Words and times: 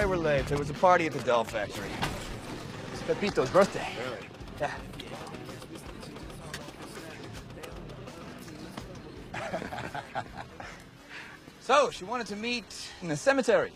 Sorry 0.00 0.08
we're 0.08 0.16
late. 0.16 0.46
There 0.46 0.56
was 0.56 0.70
a 0.70 0.72
party 0.72 1.04
at 1.04 1.12
the 1.12 1.18
doll 1.24 1.44
factory. 1.44 1.90
It's 2.94 3.02
Pepito's 3.02 3.50
birthday. 3.50 3.86
Really? 4.02 4.16
Yeah. 4.58 4.70
so, 11.60 11.90
she 11.90 12.04
wanted 12.04 12.28
to 12.28 12.36
meet 12.36 12.64
in 13.02 13.08
the 13.08 13.16
cemetery. 13.16 13.72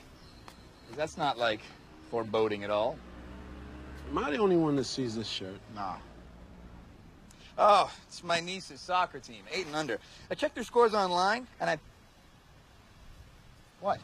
That's 0.97 1.19
not 1.19 1.37
like 1.37 1.61
foreboding 2.11 2.65
at 2.65 2.71
all. 2.71 2.97
Am 4.09 4.17
I 4.17 4.31
the 4.31 4.39
only 4.39 4.57
one 4.57 4.77
that 4.77 4.85
sees 4.85 5.15
this 5.15 5.29
shirt? 5.29 5.61
No. 5.75 5.93
Oh, 7.59 7.93
it's 8.09 8.25
my 8.25 8.41
niece's 8.41 8.81
soccer 8.81 9.19
team, 9.19 9.43
eight 9.53 9.67
and 9.67 9.77
under. 9.77 9.99
I 10.31 10.35
checked 10.35 10.55
their 10.55 10.65
scores 10.65 10.95
online, 10.95 11.47
and 11.61 11.69
I. 11.69 11.79
What? 13.81 14.01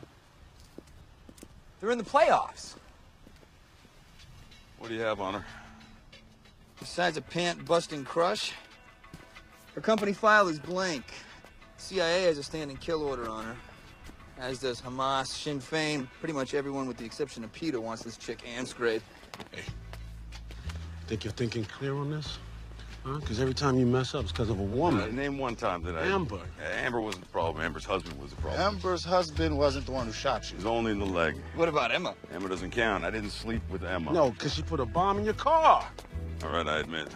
They're 1.80 1.90
in 1.90 1.98
the 1.98 2.04
playoffs. 2.04 2.74
What 4.78 4.88
do 4.88 4.94
you 4.94 5.00
have 5.00 5.20
on 5.20 5.34
her? 5.34 5.44
Besides 6.78 7.16
a 7.16 7.22
pant-busting 7.22 8.04
crush, 8.04 8.52
her 9.74 9.80
company 9.80 10.12
file 10.12 10.48
is 10.48 10.58
blank. 10.58 11.04
CIA 11.76 12.24
has 12.24 12.38
a 12.38 12.42
standing 12.42 12.76
kill 12.76 13.02
order 13.02 13.28
on 13.28 13.44
her. 13.44 13.56
As 14.38 14.58
does 14.60 14.80
Hamas, 14.80 15.26
Sinn 15.26 15.60
Féin, 15.60 16.08
pretty 16.18 16.32
much 16.32 16.54
everyone 16.54 16.88
with 16.88 16.96
the 16.96 17.04
exception 17.04 17.44
of 17.44 17.52
Peter 17.52 17.80
wants 17.80 18.02
this 18.02 18.16
chick 18.16 18.42
Amsgrave. 18.56 19.02
Hey, 19.52 19.62
think 21.10 21.24
you're 21.24 21.32
thinking 21.32 21.64
clear 21.64 21.96
on 21.96 22.08
this? 22.08 22.38
Huh? 23.04 23.18
Because 23.18 23.40
every 23.40 23.54
time 23.54 23.78
you 23.78 23.86
mess 23.86 24.14
up, 24.14 24.24
it's 24.24 24.32
because 24.32 24.50
of 24.50 24.58
a 24.60 24.62
Uh, 24.62 24.66
woman. 24.66 25.16
name 25.16 25.38
one 25.38 25.56
time 25.56 25.82
that 25.84 25.96
I. 25.96 26.02
Amber. 26.06 26.36
Uh, 26.36 26.62
Amber 26.84 27.00
wasn't 27.00 27.24
the 27.24 27.30
problem. 27.30 27.64
Amber's 27.64 27.84
husband 27.86 28.20
was 28.20 28.30
the 28.30 28.36
problem. 28.36 28.60
Amber's 28.60 29.04
husband 29.04 29.56
wasn't 29.56 29.86
the 29.86 29.92
one 29.92 30.06
who 30.06 30.12
shot 30.12 30.44
She 30.44 30.52
you. 30.52 30.56
was 30.58 30.66
only 30.66 30.92
in 30.92 30.98
the 30.98 31.06
leg. 31.06 31.36
What 31.54 31.68
about 31.68 31.92
Emma? 31.92 32.14
Emma 32.32 32.48
doesn't 32.48 32.70
count. 32.72 33.04
I 33.04 33.10
didn't 33.10 33.30
sleep 33.30 33.62
with 33.70 33.84
Emma. 33.84 34.12
No, 34.12 34.30
because 34.30 34.54
she 34.54 34.62
put 34.62 34.80
a 34.80 34.84
bomb 34.86 35.18
in 35.18 35.24
your 35.24 35.34
car. 35.34 35.84
All 36.44 36.50
right, 36.50 36.66
I 36.66 36.78
admit. 36.78 37.08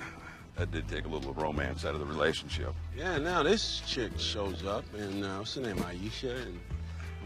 That 0.56 0.70
did 0.70 0.88
take 0.88 1.04
a 1.04 1.08
little 1.08 1.34
romance 1.34 1.84
out 1.84 1.94
of 1.94 2.00
the 2.00 2.06
relationship. 2.06 2.72
Yeah, 2.96 3.18
now 3.18 3.42
this 3.42 3.82
chick 3.86 4.12
shows 4.18 4.64
up, 4.64 4.84
and 4.94 5.24
uh, 5.24 5.38
what's 5.38 5.54
her 5.56 5.60
name, 5.62 5.76
Aisha, 5.78 6.40
and 6.46 6.60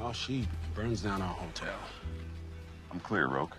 well, 0.01 0.15
she 0.15 0.49
burns 0.75 1.03
down 1.03 1.21
our 1.21 1.35
hotel. 1.35 1.75
I'm 2.91 3.01
clear, 3.01 3.27
Roque. 3.29 3.57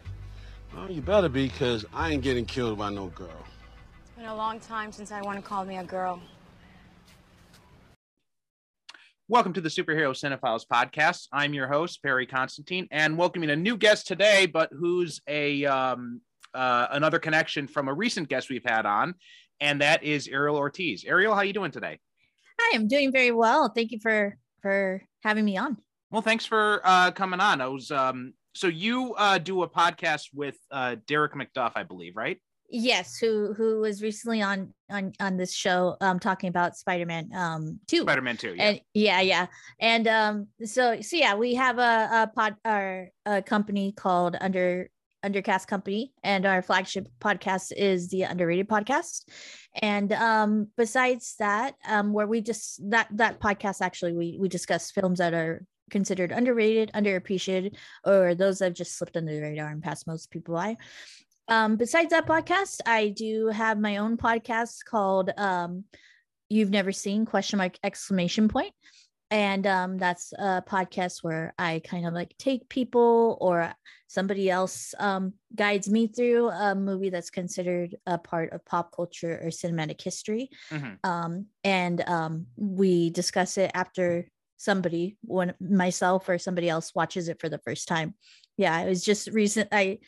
Well, 0.75 0.89
you 0.91 1.01
better 1.03 1.29
be, 1.29 1.47
because 1.47 1.85
I 1.93 2.09
ain't 2.11 2.23
getting 2.23 2.45
killed 2.45 2.79
by 2.79 2.89
no 2.89 3.07
girl. 3.07 3.29
It's 4.19 4.25
been 4.25 4.33
a 4.33 4.35
long 4.35 4.59
time 4.59 4.91
since 4.91 5.13
I 5.13 5.21
want 5.21 5.37
to 5.37 5.41
call 5.41 5.63
me 5.63 5.77
a 5.77 5.83
girl. 5.85 6.19
Welcome 9.29 9.53
to 9.53 9.61
the 9.61 9.69
Superhero 9.69 10.11
Cinephiles 10.11 10.65
podcast. 10.69 11.29
I'm 11.31 11.53
your 11.53 11.69
host, 11.69 12.03
Perry 12.03 12.25
Constantine, 12.25 12.85
and 12.91 13.17
welcoming 13.17 13.49
a 13.49 13.55
new 13.55 13.77
guest 13.77 14.07
today, 14.07 14.45
but 14.45 14.71
who's 14.77 15.21
a 15.29 15.63
um, 15.63 16.19
uh, 16.53 16.87
another 16.91 17.17
connection 17.17 17.65
from 17.65 17.87
a 17.87 17.93
recent 17.93 18.27
guest 18.27 18.49
we've 18.49 18.65
had 18.65 18.85
on, 18.85 19.13
and 19.61 19.79
that 19.79 20.03
is 20.03 20.27
Ariel 20.27 20.57
Ortiz. 20.57 21.05
Ariel, 21.05 21.33
how 21.33 21.39
you 21.39 21.53
doing 21.53 21.71
today? 21.71 21.97
Hi, 22.59 22.75
I'm 22.75 22.89
doing 22.89 23.13
very 23.13 23.31
well. 23.31 23.71
Thank 23.73 23.93
you 23.93 24.01
for 24.01 24.35
for 24.61 25.01
having 25.23 25.45
me 25.45 25.55
on. 25.55 25.77
Well, 26.11 26.23
thanks 26.23 26.45
for 26.45 26.81
uh, 26.83 27.11
coming 27.11 27.39
on. 27.39 27.61
I 27.61 27.67
was 27.67 27.89
um, 27.89 28.33
so 28.53 28.67
you 28.67 29.13
uh, 29.13 29.37
do 29.37 29.63
a 29.63 29.69
podcast 29.69 30.25
with 30.33 30.57
uh, 30.71 30.97
Derek 31.07 31.35
McDuff, 31.35 31.71
I 31.75 31.83
believe, 31.83 32.17
right? 32.17 32.37
Yes, 32.71 33.17
who 33.17 33.53
who 33.53 33.79
was 33.79 34.03
recently 34.03 34.41
on 34.41 34.73
on 34.89 35.13
on 35.19 35.37
this 35.37 35.53
show 35.53 35.97
um 36.01 36.19
talking 36.19 36.49
about 36.49 36.77
Spider-Man 36.77 37.31
um 37.33 37.79
2. 37.87 38.01
Spider-Man 38.01 38.37
Two. 38.37 38.53
Yeah. 38.55 38.63
And 38.63 38.81
yeah, 38.93 39.21
yeah. 39.21 39.47
And 39.79 40.07
um 40.07 40.47
so 40.63 41.01
so 41.01 41.15
yeah, 41.17 41.35
we 41.35 41.55
have 41.55 41.79
a, 41.79 42.09
a 42.11 42.31
pod 42.33 42.55
our 42.63 43.09
a 43.25 43.41
company 43.41 43.91
called 43.91 44.37
Under 44.39 44.89
Undercast 45.25 45.67
Company 45.67 46.13
and 46.23 46.45
our 46.45 46.61
flagship 46.61 47.07
podcast 47.19 47.73
is 47.75 48.09
the 48.09 48.23
Underrated 48.23 48.69
podcast. 48.69 49.27
And 49.81 50.13
um 50.13 50.67
besides 50.77 51.35
that, 51.39 51.73
um 51.87 52.13
where 52.13 52.27
we 52.27 52.41
just 52.41 52.87
that 52.91 53.07
that 53.13 53.39
podcast 53.39 53.81
actually 53.81 54.13
we 54.13 54.37
we 54.39 54.47
discuss 54.47 54.91
films 54.91 55.17
that 55.17 55.33
are 55.33 55.65
considered 55.89 56.31
underrated, 56.31 56.91
underappreciated, 56.93 57.75
or 58.05 58.35
those 58.35 58.59
that 58.59 58.65
have 58.65 58.73
just 58.75 58.95
slipped 58.95 59.17
under 59.17 59.33
the 59.33 59.41
radar 59.41 59.69
and 59.69 59.81
passed 59.81 60.05
most 60.05 60.29
people 60.29 60.53
by. 60.53 60.77
Um, 61.49 61.77
besides 61.77 62.11
that 62.11 62.27
podcast, 62.27 62.79
I 62.85 63.09
do 63.09 63.47
have 63.47 63.79
my 63.79 63.97
own 63.97 64.17
podcast 64.17 64.85
called 64.85 65.31
um, 65.37 65.85
"You've 66.47 66.69
Never 66.69 66.91
Seen?" 66.91 67.25
question 67.25 67.57
mark 67.57 67.73
exclamation 67.83 68.47
point, 68.47 68.73
and 69.31 69.65
um, 69.65 69.97
that's 69.97 70.31
a 70.33 70.63
podcast 70.67 71.23
where 71.23 71.53
I 71.57 71.81
kind 71.83 72.05
of 72.05 72.13
like 72.13 72.35
take 72.37 72.69
people 72.69 73.37
or 73.41 73.73
somebody 74.07 74.49
else 74.49 74.93
um, 74.99 75.33
guides 75.55 75.89
me 75.89 76.07
through 76.07 76.49
a 76.49 76.75
movie 76.75 77.09
that's 77.09 77.29
considered 77.31 77.95
a 78.05 78.17
part 78.17 78.53
of 78.53 78.63
pop 78.65 78.95
culture 78.95 79.39
or 79.41 79.49
cinematic 79.49 80.01
history, 80.01 80.49
Mhm. 80.71 80.97
um, 81.03 81.45
and 81.63 82.01
um, 82.07 82.45
we 82.57 83.09
discuss 83.09 83.57
it 83.57 83.71
after 83.73 84.27
somebody, 84.57 85.17
one 85.21 85.53
myself 85.59 86.29
or 86.29 86.37
somebody 86.37 86.69
else, 86.69 86.93
watches 86.93 87.27
it 87.27 87.39
for 87.39 87.49
the 87.49 87.59
first 87.59 87.87
time. 87.87 88.13
Yeah, 88.57 88.79
it 88.81 88.89
was 88.89 89.03
just 89.03 89.29
recent. 89.29 89.69
I 89.71 89.99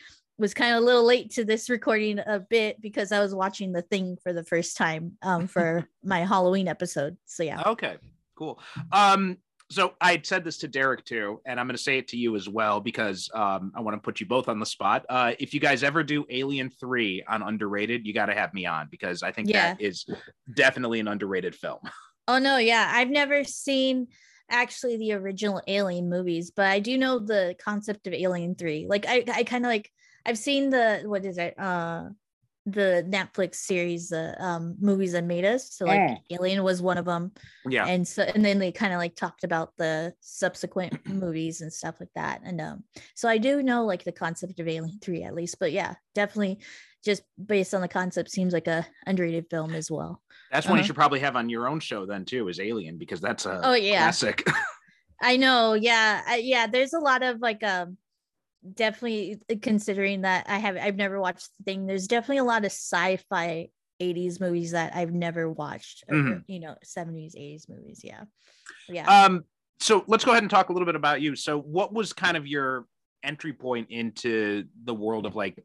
was 0.42 0.56
kind 0.56 0.76
of 0.76 0.82
a 0.82 0.86
little 0.86 1.04
late 1.06 1.32
to 1.34 1.46
this 1.46 1.70
recording 1.70 2.20
a 2.20 2.40
bit 2.40 2.82
because 2.82 3.12
I 3.12 3.20
was 3.20 3.34
watching 3.36 3.72
the 3.72 3.84
thing 3.84 4.18
for 4.24 4.34
the 4.34 4.44
first 4.44 4.76
time 4.76 5.14
um, 5.22 5.46
for 5.48 5.88
my 6.04 6.22
Halloween 6.22 6.68
episode. 6.68 7.16
So 7.28 7.44
yeah. 7.44 7.62
Okay, 7.66 7.98
cool. 8.36 8.60
Um, 8.92 9.38
so 9.70 9.94
I 10.02 10.12
had 10.12 10.26
said 10.26 10.44
this 10.44 10.58
to 10.58 10.68
Derek 10.68 11.06
too, 11.06 11.40
and 11.46 11.60
I'm 11.60 11.68
going 11.68 11.78
to 11.78 11.82
say 11.82 12.00
it 12.00 12.08
to 12.10 12.18
you 12.18 12.36
as 12.36 12.50
well 12.50 12.82
because 12.82 13.30
um, 13.36 13.72
I 13.76 13.82
want 13.82 13.96
to 13.96 14.02
put 14.02 14.20
you 14.20 14.26
both 14.26 14.50
on 14.50 14.60
the 14.60 14.66
spot. 14.66 15.06
Uh, 15.08 15.34
if 15.40 15.54
you 15.54 15.60
guys 15.60 15.84
ever 15.84 16.04
do 16.04 16.26
Alien 16.30 16.72
Three 16.72 17.24
on 17.30 17.44
underrated, 17.44 18.06
you 18.06 18.14
got 18.14 18.26
to 18.26 18.34
have 18.34 18.52
me 18.54 18.66
on 18.66 18.88
because 18.90 19.22
I 19.24 19.32
think 19.32 19.48
Yeah. 19.48 19.76
that 19.76 19.82
is 19.82 20.06
definitely 20.56 21.00
an 21.00 21.08
underrated 21.08 21.56
film. 21.56 21.80
Oh 22.28 22.38
no, 22.38 22.58
yeah. 22.58 22.90
I've 22.94 23.10
never 23.10 23.44
seen 23.44 24.08
actually 24.50 24.96
the 24.98 25.14
original 25.14 25.60
Alien 25.68 26.08
movies, 26.08 26.52
but 26.52 26.68
I 26.68 26.80
do 26.80 26.98
know 26.98 27.18
the 27.18 27.56
concept 27.60 28.06
of 28.08 28.14
Alien 28.14 28.54
3. 28.56 28.86
Like 28.88 29.06
I 29.08 29.24
I 29.34 29.44
kind 29.44 29.66
of 29.66 29.70
like 29.70 29.92
I've 30.26 30.38
seen 30.38 30.70
the 30.70 31.02
what 31.06 31.26
is 31.26 31.38
it? 31.38 31.58
Uh 31.60 32.10
the 32.68 33.04
Netflix 33.10 33.56
series, 33.56 34.10
the 34.10 34.36
um 34.44 34.76
movies 34.80 35.14
that 35.14 35.24
made 35.24 35.46
us. 35.46 35.74
So 35.74 35.86
like 35.86 36.00
Mm. 36.00 36.18
Alien 36.30 36.64
was 36.64 36.80
one 36.80 37.00
of 37.00 37.06
them. 37.06 37.32
Yeah, 37.68 37.88
and 37.88 38.08
so 38.08 38.22
and 38.24 38.46
then 38.46 38.60
they 38.60 38.72
kind 38.72 38.94
of 38.94 39.00
like 39.00 39.16
talked 39.16 39.44
about 39.44 39.74
the 39.78 40.14
subsequent 40.20 41.06
movies 41.08 41.62
and 41.62 41.74
stuff 41.74 41.96
like 42.00 42.10
that 42.16 42.42
and 42.44 42.62
um 42.62 42.84
so 43.16 43.28
i 43.30 43.38
do 43.38 43.64
know 43.64 43.86
like 43.86 44.04
the 44.04 44.12
concept 44.12 44.60
of 44.60 44.68
alien 44.68 45.00
3 45.02 45.24
at 45.24 45.34
least 45.36 45.58
but 45.60 45.72
yeah 45.72 45.96
definitely 46.16 46.60
just 47.04 47.24
based 47.44 47.74
on 47.74 47.82
the 47.82 47.88
concept 47.88 48.30
seems 48.30 48.54
like 48.54 48.68
a 48.68 48.86
underrated 49.08 49.46
film 49.50 49.74
as 49.74 49.90
well 49.90 50.22
that's 50.52 50.68
one 50.68 50.76
you 50.76 50.82
uh-huh. 50.82 50.88
should 50.88 50.96
probably 50.96 51.20
have 51.20 51.36
on 51.36 51.50
your 51.50 51.68
own 51.68 51.80
show 51.80 52.06
then 52.06 52.26
too. 52.26 52.48
Is 52.48 52.60
Alien 52.60 52.98
because 52.98 53.22
that's 53.22 53.46
a 53.48 53.60
Oh, 53.64 53.74
yeah. 53.74 54.00
classic. 54.04 54.46
i 55.22 55.36
know 55.38 55.74
yeah 55.74 56.22
I, 56.28 56.38
yeah 56.38 56.68
there's 56.68 56.94
a 56.94 57.00
lot 57.00 57.24
of 57.24 57.40
like 57.40 57.64
um 57.64 57.98
definitely 58.76 59.40
considering 59.62 60.22
that 60.22 60.46
i 60.48 60.58
have 60.60 60.78
i've 60.78 60.96
never 60.96 61.20
watched 61.20 61.50
the 61.58 61.64
thing 61.64 61.88
there's 61.88 62.08
definitely 62.08 62.38
a 62.38 62.44
lot 62.44 62.60
of 62.64 62.72
sci-fi 62.72 63.68
80s 64.00 64.40
movies 64.40 64.72
that 64.72 64.96
i've 64.96 65.12
never 65.14 65.50
watched 65.50 66.04
or, 66.08 66.16
Mhm. 66.16 66.44
you 66.48 66.60
know 66.60 66.76
70s 66.84 67.36
80s 67.36 67.68
movies 67.68 68.02
yeah 68.04 68.24
yeah 68.88 69.26
um, 69.26 69.44
so 69.80 70.04
let's 70.08 70.24
go 70.24 70.32
ahead 70.32 70.44
and 70.44 70.50
talk 70.50 70.70
a 70.70 70.74
little 70.74 70.86
bit 70.86 70.96
about 70.96 71.22
you. 71.22 71.36
So, 71.36 71.60
what 71.60 71.92
was 71.92 72.14
kind 72.14 72.38
of 72.38 72.46
your 72.46 72.86
entry 73.24 73.52
point 73.52 73.90
into 73.90 74.66
the 74.84 74.94
world 74.94 75.26
of 75.26 75.36
like 75.36 75.64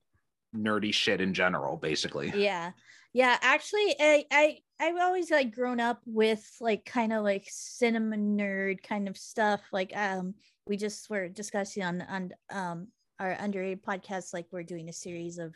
nerdy 0.57 0.93
shit 0.93 1.21
in 1.21 1.35
general, 1.35 1.77
basically? 1.77 2.33
yeah 2.35 2.71
yeah 3.13 3.37
actually 3.43 3.95
i 4.01 4.25
i 4.31 4.59
i've 4.81 4.99
always 5.01 5.31
like 5.31 5.55
grown 5.55 5.81
up 5.81 6.01
with 6.07 6.57
like 6.61 6.85
kind 6.85 7.13
of 7.13 7.25
like 7.25 7.47
cinema 7.49 8.17
nerd 8.17 8.83
kind 8.83 9.09
of 9.09 9.17
stuff 9.17 9.61
like 9.73 9.93
um 9.97 10.35
we 10.67 10.77
just 10.77 11.09
were 11.09 11.29
discussing 11.29 11.83
on 11.83 12.03
on 12.03 12.31
um 12.51 12.89
our 13.19 13.33
underrated 13.33 13.83
podcast 13.83 14.33
like 14.33 14.47
we're 14.51 14.63
doing 14.63 14.89
a 14.89 14.93
series 14.93 15.39
of 15.39 15.55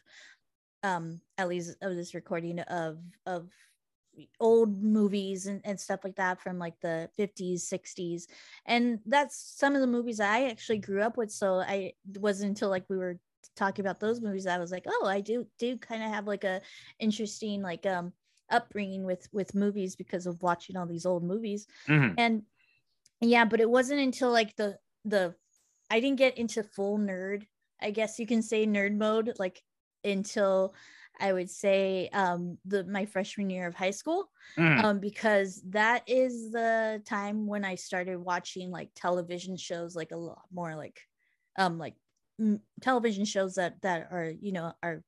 um 0.83 1.21
at 1.37 1.49
least 1.49 1.77
of 1.83 1.95
this 1.95 2.15
recording 2.15 2.61
of 2.61 2.99
of 3.27 3.49
old 4.41 4.83
movies 4.83 5.47
and, 5.47 5.61
and 5.65 5.79
stuff 5.79 6.01
like 6.03 6.17
that 6.17 6.41
from 6.41 6.59
like 6.59 6.75
the 6.81 7.09
50s 7.19 7.63
60s 7.73 8.25
and 8.67 8.99
that's 9.07 9.55
some 9.57 9.75
of 9.75 9.81
the 9.81 9.87
movies 9.87 10.21
i 10.21 10.45
actually 10.45 10.79
grew 10.79 11.03
up 11.03 11.17
with 11.17 11.31
so 11.31 11.61
i 11.61 11.93
wasn't 12.17 12.49
until 12.49 12.69
like 12.69 12.85
we 12.89 12.97
were 12.97 13.19
talking 13.57 13.85
about 13.85 14.01
those 14.01 14.21
movies 14.21 14.47
i 14.47 14.59
was 14.59 14.71
like 14.71 14.85
oh 14.89 15.07
i 15.07 15.21
do 15.21 15.47
do 15.59 15.77
kind 15.77 16.03
of 16.03 16.11
have 16.11 16.27
like 16.27 16.45
a 16.45 16.61
interesting 16.99 17.63
like 17.63 17.87
um 17.87 18.13
upbringing 18.51 19.05
with 19.05 19.29
with 19.33 19.55
movies 19.55 19.97
because 19.97 20.27
of 20.27 20.43
watching 20.43 20.77
all 20.77 20.87
these 20.87 21.07
old 21.07 21.25
movies 21.25 21.67
Mhm. 21.87 22.19
and 22.19 22.45
yeah 23.21 23.45
but 23.45 23.61
it 23.61 23.71
wasn't 23.71 24.01
until 24.01 24.31
like 24.31 24.57
the 24.57 24.79
the 25.05 25.35
i 25.91 26.01
didn't 26.01 26.19
get 26.19 26.37
into 26.39 26.63
full 26.63 26.99
nerd 26.99 27.47
i 27.81 27.91
guess 27.91 28.19
you 28.19 28.27
can 28.27 28.43
say 28.43 28.67
nerd 28.67 28.97
mode 28.97 29.33
like 29.39 29.63
until 30.05 30.75
i 31.21 31.33
would 31.33 31.51
say 31.51 32.09
um 32.13 32.59
the 32.65 32.85
my 32.85 33.05
freshman 33.07 33.51
year 33.51 33.67
of 33.67 33.75
high 33.75 33.91
school 33.91 34.31
Mhm. 34.57 34.85
um 34.85 35.01
because 35.01 35.63
that 35.67 36.03
is 36.09 36.53
the 36.53 37.03
time 37.05 37.47
when 37.47 37.65
i 37.65 37.75
started 37.75 38.19
watching 38.19 38.71
like 38.71 38.91
television 38.95 39.57
shows 39.57 39.95
like 39.97 40.13
a 40.13 40.17
lot 40.17 40.45
more 40.53 40.75
like 40.77 41.01
um 41.59 41.79
like 41.79 41.97
m- 42.39 42.63
television 42.81 43.25
shows 43.25 43.55
that 43.57 43.81
that 43.83 44.09
are 44.11 44.31
you 44.41 44.53
know 44.53 44.73
are 44.83 45.05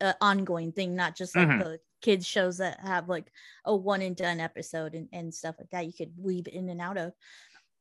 uh, 0.00 0.14
ongoing 0.20 0.72
thing, 0.72 0.94
not 0.94 1.16
just 1.16 1.36
like 1.36 1.50
Mhm. 1.50 1.58
the 1.58 1.78
kids 2.02 2.26
shows 2.26 2.58
that 2.58 2.80
have 2.80 3.08
like 3.08 3.32
a 3.64 3.74
one 3.74 4.02
and 4.02 4.16
done 4.16 4.40
episode 4.40 4.94
and, 4.94 5.08
and 5.12 5.34
stuff 5.34 5.54
like 5.58 5.70
that 5.70 5.86
you 5.86 5.92
could 5.92 6.12
weave 6.18 6.48
in 6.48 6.68
and 6.68 6.80
out 6.80 6.98
of. 6.98 7.12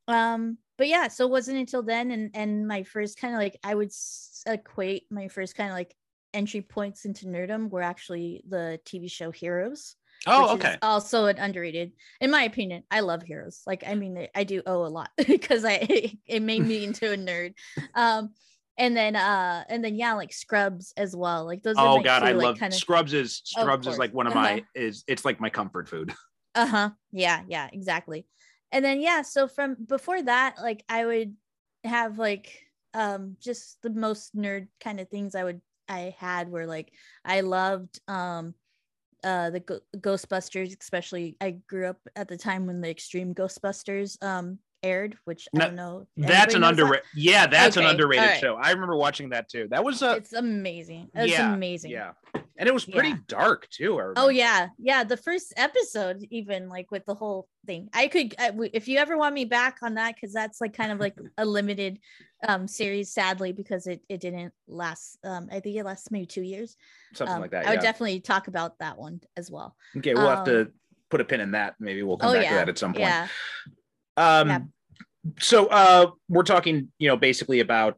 Um, 0.08 0.58
but 0.78 0.88
yeah, 0.88 1.10
so 1.10 1.26
it 1.26 1.32
wasn't 1.32 1.60
until 1.60 1.84
then 1.84 2.12
and 2.12 2.32
and 2.34 2.68
my 2.68 2.84
first 2.84 3.20
kind 3.20 3.34
of 3.34 3.40
like 3.40 3.58
I 3.64 3.76
would 3.76 3.92
equate 4.48 5.04
my 5.12 5.28
first 5.28 5.56
kind 5.56 5.70
of 5.70 5.76
like 5.76 5.96
entry 6.34 6.62
points 6.62 7.06
into 7.06 7.26
nerdom 7.26 7.70
were 7.70 7.82
actually 7.82 8.44
the 8.48 8.80
TV 8.86 9.12
show 9.12 9.32
Heroes. 9.32 9.96
Oh, 10.28 10.54
okay. 10.54 10.78
also 10.84 11.26
an 11.26 11.40
underrated, 11.40 11.94
in 12.20 12.30
my 12.30 12.44
opinion. 12.44 12.84
I 12.92 13.00
love 13.00 13.24
Heroes. 13.24 13.64
Like, 13.66 13.84
I 13.88 13.96
mean, 13.96 14.28
I 14.36 14.44
do 14.44 14.62
owe 14.66 14.86
a 14.86 14.88
lot 14.88 15.10
because 15.28 15.66
I 15.66 16.18
it 16.28 16.42
made 16.42 16.66
me 16.66 16.84
into 16.84 17.12
a 17.12 17.18
nerd. 17.18 17.54
Um, 17.96 18.32
and 18.82 18.98
then 18.98 19.16
uh, 19.16 19.64
and 19.70 19.84
then 19.86 19.96
yeah, 19.96 20.14
like 20.14 20.34
Scrubs 20.34 20.92
as 20.98 21.16
well. 21.16 21.46
Like 21.46 21.62
those. 21.62 21.78
are 21.78 21.88
Oh 21.88 22.02
God, 22.02 22.20
two, 22.20 22.26
I 22.26 22.32
like, 22.32 22.44
love 22.44 22.60
kind 22.60 22.74
of. 22.74 22.80
Scrubs. 22.80 23.14
Is 23.14 23.42
Scrubs 23.46 23.86
is 23.86 24.00
like 24.00 24.12
one 24.12 24.26
of 24.26 24.34
Uh-huh. 24.34 24.42
my 24.42 24.64
is 24.74 25.04
it's 25.08 25.24
like 25.24 25.40
my 25.40 25.50
comfort 25.50 25.88
food. 25.88 26.14
Uh 26.54 26.66
huh. 26.66 26.90
Yeah. 27.14 27.44
Yeah. 27.48 27.70
Exactly. 27.72 28.28
And 28.74 28.84
then 28.84 29.00
yeah, 29.00 29.22
so 29.22 29.48
from 29.48 29.78
before 29.88 30.22
that, 30.22 30.56
like 30.62 30.84
I 30.90 31.06
would 31.06 31.34
have 31.86 32.20
like 32.20 32.52
um 32.94 33.38
just 33.40 33.78
the 33.84 33.90
most 33.90 34.36
nerd 34.36 34.68
kind 34.84 35.00
of 35.00 35.08
things 35.08 35.34
I 35.34 35.46
would 35.46 35.62
I 35.88 36.14
had 36.18 36.50
were 36.50 36.66
like 36.66 36.92
I 37.24 37.40
loved 37.40 38.02
um 38.10 38.54
uh 39.24 39.52
the 39.52 39.62
Go- 39.62 39.80
Ghostbusters, 39.96 40.78
especially 40.78 41.38
I 41.40 41.52
grew 41.52 41.88
up 41.88 42.00
at 42.18 42.28
the 42.28 42.38
time 42.38 42.68
when 42.68 42.82
the 42.82 42.90
Extreme 42.90 43.34
Ghostbusters 43.34 44.22
um 44.22 44.60
aired, 44.84 45.18
which 45.26 45.48
I 45.56 45.60
don't 45.60 45.76
know. 45.76 46.08
That's 46.18 46.54
an 46.56 46.62
knows 46.62 46.76
that? 46.78 46.82
underrated. 46.84 47.06
Yeah, 47.16 47.48
that's 47.48 47.78
an 47.78 47.86
underrated 47.86 48.24
alright. 48.24 48.40
show. 48.42 48.56
I 48.56 48.72
remember 48.72 48.96
watching 48.96 49.30
that 49.30 49.50
too. 49.50 49.68
That 49.70 49.84
was 49.84 50.02
a 50.02 50.14
It's 50.16 50.34
amazing. 50.34 51.10
It's 51.14 51.32
yeah, 51.32 51.54
amazing. 51.54 51.92
Yeah, 51.92 52.12
and 52.58 52.68
it 52.68 52.74
was 52.74 52.86
pretty 52.86 53.10
Yeah. 53.10 53.18
dark 53.28 53.68
too. 53.70 54.14
Oh 54.16 54.30
yeah, 54.30 54.70
yeah. 54.80 55.04
The 55.04 55.18
first 55.18 55.54
episode, 55.58 56.26
even 56.30 56.70
like 56.70 56.92
with 56.92 57.06
the 57.06 57.16
whole 57.16 57.48
thing, 57.66 57.90
I 57.94 58.08
could. 58.08 58.36
I, 58.40 58.52
if 58.74 58.88
you 58.88 58.98
ever 58.98 59.18
want 59.18 59.36
me 59.36 59.46
back 59.46 59.78
on 59.84 59.96
that, 59.96 60.16
because 60.16 60.34
that's 60.34 60.62
like 60.62 60.76
kind 60.76 60.92
of 60.92 61.00
like 61.00 61.16
a 61.38 61.46
limited 61.46 62.00
um 62.48 62.68
series, 62.68 63.14
sadly, 63.14 63.52
because 63.54 63.88
it 63.88 64.02
it 64.10 64.20
didn't 64.20 64.54
last. 64.68 65.18
Um, 65.24 65.48
I 65.52 65.60
think 65.60 65.76
it 65.78 65.86
lasts 65.86 66.10
maybe 66.12 66.26
two 66.26 66.42
years. 66.44 66.76
something 67.14 67.36
Um, 67.36 67.42
like 67.42 67.52
that. 67.52 67.68
I 67.68 67.72
would 67.72 67.82
definitely 67.82 68.20
talk 68.20 68.48
about 68.48 68.80
that 68.80 68.98
one 68.98 69.22
as 69.38 69.52
well. 69.52 69.76
okay, 69.98 70.14
we'll 70.16 70.28
have 70.30 70.40
um, 70.40 70.46
to 70.46 70.72
put 71.10 71.22
a 71.22 71.26
pin 71.26 71.42
in 71.42 71.52
that. 71.52 71.76
Maybe 71.80 72.02
we'll 72.04 72.18
come 72.18 72.32
oh 72.32 72.34
back 72.34 72.44
yeah, 72.44 72.50
to 72.50 72.56
that 72.56 72.70
at 72.70 72.78
some 72.80 72.94
point. 72.94 73.02
yeah. 73.02 73.28
Um, 74.22 74.48
Yeah. 74.50 74.60
so 75.40 75.68
uh, 75.68 76.12
we're 76.30 76.44
talking, 76.44 76.92
you 77.00 77.08
know, 77.08 77.18
basically 77.18 77.60
about 77.60 77.98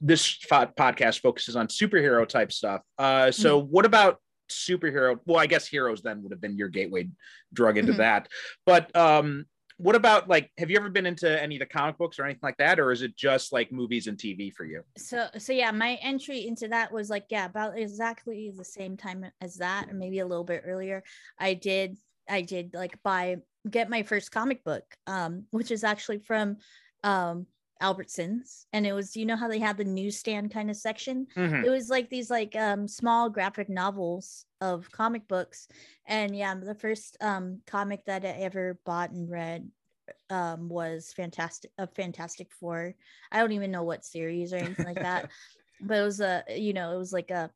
this 0.00 0.38
podcast 0.46 1.20
focuses 1.20 1.56
on 1.56 1.66
superhero 1.68 2.26
type 2.28 2.52
stuff. 2.52 2.82
Uh, 2.98 3.30
so 3.30 3.60
Mm-hmm. 3.60 3.70
what 3.70 3.84
about 3.86 4.18
superhero? 4.50 5.18
Well, 5.24 5.38
I 5.40 5.46
guess 5.46 5.66
heroes 5.66 6.02
then 6.02 6.22
would 6.22 6.32
have 6.32 6.40
been 6.40 6.56
your 6.56 6.68
gateway 6.68 7.08
drug 7.52 7.78
into 7.78 7.92
Mhm. 7.92 7.96
that. 7.98 8.28
But 8.66 8.94
um, 8.96 9.46
what 9.78 9.96
about 9.96 10.28
like, 10.28 10.50
have 10.58 10.70
you 10.70 10.76
ever 10.76 10.90
been 10.90 11.06
into 11.06 11.28
any 11.42 11.56
of 11.56 11.60
the 11.60 11.66
comic 11.66 11.98
books 11.98 12.18
or 12.18 12.24
anything 12.24 12.40
like 12.42 12.58
that, 12.58 12.78
or 12.78 12.92
is 12.92 13.02
it 13.02 13.16
just 13.16 13.52
like 13.52 13.72
movies 13.72 14.06
and 14.06 14.16
TV 14.18 14.52
for 14.52 14.64
you? 14.64 14.82
so 14.98 15.26
so 15.38 15.52
yeah 15.54 15.70
my 15.70 15.94
entry 16.02 16.46
into 16.46 16.68
that 16.68 16.92
was 16.92 17.08
like 17.08 17.24
yeah 17.30 17.46
about 17.46 17.78
exactly 17.78 18.52
the 18.54 18.64
same 18.64 18.94
time 18.96 19.24
as 19.40 19.56
that 19.56 19.88
or 19.88 19.94
maybe 19.94 20.18
a 20.18 20.26
little 20.26 20.44
bit 20.44 20.62
earlier 20.66 21.02
i 21.38 21.54
did 21.54 21.96
i 22.28 22.42
did 22.42 22.74
like 22.74 23.02
buy 23.02 23.36
get 23.70 23.90
my 23.90 24.02
first 24.02 24.30
comic 24.32 24.64
book 24.64 24.96
um 25.06 25.46
which 25.50 25.70
is 25.70 25.84
actually 25.84 26.18
from 26.18 26.56
um 27.04 27.46
albertsons 27.80 28.66
and 28.72 28.86
it 28.86 28.92
was 28.92 29.16
you 29.16 29.26
know 29.26 29.36
how 29.36 29.48
they 29.48 29.58
had 29.58 29.76
the 29.76 29.84
newsstand 29.84 30.52
kind 30.52 30.70
of 30.70 30.76
section 30.76 31.26
Mhm. 31.36 31.64
it 31.64 31.70
was 31.70 31.90
like 31.90 32.08
these 32.10 32.30
like 32.30 32.54
um 32.54 32.86
small 32.86 33.28
graphic 33.28 33.68
novels 33.68 34.46
of 34.60 34.90
comic 34.92 35.26
books 35.26 35.66
and 36.06 36.36
yeah 36.36 36.54
the 36.54 36.74
first 36.74 37.16
um 37.20 37.60
comic 37.66 38.04
that 38.04 38.24
i 38.24 38.28
ever 38.28 38.80
bought 38.84 39.10
and 39.10 39.28
read 39.30 39.70
um 40.30 40.68
was 40.68 41.12
fantastic 41.12 41.70
a 41.78 41.86
fantastic 41.86 42.52
four 42.52 42.94
i 43.30 43.38
don't 43.38 43.52
even 43.52 43.70
know 43.70 43.82
what 43.84 44.04
series 44.04 44.52
or 44.52 44.58
anything 44.58 44.84
like 44.84 45.00
that 45.00 45.30
but 45.80 45.98
it 45.98 46.02
was 46.02 46.20
a 46.20 46.44
you 46.50 46.72
know 46.72 46.94
it 46.94 46.98
was 46.98 47.12
like 47.12 47.30
a 47.30 47.50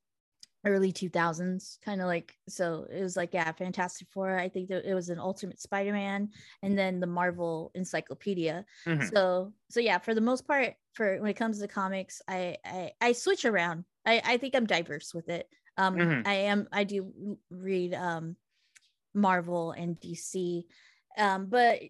early 0.66 0.92
2000s 0.92 1.78
kind 1.84 2.00
of 2.00 2.08
like 2.08 2.36
so 2.48 2.86
it 2.90 3.00
was 3.02 3.16
like 3.16 3.32
yeah 3.32 3.52
fantastic 3.52 4.08
four 4.12 4.36
i 4.38 4.48
think 4.48 4.70
it 4.70 4.94
was 4.94 5.08
an 5.08 5.18
ultimate 5.18 5.60
spider-man 5.60 6.28
and 6.62 6.76
then 6.76 7.00
the 7.00 7.06
marvel 7.06 7.70
encyclopedia 7.74 8.64
Mhm. 8.86 9.10
so 9.10 9.52
so 9.70 9.80
yeah 9.80 9.98
for 9.98 10.14
the 10.14 10.20
most 10.20 10.46
part 10.46 10.74
for 10.92 11.18
when 11.20 11.30
it 11.30 11.34
comes 11.36 11.60
to 11.60 11.68
comics 11.68 12.20
i 12.28 12.56
i, 12.64 12.92
I 13.00 13.12
switch 13.12 13.44
around 13.44 13.84
i 14.04 14.20
i 14.24 14.36
think 14.38 14.54
i'm 14.56 14.66
diverse 14.66 15.14
with 15.14 15.28
it 15.28 15.48
um 15.76 16.02
Mhm. 16.02 16.24
i 16.24 16.34
am 16.34 16.68
i 16.72 16.84
do 16.84 17.38
read 17.50 17.94
um 17.94 18.36
marvel 19.14 19.72
and 19.72 19.98
dc 20.00 20.64
um 21.16 21.46
but 21.46 21.80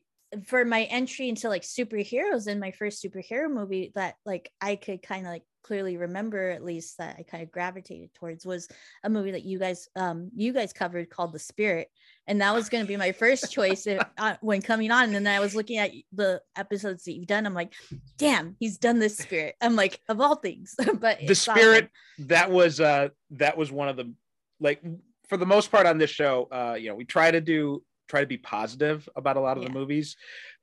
for 0.45 0.65
my 0.65 0.85
entry 0.85 1.29
into 1.29 1.49
like 1.49 1.63
superheroes 1.63 2.49
in 2.49 2.59
my 2.61 2.71
first 2.71 3.03
superhero 3.03 3.51
movie 3.51 3.93
that 3.95 4.17
like 4.25 4.53
i 4.61 4.77
could 4.77 5.03
kind 5.03 5.27
of 5.27 5.33
like 5.33 5.45
clearly 5.67 5.97
remember 5.97 6.51
at 6.51 6.63
least 6.65 6.97
that 6.99 7.17
i 7.19 7.23
kind 7.25 7.43
of 7.43 7.51
gravitated 7.51 8.15
towards 8.15 8.47
was 8.47 8.69
a 9.03 9.11
movie 9.11 9.33
that 9.33 9.45
you 9.45 9.59
guys 9.59 9.89
um 9.97 10.31
you 10.35 10.53
guys 10.53 10.73
covered 10.73 11.11
called 11.11 11.33
the 11.33 11.39
spirit 11.41 11.89
and 12.29 12.41
that 12.41 12.55
was 12.55 12.69
going 12.69 12.85
to 12.85 12.89
be 12.89 12.97
my 12.97 13.11
first 13.11 13.51
choice 13.53 13.87
if, 13.87 14.01
uh, 14.19 14.37
when 14.43 14.63
coming 14.63 14.93
on 14.93 15.05
and 15.07 15.15
then 15.15 15.27
i 15.27 15.41
was 15.41 15.57
looking 15.57 15.79
at 15.79 15.91
the 16.13 16.41
episodes 16.55 17.03
that 17.05 17.13
you've 17.15 17.27
done 17.27 17.45
i'm 17.47 17.55
like 17.55 17.73
damn 18.17 18.55
he's 18.61 18.79
done 18.79 19.01
this 19.01 19.19
spirit 19.19 19.57
i'm 19.61 19.75
like 19.75 20.01
of 20.09 20.21
all 20.21 20.37
things 20.37 20.75
but 21.01 21.19
the 21.19 21.27
it's 21.27 21.49
awesome. 21.49 21.61
spirit 21.61 21.91
that 22.19 22.49
was 22.51 22.79
uh 22.81 23.09
that 23.31 23.57
was 23.57 23.73
one 23.73 23.89
of 23.89 23.97
the 23.97 24.13
like 24.61 24.81
for 25.29 25.37
the 25.37 25.47
most 25.47 25.73
part 25.73 25.85
on 25.87 25.99
this 25.99 26.11
show 26.11 26.47
uh 26.53 26.77
you 26.79 26.89
know 26.89 26.95
we 26.95 27.05
try 27.05 27.31
to 27.31 27.41
do 27.41 27.83
try 28.09 28.21
to 28.21 28.27
be 28.27 28.39
positive 28.39 29.09
about 29.17 29.37
a 29.37 29.41
lot 29.41 29.57
of 29.57 29.65
Yeah. 29.65 29.69
the 29.71 29.75
movies 29.75 30.17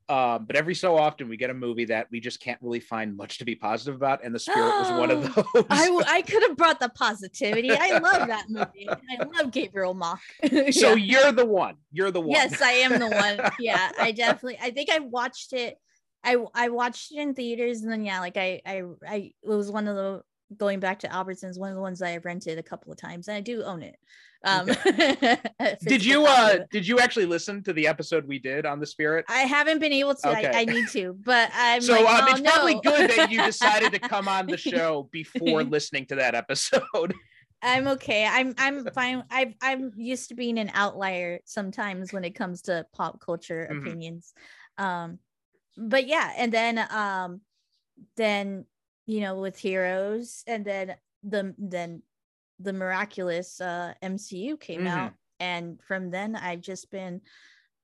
um 0.10 0.46
but 0.46 0.56
every 0.56 0.76
so 0.76 0.98
often 0.98 1.30
we 1.30 1.38
get 1.38 1.50
a 1.50 1.54
movie 1.54 1.86
that 1.86 2.08
we 2.12 2.20
just 2.20 2.40
can't 2.42 2.60
really 2.62 2.80
find 2.80 3.16
much 3.16 3.38
to 3.38 3.46
be 3.46 3.56
positive 3.56 3.96
about 3.96 4.24
and 4.24 4.36
the 4.36 4.40
spirit 4.40 4.78
was 4.80 4.92
one 4.92 5.10
of 5.12 5.22
those 5.36 5.66
I, 5.70 5.86
w- 5.86 6.04
I 6.08 6.22
could 6.28 6.44
have 6.44 6.58
brought 6.58 6.80
the 6.80 6.90
positivity. 6.90 7.72
I 7.72 8.00
love 8.00 8.28
that 8.28 8.46
movie. 8.50 8.90
I 8.90 9.24
love 9.24 9.52
Gabriel 9.52 9.94
Macht. 9.94 10.24
so 10.74 10.94
Yeah. 10.94 10.96
you're 10.96 11.32
the 11.32 11.46
one 11.46 11.76
you're 11.92 12.12
the 12.12 12.22
one 12.22 12.32
yes, 12.32 12.62
I 12.62 12.72
am 12.72 13.00
the 13.00 13.08
one. 13.08 13.52
Yeah, 13.60 13.92
I 14.00 14.12
definitely. 14.12 14.58
I 14.62 14.72
think 14.72 14.90
I 14.90 15.00
watched 15.00 15.54
it. 15.54 15.78
I 16.24 16.38
I 16.54 16.70
watched 16.70 17.12
it 17.12 17.20
in 17.20 17.34
theaters, 17.34 17.82
and 17.82 17.92
then 17.92 18.04
yeah, 18.06 18.20
like 18.20 18.38
I 18.38 18.62
I 18.66 18.84
I 19.08 19.16
it 19.42 19.48
was 19.48 19.72
one 19.72 19.88
of 19.88 19.96
the 19.96 20.22
going 20.56 20.80
back 20.80 21.00
to 21.00 21.08
Albertsons, 21.08 21.58
one 21.58 21.70
of 21.70 21.76
the 21.76 21.82
ones 21.82 22.02
I 22.02 22.18
rented 22.18 22.58
a 22.58 22.64
couple 22.64 22.92
of 22.92 22.98
times, 22.98 23.28
and 23.28 23.38
I 23.38 23.42
do 23.42 23.64
own 23.64 23.84
it. 23.84 23.98
Um, 24.46 24.70
a 24.70 25.78
did 25.88 26.04
you 26.04 26.26
uh 26.26 26.60
did 26.70 26.86
you 26.86 27.00
actually 27.00 27.26
listen 27.26 27.64
to 27.64 27.72
the 27.72 27.88
episode 27.88 28.28
we 28.28 28.40
did 28.40 28.66
on 28.66 28.82
the 28.82 28.86
spirit 28.86 29.24
I 29.30 29.44
haven't 29.44 29.80
been 29.80 29.94
able 29.94 30.16
to. 30.16 30.30
Okay. 30.32 30.52
I, 30.54 30.62
I 30.62 30.66
need 30.66 30.90
to, 30.90 31.16
but 31.24 31.50
I'm 31.54 31.82
so 31.82 31.94
like, 31.94 32.06
um, 32.06 32.26
oh, 32.28 32.32
it's 32.32 32.42
probably 32.42 32.80
good 32.84 33.10
that 33.10 33.32
you 33.32 33.42
decided 33.42 33.94
to 33.94 34.00
come 34.00 34.28
on 34.28 34.48
the 34.48 34.58
show 34.72 35.08
before 35.14 35.64
listening 35.64 36.08
to 36.08 36.16
that 36.16 36.36
episode 36.36 36.84
I'm 37.64 37.88
okay. 37.88 38.28
I'm 38.30 38.54
I'm 38.58 38.86
fine. 38.88 39.24
I've 39.32 39.54
I'm 39.62 39.94
used 39.96 40.28
to 40.30 40.36
being 40.36 40.60
an 40.60 40.70
outlier 40.74 41.40
sometimes 41.46 42.12
when 42.12 42.26
it 42.26 42.32
comes 42.36 42.64
to 42.64 42.86
pop 42.94 43.22
culture 43.22 43.70
Mhm. 43.72 43.78
opinions. 43.80 44.34
Um 44.78 45.20
but 45.78 46.06
yeah, 46.06 46.34
and 46.38 46.52
then 46.52 46.86
um 46.92 47.40
then 48.18 48.66
you 49.06 49.22
know 49.22 49.36
with 49.36 49.58
heroes 49.58 50.44
and 50.48 50.66
then 50.66 50.96
the 51.24 51.54
then 51.58 52.02
the 52.60 52.74
miraculous 52.74 53.60
uh 53.62 53.94
MCU 54.02 54.58
came 54.58 54.82
Mhm. 54.82 54.88
out 54.88 55.14
and 55.40 55.82
from 55.82 56.10
then 56.12 56.36
I've 56.36 56.62
just 56.62 56.90
been 56.92 57.22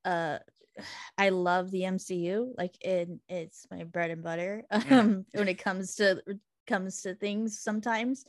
uh 0.06 0.40
I 1.18 1.30
love 1.30 1.72
the 1.72 1.84
MCU 1.86 2.54
like 2.58 2.78
it 2.82 3.10
it's 3.28 3.68
my 3.72 3.84
bread 3.84 4.12
and 4.12 4.24
butter 4.24 4.64
um 4.72 5.26
when 5.34 5.48
it 5.48 5.56
comes 5.60 5.96
to 5.96 6.22
comes 6.68 7.02
to 7.02 7.16
things 7.16 7.60
sometimes 7.60 8.26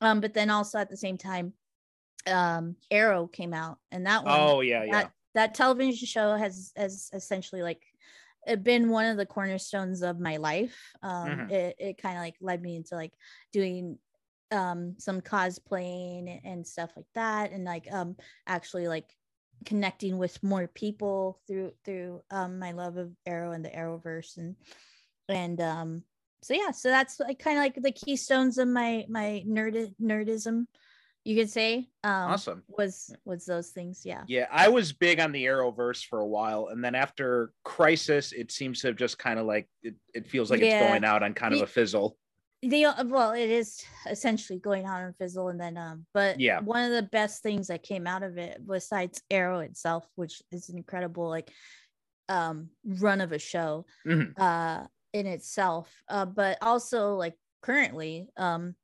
um 0.00 0.20
but 0.20 0.34
then 0.34 0.50
also 0.50 0.78
at 0.78 0.88
the 0.90 0.96
same 0.96 1.18
time 1.18 1.52
um 2.26 2.76
arrow 2.90 3.26
came 3.26 3.52
out 3.52 3.78
and 3.90 4.06
that 4.06 4.24
one 4.24 4.30
oh 4.30 4.60
yeah 4.60 4.84
yeah 4.84 4.92
that, 4.92 5.12
that 5.34 5.54
television 5.54 6.06
show 6.06 6.36
has 6.36 6.72
has 6.76 7.10
essentially 7.12 7.62
like 7.62 7.82
it 8.46 8.62
been 8.64 8.90
one 8.90 9.06
of 9.06 9.16
the 9.16 9.26
cornerstones 9.26 10.02
of 10.02 10.18
my 10.20 10.36
life 10.36 10.92
um 11.02 11.28
Mhm. 11.30 11.50
it, 11.50 11.76
it 11.78 11.98
kind 11.98 12.16
of 12.16 12.22
like 12.22 12.36
led 12.40 12.62
me 12.62 12.76
into 12.76 12.94
like 12.94 13.12
doing 13.52 13.98
um 14.50 14.94
some 14.98 15.20
cosplaying 15.20 16.40
and 16.44 16.66
stuff 16.66 16.90
like 16.96 17.06
that 17.14 17.52
and 17.52 17.64
like 17.64 17.90
um 17.92 18.16
actually 18.46 18.88
like 18.88 19.16
connecting 19.64 20.18
with 20.18 20.42
more 20.42 20.66
people 20.66 21.40
through 21.46 21.72
through 21.84 22.20
um 22.30 22.58
my 22.58 22.72
love 22.72 22.96
of 22.96 23.12
arrow 23.26 23.52
and 23.52 23.64
the 23.64 23.70
arrowverse 23.70 24.36
and 24.36 24.56
and 25.28 25.60
um 25.60 26.02
so 26.42 26.54
yeah 26.54 26.70
so 26.70 26.88
that's 26.88 27.20
like 27.20 27.38
kind 27.38 27.56
of 27.58 27.62
like 27.62 27.76
the 27.76 27.92
keystones 27.92 28.58
of 28.58 28.68
my 28.68 29.04
my 29.08 29.44
nerd 29.46 29.94
nerdism 30.00 30.66
you 31.24 31.36
could 31.36 31.50
say 31.50 31.88
um 32.04 32.32
awesome 32.32 32.62
was 32.68 33.14
was 33.24 33.44
those 33.46 33.70
things 33.70 34.02
yeah 34.04 34.24
Yeah, 34.26 34.46
I 34.50 34.68
was 34.68 34.92
big 34.92 35.20
on 35.20 35.30
the 35.32 35.44
Arrowverse 35.44 36.04
for 36.04 36.18
a 36.20 36.26
while, 36.26 36.68
and 36.68 36.82
then 36.84 36.94
after 36.94 37.52
Crisis, 37.64 38.32
it 38.32 38.50
seems 38.50 38.80
to 38.80 38.88
have 38.88 38.96
just 38.96 39.18
kind 39.18 39.38
of 39.38 39.46
like 39.46 39.68
it, 39.82 39.94
it 40.14 40.26
feels 40.28 40.50
like 40.50 40.60
Yeah. 40.60 40.66
it's 40.66 40.82
going 40.82 41.04
out 41.04 41.22
on 41.22 41.34
kind 41.34 41.54
of 41.54 41.60
a 41.62 41.66
fizzle. 41.66 42.16
the 42.62 42.84
uh, 42.86 43.04
well 43.06 43.32
it 43.32 43.50
is 43.50 43.84
essentially 44.08 44.58
going 44.58 44.84
out 44.86 45.02
on 45.02 45.12
fizzle 45.14 45.48
and 45.48 45.60
then 45.60 45.76
um 45.76 46.06
but 46.14 46.38
Yeah. 46.40 46.60
one 46.60 46.84
of 46.84 46.92
the 46.92 47.08
best 47.10 47.42
things 47.42 47.66
that 47.68 47.82
came 47.82 48.06
out 48.06 48.22
of 48.22 48.38
it 48.38 48.64
besides 48.66 49.20
arrow 49.30 49.60
itself 49.60 50.06
which 50.14 50.42
is 50.52 50.68
an 50.68 50.76
incredible 50.76 51.28
like 51.28 51.50
um 52.28 52.70
run 52.84 53.20
of 53.20 53.32
a 53.32 53.38
show 53.38 53.84
Mhm. 54.06 54.32
uh 54.38 54.86
in 55.12 55.26
itself 55.26 55.90
uh 56.08 56.24
but 56.24 56.56
also 56.62 57.14
like 57.16 57.34
currently 57.62 58.28
um 58.36 58.74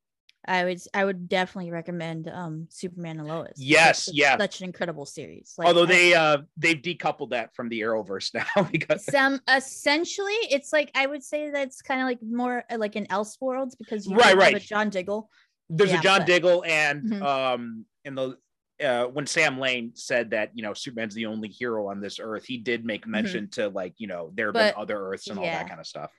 i 0.49 0.63
would 0.65 0.81
i 0.93 1.05
would 1.05 1.29
definitely 1.29 1.71
recommend 1.71 2.27
um 2.27 2.67
superman 2.69 3.19
and 3.19 3.27
lois 3.27 3.53
Yes, 3.55 4.07
it's 4.07 4.17
yeah. 4.17 4.37
such 4.37 4.59
an 4.61 4.65
incredible 4.65 5.05
series 5.05 5.53
like 5.57 5.67
Although 5.67 5.83
I- 5.83 5.85
they 5.85 6.13
uh 6.15 6.37
they've 6.57 6.81
decoupled 6.81 7.29
that 7.29 7.55
from 7.55 7.69
the 7.69 7.81
Arrowverse 7.81 8.33
now 8.57 8.63
because 8.71 9.05
some 9.05 9.39
essentially 9.47 10.33
it's 10.51 10.73
like 10.73 10.91
i 10.95 11.05
would 11.05 11.23
say 11.23 11.51
that's 11.51 11.81
kind 11.81 12.01
of 12.01 12.07
like 12.07 12.19
more 12.21 12.63
uh, 12.69 12.77
like 12.77 12.95
an 12.97 13.05
elseworlds 13.07 13.77
because 13.77 14.05
you 14.07 14.15
Right, 14.17 14.35
right. 14.35 14.55
a 14.55 14.59
john 14.59 14.89
diggle 14.89 15.29
there's 15.69 15.91
Yeah, 15.91 15.99
a 15.99 16.01
John 16.01 16.19
but- 16.21 16.27
Diggle 16.27 16.63
and 16.67 17.03
Mhm. 17.03 17.21
um 17.21 17.85
in 18.03 18.15
the 18.15 18.37
uh 18.83 19.05
when 19.05 19.27
Sam 19.27 19.59
Lane 19.59 19.91
said 19.93 20.31
that 20.31 20.51
you 20.55 20.63
know 20.63 20.73
Superman's 20.73 21.13
the 21.13 21.27
only 21.27 21.49
hero 21.49 21.89
on 21.91 21.99
this 22.01 22.17
earth, 22.19 22.45
he 22.45 22.57
did 22.57 22.85
make 22.85 23.05
mention 23.05 23.49
to 23.51 23.67
like 23.69 23.93
you 23.97 24.07
know 24.07 24.31
there 24.33 24.47
have 24.47 24.55
Mm-hmm. 24.55 24.65
But- 24.67 24.73
been 24.75 24.81
other 24.81 24.97
Earths 24.99 25.27
and 25.27 25.37
all 25.37 25.45
that 25.45 25.67
kind 25.67 25.79
of 25.79 25.85
stuff. 25.85 26.11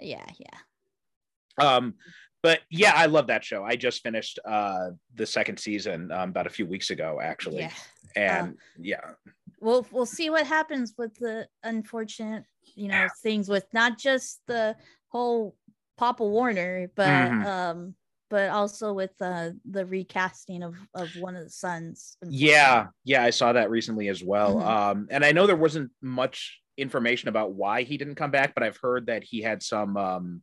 yeah 0.00 0.24
yeah 0.38 0.58
Um, 1.76 1.94
but 2.46 2.60
yeah, 2.70 2.92
I 2.94 3.06
love 3.06 3.26
that 3.26 3.42
show. 3.44 3.64
I 3.64 3.74
just 3.76 3.98
finished 4.02 4.38
uh 4.44 4.90
the 5.20 5.26
second 5.26 5.58
season 5.58 6.12
um, 6.12 6.28
about 6.30 6.46
a 6.46 6.50
few 6.58 6.66
weeks 6.74 6.90
ago 6.90 7.08
actually, 7.20 7.62
yeah 7.62 7.72
and 8.14 8.56
yeah, 8.78 9.04
we'll 9.60 9.84
we'll 9.90 10.06
see 10.18 10.28
what 10.30 10.46
happens 10.46 10.94
with 10.96 11.12
the 11.24 11.48
unfortunate 11.64 12.44
you 12.82 12.88
know 12.88 13.02
Yeah. 13.02 13.08
things 13.26 13.48
with 13.48 13.66
not 13.72 13.92
just 13.98 14.40
the 14.46 14.76
whole 15.14 15.56
papa 15.96 16.24
warner 16.24 16.88
but 16.94 17.08
Mhm. 17.08 17.44
um 17.54 17.78
but 18.28 18.50
also 18.50 18.92
with 18.92 19.14
uh 19.20 19.50
the 19.76 19.84
recasting 19.86 20.62
of 20.62 20.74
of 20.94 21.08
one 21.16 21.34
of 21.36 21.44
the 21.44 21.50
sons 21.64 22.16
Yeah, 22.28 22.86
yeah, 23.04 23.22
I 23.28 23.30
saw 23.30 23.48
that 23.58 23.70
recently 23.70 24.08
as 24.14 24.22
well. 24.32 24.52
Mhm. 24.54 24.66
Um, 24.74 24.96
and 25.10 25.24
I 25.24 25.32
know 25.32 25.46
there 25.46 25.64
wasn't 25.66 25.90
much 26.00 26.38
information 26.76 27.28
about 27.28 27.48
why 27.62 27.82
he 27.88 27.96
didn't 28.00 28.20
come 28.22 28.30
back, 28.30 28.54
but 28.54 28.62
I've 28.66 28.80
heard 28.88 29.06
that 29.06 29.22
he 29.30 29.38
had 29.50 29.62
some 29.62 29.96
um 29.96 30.42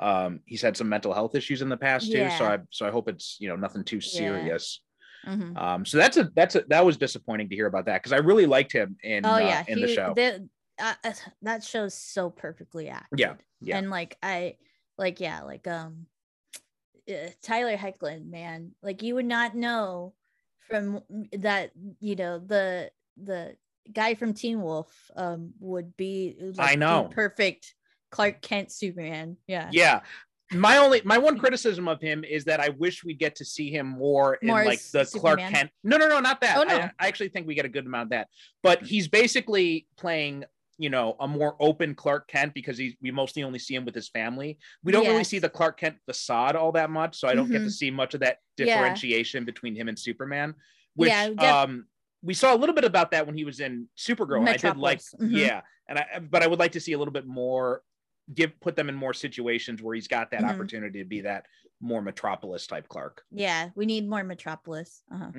um 0.00 0.40
he's 0.46 0.62
had 0.62 0.76
some 0.76 0.88
mental 0.88 1.12
health 1.12 1.34
issues 1.34 1.62
in 1.62 1.68
the 1.68 1.76
past 1.76 2.10
too. 2.10 2.28
So 2.30 2.44
I 2.46 2.58
so 2.70 2.86
I 2.86 2.90
hope 2.90 3.08
it's 3.08 3.36
you 3.40 3.48
know 3.48 3.56
nothing 3.56 3.84
too 3.84 4.00
Yeah. 4.00 4.08
serious. 4.08 4.80
Mhm. 5.26 5.56
Um 5.56 5.84
so 5.86 5.98
that's 5.98 6.16
a 6.16 6.30
that's 6.34 6.54
a 6.56 6.64
that 6.68 6.84
was 6.84 6.96
disappointing 6.96 7.48
to 7.48 7.54
hear 7.54 7.66
about 7.66 7.86
that 7.86 8.02
because 8.02 8.12
I 8.12 8.18
really 8.18 8.46
liked 8.46 8.72
him 8.72 8.96
in 9.02 9.24
oh 9.24 9.36
uh, 9.36 9.38
yeah 9.38 9.64
in 9.68 9.80
the 9.80 9.88
show. 9.88 10.14
the- 10.14 10.48
uh, 10.76 10.94
uh, 11.04 11.12
that 11.42 11.62
show's 11.62 11.94
so 11.94 12.28
perfectly 12.28 12.88
acted 12.88 13.20
Yeah, 13.20 13.34
yeah. 13.60 13.78
and 13.78 13.90
like 13.90 14.18
i 14.24 14.56
like 14.98 15.20
yeah 15.20 15.42
like 15.42 15.68
um 15.68 16.06
uh, 17.08 17.28
tyler 17.42 17.76
Hoechlin, 17.76 18.28
man 18.28 18.72
like 18.82 19.00
you 19.02 19.14
would 19.14 19.24
not 19.26 19.54
know 19.54 20.14
from 20.68 21.02
that 21.32 21.70
you 22.00 22.16
know 22.16 22.40
the 22.40 22.90
the 23.16 23.56
guy 23.92 24.14
from 24.14 24.34
teen 24.34 24.62
wolf 24.62 25.10
um 25.14 25.52
would 25.60 25.96
be 25.96 26.34
like, 26.40 26.56
the 26.56 26.74
know. 26.74 27.08
perfect 27.10 27.74
clark 28.14 28.40
kent 28.42 28.70
superman 28.72 29.36
yeah 29.46 29.68
yeah. 29.72 30.00
My 30.52 30.76
only 30.76 31.00
my 31.04 31.16
one 31.18 31.38
criticism 31.38 31.88
of 31.88 32.00
him 32.02 32.22
is 32.22 32.44
that 32.44 32.60
I 32.60 32.68
wish 32.68 33.02
we 33.02 33.14
get 33.14 33.34
to 33.36 33.44
see 33.46 33.70
him 33.70 33.86
more 33.86 34.34
in 34.34 34.48
like 34.48 34.80
the 34.92 35.04
Clark 35.06 35.40
Kent. 35.40 35.70
No, 35.82 35.96
no, 35.96 36.06
no, 36.06 36.20
not 36.20 36.40
that. 36.42 36.58
Oh, 36.58 36.62
no. 36.62 36.76
I, 36.76 36.90
I 37.00 37.08
actually 37.08 37.30
think 37.30 37.46
we 37.46 37.54
get 37.54 37.64
a 37.64 37.68
good 37.68 37.86
amount 37.86 38.04
of 38.04 38.10
that. 38.10 38.28
But 38.62 38.82
he's 38.82 39.08
basically 39.08 39.88
playing, 39.96 40.44
you 40.76 40.90
know, 40.90 41.16
a 41.18 41.26
more 41.26 41.56
open 41.58 41.94
Clark 41.94 42.28
Kent 42.28 42.52
because 42.54 42.76
he's 42.76 42.94
we 43.00 43.10
mostly 43.10 43.42
only 43.42 43.58
see 43.58 43.74
him 43.74 43.86
with 43.86 43.94
his 43.94 44.10
family. 44.10 44.58
We 44.84 44.92
don't 44.92 45.06
really 45.06 45.24
see 45.24 45.38
the 45.38 45.48
Clark 45.48 45.80
Kent 45.80 45.96
facade 46.04 46.56
all 46.56 46.72
that 46.72 46.90
much, 46.90 47.16
so 47.18 47.26
I 47.26 47.34
don't 47.34 47.50
get 47.50 47.60
to 47.60 47.64
Mhm. 47.64 47.72
see 47.72 47.90
much 47.90 48.12
of 48.14 48.20
that 48.20 48.38
Yeah. 48.58 48.66
differentiation 48.66 49.44
between 49.46 49.74
him 49.74 49.88
and 49.88 49.98
Superman. 49.98 50.54
Which 50.94 51.08
Yeah, 51.08 51.30
def- 51.30 51.40
um 51.40 51.86
we 52.22 52.34
saw 52.34 52.54
a 52.54 52.58
little 52.58 52.74
bit 52.74 52.84
about 52.84 53.10
that 53.12 53.26
when 53.26 53.34
he 53.36 53.44
was 53.44 53.60
in 53.60 53.88
Supergirl. 53.98 54.46
I 54.46 54.56
did 54.58 54.76
like. 54.76 55.00
Mhm. 55.00 55.30
yeah, 55.32 55.62
and 55.88 55.98
I 55.98 56.20
but 56.20 56.42
I 56.42 56.46
would 56.46 56.58
like 56.60 56.72
to 56.72 56.80
see 56.80 56.92
a 56.92 56.98
little 56.98 57.12
bit 57.12 57.26
more 57.26 57.82
give 58.32 58.58
put 58.60 58.76
them 58.76 58.88
in 58.88 58.94
more 58.94 59.12
situations 59.12 59.82
where 59.82 59.94
he's 59.94 60.08
got 60.08 60.30
that 60.30 60.40
Mhm. 60.42 60.50
opportunity 60.50 61.00
to 61.00 61.04
be 61.04 61.20
that 61.22 61.46
more 61.80 62.00
metropolis 62.00 62.66
type 62.66 62.88
clark 62.88 63.22
yeah 63.30 63.68
we 63.74 63.84
need 63.84 64.08
more 64.08 64.24
metropolis 64.24 65.02
uh-huh. 65.12 65.30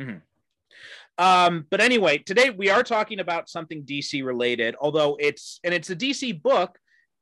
um 1.17 1.65
but 1.69 1.81
anyway 1.81 2.17
today 2.17 2.49
we 2.49 2.69
are 2.69 2.83
talking 2.83 3.19
about 3.19 3.49
something 3.49 3.83
dc 3.83 4.23
related 4.23 4.75
although 4.79 5.17
it's 5.19 5.59
and 5.63 5.73
it's 5.73 5.89
a 5.89 5.95
dc 5.95 6.41
book 6.43 6.77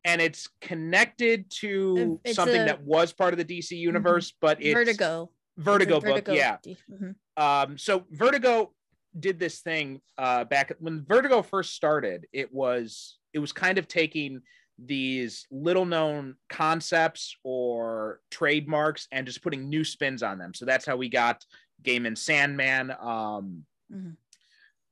and 0.06 0.22
it's 0.22 0.50
connected 0.60 1.50
to 1.50 2.20
It's 2.26 2.36
something 2.36 2.56
a- 2.56 2.60
Mm-hmm. 2.60 2.68
that 2.68 2.84
was 2.84 3.14
part 3.14 3.34
of 3.34 3.38
the 3.38 3.46
dc 3.46 3.72
universe 3.72 4.34
but 4.42 4.62
it's 4.62 4.74
vertigo 4.74 5.32
vertigo 5.58 5.96
It's 5.98 6.06
a 6.06 6.14
book 6.14 6.28
yeah 6.30 6.58
Mhm. 6.92 7.16
um 7.38 7.78
so 7.78 8.06
vertigo 8.12 8.74
did 9.18 9.40
this 9.40 9.62
thing 9.62 10.02
uh 10.18 10.44
back 10.46 10.74
when 10.80 11.06
vertigo 11.08 11.42
first 11.44 11.76
started 11.76 12.26
it 12.34 12.52
was 12.52 13.20
it 13.32 13.40
was 13.40 13.52
kind 13.54 13.78
of 13.78 13.88
taking 13.88 14.42
these 14.78 15.46
little 15.52 15.86
known 15.86 16.36
concepts 16.50 17.36
or 17.44 18.20
trademarks 18.32 19.08
and 19.12 19.26
just 19.28 19.42
putting 19.44 19.70
new 19.70 19.84
spins 19.84 20.24
on 20.24 20.38
them 20.38 20.54
so 20.54 20.66
that's 20.66 20.86
how 20.86 20.96
we 20.96 21.10
got 21.10 21.46
Gaiman 21.84 22.18
Sandman 22.18 22.92
um 23.00 23.66
Mhm. 23.92 24.16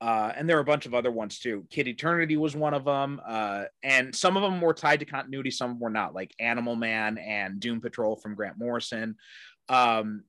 uh, 0.02 0.34
and 0.36 0.48
there 0.50 0.58
were 0.58 0.62
a 0.62 0.66
bunch 0.66 0.86
of 0.86 0.94
other 0.94 1.12
ones 1.12 1.40
too. 1.40 1.66
Kid 1.70 1.88
Eternity 1.88 2.36
was 2.38 2.56
one 2.56 2.74
of 2.74 2.86
them, 2.86 3.22
uh, 3.26 3.66
and 3.84 4.16
some 4.16 4.36
of 4.36 4.42
them 4.44 4.60
were 4.60 4.74
tied 4.74 5.00
to 5.00 5.06
continuity, 5.06 5.52
some 5.52 5.80
were 5.80 5.90
not, 5.92 6.14
like 6.14 6.34
Animal 6.40 6.76
Man 6.76 7.18
and 7.20 7.60
Doom 7.60 7.82
Patrol 7.82 8.16
from 8.16 8.36
Grant 8.36 8.58
Morrison. 8.58 9.16
Um, 9.70 10.24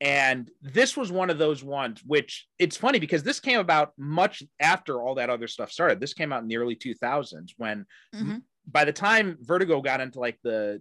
and 0.00 0.50
this 0.60 0.96
was 0.96 1.10
one 1.12 1.30
of 1.30 1.38
those 1.38 1.62
ones 1.64 2.02
which 2.04 2.46
it's 2.58 2.76
funny 2.76 2.98
because 2.98 3.22
this 3.22 3.38
came 3.40 3.60
about 3.60 3.92
much 3.96 4.42
after 4.60 5.00
all 5.00 5.14
that 5.14 5.30
other 5.30 5.46
stuff 5.46 5.70
started 5.70 6.00
this 6.00 6.12
came 6.12 6.32
out 6.32 6.42
in 6.42 6.48
the 6.48 6.56
early 6.56 6.74
2000s 6.74 7.54
when 7.56 7.86
Mhm. 8.14 8.42
By 8.66 8.84
the 8.84 8.92
time 8.92 9.36
vertigo 9.42 9.80
got 9.80 10.00
into 10.00 10.18
like 10.20 10.38
the 10.42 10.80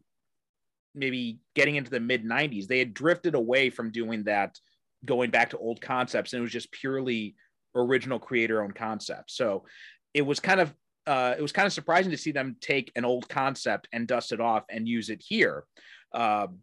maybe 0.96 1.40
getting 1.56 1.75
into 1.75 1.90
the 1.92 2.00
mid 2.00 2.24
90s 2.24 2.68
they 2.68 2.80
had 2.80 2.94
drifted 2.94 3.36
away 3.36 3.70
from 3.70 3.92
doing 3.92 4.24
that 4.24 4.58
going 5.06 5.30
back 5.32 5.50
to 5.50 5.58
old 5.58 5.82
concepts 5.82 6.34
and 6.34 6.40
it 6.40 6.42
was 6.44 6.52
just 6.52 6.72
purely 6.72 7.36
original 7.75 8.20
creator 8.20 8.62
owned 8.63 8.75
concepts 8.75 9.36
so 9.36 9.66
it 10.13 10.22
was 10.22 10.40
kind 10.40 10.60
of 10.60 10.74
uh, 11.06 11.36
it 11.38 11.42
was 11.42 11.52
kind 11.52 11.66
of 11.66 11.74
surprising 11.74 12.12
to 12.12 12.18
see 12.18 12.32
them 12.32 12.56
take 12.62 12.90
an 12.96 13.04
old 13.04 13.28
concept 13.28 13.90
and 13.92 14.08
dust 14.08 14.32
it 14.32 14.40
off 14.40 14.63
and 14.70 14.88
use 14.88 15.10
it 15.10 15.22
here. 15.22 15.66
Um, 16.13 16.60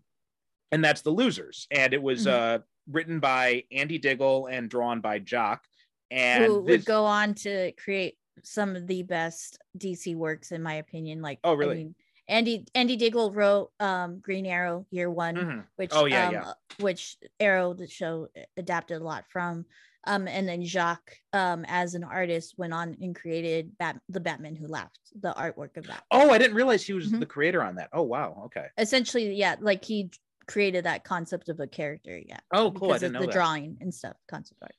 and 0.73 0.83
that's 0.83 1.03
the 1.03 1.11
losers. 1.11 1.67
And 1.71 1.93
it 1.93 2.00
was 2.00 2.25
Mhm. 2.25 2.31
uh, 2.31 2.59
written 2.91 3.21
by 3.21 3.65
andy 3.71 3.99
diggle 3.99 4.47
and 4.47 4.71
drawn 4.71 5.03
by 5.03 5.19
jock. 5.19 5.67
And 6.11 6.43
who 6.47 6.65
this- 6.65 6.79
would 6.79 6.85
go 6.87 7.05
on 7.05 7.35
to 7.35 7.73
create 7.73 8.17
some 8.44 8.76
of 8.76 8.87
the 8.87 9.02
best 9.02 9.59
DC 9.78 10.14
works 10.16 10.52
in 10.52 10.62
my 10.62 10.75
opinion. 10.75 11.23
Like 11.23 11.38
Oh, 11.44 11.52
I 11.52 11.56
really? 11.56 11.76
mean, 11.76 11.94
Andy 12.28 12.64
Andy 12.75 12.97
Diggle 12.97 13.32
wrote 13.32 13.73
um 13.80 14.20
Green 14.20 14.47
Arrow 14.47 14.87
Year 14.90 15.11
One, 15.11 15.37
Mhm. 15.37 15.66
which 15.76 15.90
Oh, 15.92 16.04
yeah, 16.06 16.28
um, 16.28 16.32
yeah. 16.35 16.52
which 16.78 17.16
Arrow 17.40 17.75
the 17.75 17.87
show 17.88 18.28
adapted 18.56 19.00
a 19.00 19.04
lot 19.04 19.25
from. 19.28 19.66
Um, 20.04 20.26
and 20.28 20.49
then 20.49 20.62
Jock 20.64 21.12
um 21.35 21.64
as 21.68 21.94
an 21.94 22.04
artist 22.04 22.54
went 22.56 22.73
on 22.73 22.97
and 23.02 23.14
created 23.14 23.76
Bat- 23.78 24.00
the 24.09 24.20
Batman 24.20 24.56
Who 24.56 24.66
Laughed, 24.66 24.99
the 25.20 25.35
artwork 25.35 25.76
of 25.76 25.87
that. 25.88 26.04
oh 26.11 26.30
i 26.30 26.38
didn't 26.38 26.56
realize 26.56 26.82
he 26.87 26.94
was 26.94 27.09
Mhm. 27.12 27.20
the 27.20 27.26
creator 27.26 27.62
on 27.62 27.75
that 27.75 27.90
oh 27.92 28.02
wow 28.02 28.42
okay 28.47 28.68
Essentially, 28.78 29.35
yeah, 29.35 29.56
like 29.61 29.85
he 29.85 30.11
created 30.47 30.85
that 30.85 31.04
concept 31.04 31.49
of 31.50 31.61
a 31.61 31.66
character, 31.66 32.16
yeah. 32.16 32.40
oh 32.52 32.70
cool 32.73 32.92
i 32.92 32.94
because 32.94 33.00
didn't 33.02 33.16
of 33.16 33.20
know 33.20 33.20
the 33.20 33.26
that 33.26 33.32
drawing 33.35 33.76
and 33.82 33.92
stuff, 33.94 34.16
concept 34.28 34.62
art. 34.62 34.75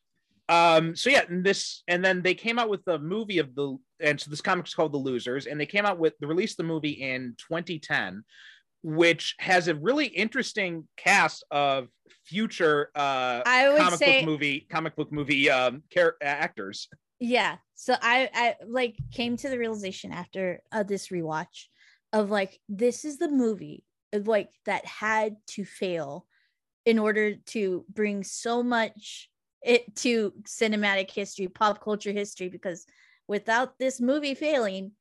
Um 0.52 0.96
so 0.96 1.10
yeah 1.10 1.24
and 1.30 1.46
this 1.46 1.82
and 1.88 2.04
then 2.04 2.22
they 2.22 2.34
came 2.34 2.60
out 2.60 2.70
with 2.70 2.84
the 2.84 3.00
movie 3.00 3.40
of 3.40 3.56
the 3.56 3.78
and 4.02 4.20
so 4.20 4.30
this 4.30 4.42
comic 4.42 4.68
is 4.68 4.74
called 4.74 4.92
the 4.92 4.98
losers 4.98 5.46
and 5.46 5.60
they 5.60 5.66
came 5.66 5.86
out 5.86 5.98
with 5.98 6.14
they 6.20 6.28
released 6.28 6.58
the 6.58 6.64
movie 6.64 6.92
in 6.92 7.34
2010 7.38 8.24
which 8.84 9.36
has 9.40 9.68
a 9.68 9.76
really 9.76 10.08
interesting 10.08 10.88
cast 10.98 11.46
of 11.52 11.88
future 12.26 12.90
uh 12.96 13.42
I 13.46 13.70
would 13.70 13.78
comic 13.78 14.00
say 14.00 14.20
book 14.20 14.30
movie 14.30 14.68
comic 14.70 14.96
book 14.96 15.12
movie 15.12 15.50
um 15.50 15.84
char- 15.90 16.18
actors. 16.22 16.90
Yeah 17.20 17.58
so 17.76 17.96
i 18.02 18.30
i 18.34 18.56
like 18.68 18.96
came 19.12 19.38
to 19.38 19.50
the 19.50 19.58
realization 19.58 20.12
after 20.12 20.62
uh, 20.72 20.84
this 20.84 21.08
rewatch 21.08 21.68
of 22.14 22.30
like 22.30 22.60
this 22.68 23.06
is 23.06 23.18
the 23.18 23.30
movie 23.30 23.86
of 24.12 24.28
like 24.28 24.50
that 24.66 24.86
had 24.86 25.38
to 25.48 25.64
fail 25.64 26.28
in 26.86 27.00
order 27.00 27.36
to 27.36 27.86
bring 27.90 28.24
so 28.24 28.62
much 28.62 29.31
it 29.62 29.96
to 29.96 30.34
cinematic 30.44 31.12
history 31.12 31.48
pop 31.48 31.84
culture 31.84 32.12
history 32.12 32.50
because 32.50 32.86
without 33.28 33.78
this 33.78 34.02
movie 34.02 34.34
failing 34.34 34.92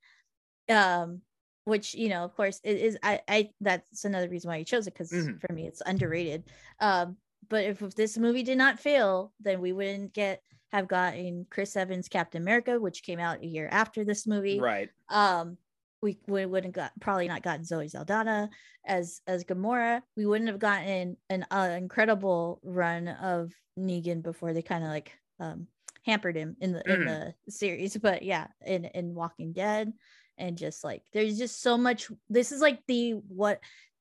um 0.68 1.20
which 1.64 1.94
you 1.94 2.08
know 2.08 2.24
of 2.24 2.34
course 2.34 2.60
it 2.64 2.76
is 2.76 2.98
i 3.02 3.20
i 3.28 3.50
that's 3.60 4.04
another 4.04 4.28
reason 4.28 4.48
why 4.50 4.56
you 4.56 4.64
chose 4.64 4.86
it 4.86 4.94
because 4.94 5.12
Mhm. 5.12 5.40
for 5.40 5.52
me 5.52 5.66
it's 5.66 5.82
underrated. 5.84 6.44
Um 6.80 7.16
but 7.48 7.64
if, 7.64 7.82
if 7.82 7.94
this 7.94 8.18
movie 8.18 8.42
did 8.42 8.58
not 8.58 8.78
fail 8.78 9.32
then 9.40 9.60
we 9.60 9.72
wouldn't 9.72 10.12
get 10.12 10.42
have 10.72 10.88
gotten 10.88 11.46
chris 11.50 11.76
evans 11.76 12.08
captain 12.08 12.42
america 12.42 12.78
which 12.78 13.02
came 13.02 13.18
out 13.18 13.42
a 13.42 13.46
year 13.46 13.68
after 13.70 14.04
this 14.04 14.26
movie. 14.26 14.60
Right. 14.60 14.90
Um 15.08 15.56
we, 16.02 16.18
we 16.26 16.46
wouldn't 16.46 16.74
got 16.74 16.92
probably 17.00 17.28
not 17.28 17.42
gotten 17.42 17.64
Zoe 17.64 17.88
Saldana 17.88 18.50
as 18.86 19.20
as 19.26 19.44
Gamora. 19.44 20.02
We 20.16 20.26
wouldn't 20.26 20.48
have 20.48 20.58
gotten 20.58 21.16
an 21.28 21.46
uh, 21.50 21.74
incredible 21.76 22.60
run 22.62 23.08
of 23.08 23.52
Negan 23.78 24.22
before 24.22 24.52
they 24.52 24.62
kind 24.62 24.84
of 24.84 24.90
like 24.90 25.12
um 25.38 25.66
hampered 26.06 26.36
him 26.36 26.56
in 26.60 26.72
the 26.72 26.82
in 26.90 27.00
Mhm. 27.00 27.34
the 27.44 27.52
series. 27.52 27.96
But 27.96 28.22
yeah, 28.22 28.48
in 28.64 28.86
in 28.86 29.14
Walking 29.14 29.52
Dead, 29.52 29.92
and 30.38 30.56
just 30.56 30.82
like 30.84 31.02
there's 31.12 31.38
just 31.38 31.60
so 31.60 31.76
much. 31.76 32.10
This 32.28 32.52
is 32.52 32.60
like 32.60 32.80
the 32.86 33.12
what 33.28 33.60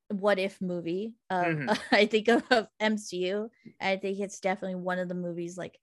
what 0.09 0.39
if 0.39 0.61
movie. 0.61 1.15
Um, 1.29 1.67
Mhm. 1.67 1.79
I 1.91 2.05
think 2.05 2.29
of, 2.29 2.43
of 2.49 2.67
MCU. 2.79 3.49
I 3.81 3.97
think 3.97 4.19
it's 4.19 4.39
definitely 4.39 4.75
one 4.75 4.99
of 4.99 5.09
the 5.09 5.15
movies 5.15 5.57
like 5.57 5.77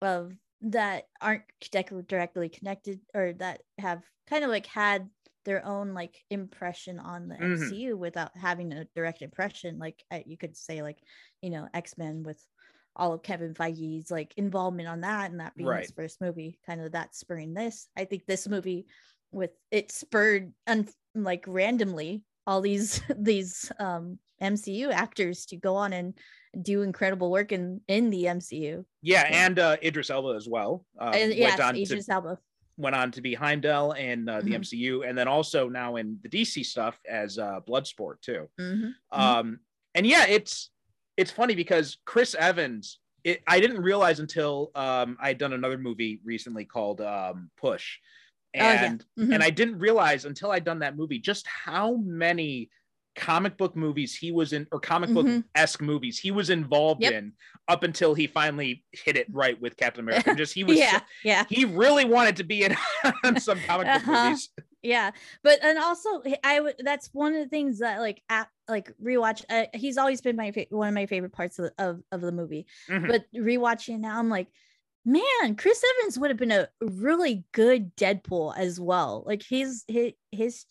of 0.00 0.32
that 0.62 1.04
aren't 1.20 1.42
directly 2.06 2.48
connected 2.48 3.00
or 3.14 3.32
that 3.34 3.62
have 3.78 4.02
kind 4.28 4.44
of 4.44 4.50
like 4.50 4.66
had 4.66 5.08
their 5.44 5.64
own 5.66 5.94
like 5.94 6.16
impression 6.30 6.98
on 6.98 7.28
the 7.28 7.34
Mhm. 7.36 7.58
MCU 7.70 7.96
without 7.98 8.36
having 8.36 8.72
a 8.72 8.84
direct 8.94 9.22
impression. 9.22 9.78
Like 9.78 10.02
uh, 10.10 10.20
you 10.26 10.36
could 10.36 10.56
say 10.56 10.82
like 10.82 10.98
you 11.40 11.50
know 11.50 11.68
X 11.74 11.96
Men 11.98 12.22
with 12.22 12.44
all 12.94 13.14
of 13.14 13.22
Kevin 13.22 13.54
Feige's 13.54 14.10
like 14.10 14.34
involvement 14.36 14.88
on 14.88 15.00
that 15.00 15.30
and 15.30 15.40
that 15.40 15.54
being 15.56 15.70
his 15.78 15.90
first 15.92 16.20
movie, 16.20 16.58
kind 16.66 16.80
of 16.80 16.92
that 16.92 17.14
spurring 17.14 17.54
this. 17.54 17.88
I 17.96 18.04
think 18.04 18.26
this 18.26 18.46
movie 18.48 18.86
with 19.30 19.50
it 19.70 19.90
spurred 19.90 20.52
un- 20.66 20.88
like 21.14 21.44
randomly 21.46 22.22
all 22.46 22.60
these 22.60 23.00
these 23.16 23.70
um 23.78 24.18
MCU 24.42 24.90
actors 24.92 25.46
to 25.46 25.56
go 25.56 25.76
on 25.76 25.92
and 25.92 26.18
do 26.60 26.82
incredible 26.82 27.30
work 27.30 27.50
in 27.52 27.80
in 27.88 28.10
the 28.10 28.24
MCU. 28.24 28.84
Yeah, 29.00 29.26
Yeah. 29.30 29.46
and 29.46 29.58
uh, 29.58 29.76
Idris 29.82 30.10
Elba 30.10 30.34
as 30.36 30.46
well. 30.48 30.84
Um, 30.98 31.14
and 31.14 31.32
yes, 31.32 31.58
Idris 31.58 32.06
to 32.06 32.12
Elba. 32.12 32.38
Went 32.76 32.96
on 32.96 33.10
to 33.12 33.20
be 33.20 33.34
Heimdall 33.34 33.92
in 33.92 34.28
uh, 34.28 34.40
the 34.40 34.50
Mhm. 34.52 34.60
MCU, 34.60 35.08
and 35.08 35.16
then 35.16 35.28
also 35.28 35.68
now 35.68 35.96
in 35.96 36.18
the 36.22 36.28
DC 36.28 36.64
stuff 36.64 36.98
as 37.08 37.38
uh, 37.38 37.60
Bloodsport 37.60 38.20
too. 38.20 38.48
Mhm. 38.60 38.94
Mhm. 39.12 39.18
Um, 39.18 39.60
and 39.94 40.06
yeah, 40.06 40.26
it's 40.26 40.70
it's 41.16 41.30
funny 41.30 41.54
because 41.54 41.98
Chris 42.04 42.34
Evans. 42.34 42.98
It, 43.24 43.40
I 43.46 43.60
didn't 43.60 43.80
realize 43.82 44.18
until 44.18 44.72
um, 44.74 45.16
I 45.20 45.28
had 45.28 45.38
done 45.38 45.52
another 45.52 45.78
movie 45.78 46.20
recently 46.24 46.64
called 46.64 47.00
um, 47.00 47.50
Push, 47.56 47.98
Oh, 48.58 48.58
yeah. 48.58 48.84
and 48.84 49.04
Mhm. 49.16 49.34
and 49.34 49.42
I 49.44 49.50
didn't 49.50 49.78
realize 49.78 50.24
until 50.24 50.50
I'd 50.50 50.64
done 50.64 50.80
that 50.80 50.96
movie 50.96 51.20
just 51.20 51.46
how 51.46 51.96
many 51.98 52.68
comic 53.14 53.56
book 53.58 53.76
movies 53.76 54.16
he 54.16 54.32
was 54.32 54.52
in 54.54 54.66
or 54.72 54.80
comic 54.80 55.10
book 55.10 55.26
Mhm. 55.26 55.44
esque 55.54 55.82
movies 55.82 56.18
he 56.18 56.30
was 56.30 56.48
involved 56.48 57.02
Yep. 57.02 57.12
in 57.12 57.32
up 57.68 57.82
until 57.82 58.14
he 58.14 58.26
finally 58.26 58.84
hit 58.92 59.16
it 59.16 59.26
right 59.30 59.60
with 59.60 59.76
Captain 59.76 60.02
America. 60.02 60.34
Just 60.36 60.54
he 60.54 60.64
was 60.64 60.78
so- 60.78 60.82
yeah, 60.84 61.00
yeah, 61.22 61.44
he 61.48 61.64
really 61.64 62.04
wanted 62.06 62.36
to 62.36 62.44
be 62.44 62.64
in 62.64 62.74
some 63.38 63.58
comic 63.66 63.86
book 63.86 63.96
Uh-huh. 64.08 64.24
movies. 64.30 64.48
yeah. 64.82 65.10
But 65.42 65.62
and 65.62 65.78
also 65.78 66.22
I 66.42 66.60
would 66.60 66.76
that's 66.78 67.10
one 67.12 67.34
of 67.34 67.40
the 67.42 67.48
things 67.48 67.80
that 67.80 68.00
like 68.00 68.22
at 68.30 68.48
like 68.68 68.92
rewatch. 69.02 69.44
Uh, 69.50 69.66
he's 69.74 69.98
always 69.98 70.20
been 70.22 70.36
my 70.36 70.50
fa- 70.52 70.66
one 70.70 70.88
of 70.88 70.94
my 70.94 71.06
favorite 71.06 71.32
parts 71.32 71.58
of 71.58 71.70
of, 71.78 72.00
of 72.12 72.20
the 72.22 72.32
movie. 72.32 72.66
Mhm. 72.88 73.08
But 73.08 73.26
rewatching 73.36 74.00
now, 74.00 74.18
I'm 74.18 74.30
like, 74.30 74.48
man, 75.04 75.56
Chris 75.56 75.84
Evans 76.00 76.18
would 76.18 76.30
have 76.30 76.38
been 76.38 76.52
a 76.52 76.68
really 76.80 77.44
good 77.52 77.94
Deadpool 77.96 78.56
as 78.56 78.80
well. 78.80 79.22
Like 79.26 79.42
his 79.42 79.84
his 79.88 80.12
his 80.30 80.64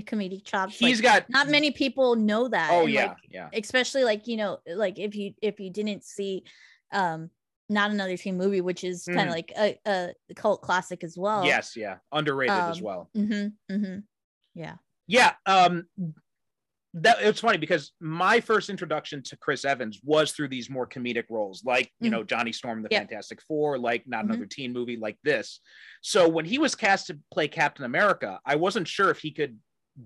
comedic 0.00 0.44
chops. 0.44 0.78
He's 0.78 1.02
like, 1.02 1.26
got 1.26 1.30
not 1.30 1.48
many 1.48 1.70
people 1.70 2.16
know 2.16 2.48
that. 2.48 2.70
Oh 2.72 2.84
and, 2.84 2.90
yeah, 2.92 3.06
like, 3.08 3.16
yeah. 3.28 3.48
especially 3.52 4.04
like 4.04 4.26
you 4.26 4.36
know 4.36 4.58
like 4.66 4.98
if 4.98 5.14
you 5.14 5.34
if 5.42 5.60
you 5.60 5.70
didn't 5.70 6.04
see 6.04 6.44
um 6.92 7.30
not 7.68 7.90
another 7.90 8.16
teen 8.16 8.36
movie 8.36 8.60
which 8.60 8.84
is 8.84 9.04
kind 9.04 9.28
of 9.28 9.34
like 9.34 9.50
a, 9.58 9.78
a 9.86 10.12
cult 10.34 10.60
classic 10.62 11.02
as 11.04 11.16
well 11.16 11.44
Yes, 11.44 11.74
yeah. 11.76 11.96
Underrated 12.10 12.54
as 12.56 12.78
Um, 12.78 12.84
well. 12.84 13.10
mm-hmm, 13.16 13.74
mm-hmm. 13.74 13.98
yeah 14.54 14.74
Yeah. 15.06 15.32
Um 15.46 15.86
that 16.94 17.16
it's 17.22 17.40
funny 17.40 17.56
because 17.56 17.92
my 18.00 18.38
first 18.40 18.68
introduction 18.68 19.22
to 19.22 19.36
Chris 19.38 19.64
Evans 19.64 20.00
was 20.04 20.32
through 20.32 20.48
these 20.48 20.68
more 20.68 20.86
comedic 20.86 21.24
roles, 21.30 21.64
like 21.64 21.90
you 22.00 22.08
Mhm. 22.08 22.12
know 22.12 22.22
Johnny 22.24 22.52
Storm, 22.52 22.82
the 22.82 22.88
Yep. 22.90 23.08
Fantastic 23.08 23.40
Four, 23.42 23.78
like 23.78 24.06
not 24.06 24.24
Mhm. 24.26 24.28
another 24.30 24.46
teen 24.46 24.74
movie 24.74 24.98
like 24.98 25.16
this. 25.24 25.60
So 26.02 26.28
when 26.28 26.44
he 26.44 26.58
was 26.58 26.74
cast 26.74 27.06
to 27.06 27.18
play 27.32 27.48
Captain 27.48 27.86
America, 27.86 28.38
I 28.44 28.56
wasn't 28.56 28.88
sure 28.88 29.10
if 29.10 29.20
he 29.20 29.30
could 29.30 29.58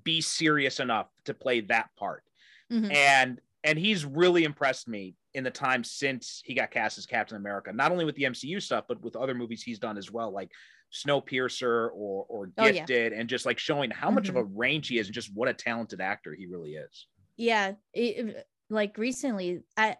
be 0.04 0.20
serious 0.20 0.80
enough 0.80 1.08
to 1.24 1.34
play 1.34 1.60
that 1.62 1.90
part. 1.96 2.22
Mhm. 2.72 2.92
and 2.92 3.40
and 3.64 3.78
he's 3.78 4.04
really 4.04 4.44
impressed 4.44 4.86
me 4.88 5.14
in 5.34 5.42
the 5.44 5.50
time 5.50 5.82
since 5.84 6.40
he 6.44 6.54
got 6.54 6.70
cast 6.70 6.98
as 6.98 7.06
Captain 7.06 7.36
America, 7.36 7.72
not 7.72 7.90
only 7.92 8.04
with 8.04 8.14
the 8.16 8.22
MCU 8.24 8.60
stuff, 8.60 8.84
but 8.88 9.00
with 9.02 9.16
other 9.16 9.34
movies 9.34 9.62
he's 9.62 9.78
done 9.80 9.98
as 9.98 10.10
well, 10.10 10.30
like 10.32 10.50
Snowpiercer 10.92 11.88
or 11.92 12.26
or 12.28 12.50
Oh, 12.58 12.66
yeah. 12.66 12.72
Gifted, 12.72 13.12
and 13.12 13.28
just 13.28 13.46
like 13.46 13.58
showing 13.58 13.90
how 13.90 14.10
much 14.10 14.28
of 14.28 14.36
a 14.36 14.44
range 14.44 14.88
he 14.88 14.98
is 14.98 15.06
and 15.08 15.14
just 15.14 15.32
what 15.34 15.48
a 15.48 15.54
talented 15.54 16.00
actor 16.00 16.34
he 16.34 16.46
really 16.46 16.74
is. 16.74 17.06
yeah 17.36 17.72
it- 17.92 18.46
like 18.70 18.96
recently 18.98 19.62
i 19.76 19.94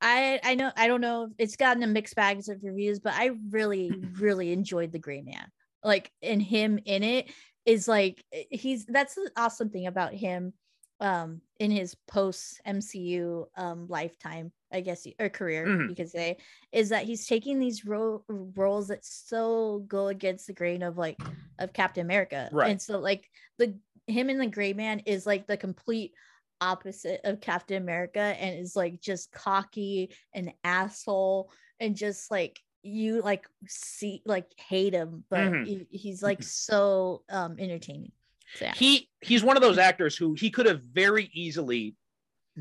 i 0.00 0.40
i 0.42 0.54
know 0.56 0.72
i 0.76 0.86
don't 0.88 1.00
know 1.02 1.24
if 1.24 1.30
it's 1.38 1.54
gotten 1.56 1.82
a 1.82 1.86
mixed 1.86 2.16
bags 2.16 2.48
of 2.48 2.58
reviews 2.64 2.98
but 2.98 3.12
i 3.14 3.30
really 3.50 3.92
really 4.18 4.52
enjoyed 4.52 4.90
the 4.90 4.98
gray 4.98 5.20
man 5.22 5.46
like 5.84 6.10
and 6.22 6.42
him 6.42 6.78
in 6.84 7.02
it 7.04 7.30
is 7.68 7.86
like 7.86 8.24
eh, 8.32 8.44
he's 8.50 8.86
that's 8.86 9.14
the 9.14 9.30
awesome 9.36 9.68
thing 9.68 9.86
about 9.86 10.12
him 10.14 10.52
um 11.00 11.40
in 11.60 11.70
his 11.70 11.94
post 12.08 12.60
mcu 12.66 13.44
um 13.56 13.86
lifetime 13.88 14.50
i 14.72 14.80
guess 14.80 15.06
or 15.20 15.28
career 15.28 15.66
Mhm. 15.66 15.90
you 15.90 15.94
could 15.94 16.10
say 16.10 16.38
is 16.72 16.88
that 16.88 17.04
he's 17.04 17.26
taking 17.26 17.60
these 17.60 17.84
ro- 17.84 18.24
roles 18.28 18.88
that 18.88 19.04
so 19.04 19.84
go 19.86 20.08
against 20.08 20.46
the 20.46 20.54
grain 20.54 20.82
of 20.82 20.96
like 20.96 21.20
of 21.58 21.72
captain 21.72 22.04
america 22.04 22.48
Right. 22.50 22.70
and 22.70 22.82
so 22.82 22.98
like 22.98 23.28
the 23.58 23.78
him 24.06 24.30
and 24.30 24.40
the 24.40 24.46
gray 24.46 24.72
man 24.72 25.00
is 25.00 25.26
like 25.26 25.46
the 25.46 25.56
complete 25.56 26.14
opposite 26.60 27.20
of 27.24 27.40
Captain 27.40 27.80
America 27.80 28.18
and 28.20 28.58
is 28.58 28.74
like 28.74 29.00
just 29.00 29.30
cocky 29.30 30.12
and 30.34 30.52
asshole 30.64 31.52
and 31.78 31.94
just 31.94 32.30
like 32.30 32.58
you 32.82 33.20
like 33.22 33.46
see 33.66 34.22
like 34.24 34.46
hate 34.56 34.92
him 34.94 35.24
but 35.28 35.40
Mhm. 35.52 35.66
he- 35.66 35.86
he's 35.90 36.22
like 36.22 36.42
so 36.42 37.22
um 37.28 37.56
entertaining 37.58 38.12
so 38.54 38.64
yeah 38.66 38.74
He 38.74 39.10
he's 39.20 39.42
one 39.42 39.56
of 39.56 39.62
those 39.62 39.78
actors 39.78 40.16
who 40.16 40.34
he 40.34 40.50
could 40.50 40.66
have 40.66 40.82
very 40.82 41.28
easily 41.32 41.96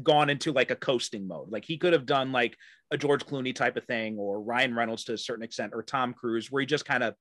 gone 0.03 0.29
into 0.29 0.51
like 0.51 0.69
a 0.69 0.75
coasting 0.75 1.27
mode. 1.27 1.49
Like 1.49 1.65
he 1.65 1.77
could 1.77 1.93
have 1.93 2.05
done 2.05 2.31
like 2.31 2.55
a 2.91 2.97
George 2.97 3.25
Clooney 3.25 3.55
type 3.55 3.77
of 3.77 3.85
thing 3.85 4.17
or 4.17 4.41
Ryan 4.41 4.75
Reynolds 4.75 5.05
to 5.05 5.13
a 5.13 5.17
certain 5.17 5.43
extent 5.43 5.71
or 5.73 5.81
Tom 5.81 6.13
Cruise 6.13 6.51
where 6.51 6.59
he 6.59 6.65
just 6.67 6.85
kind 6.85 7.03
of 7.03 7.15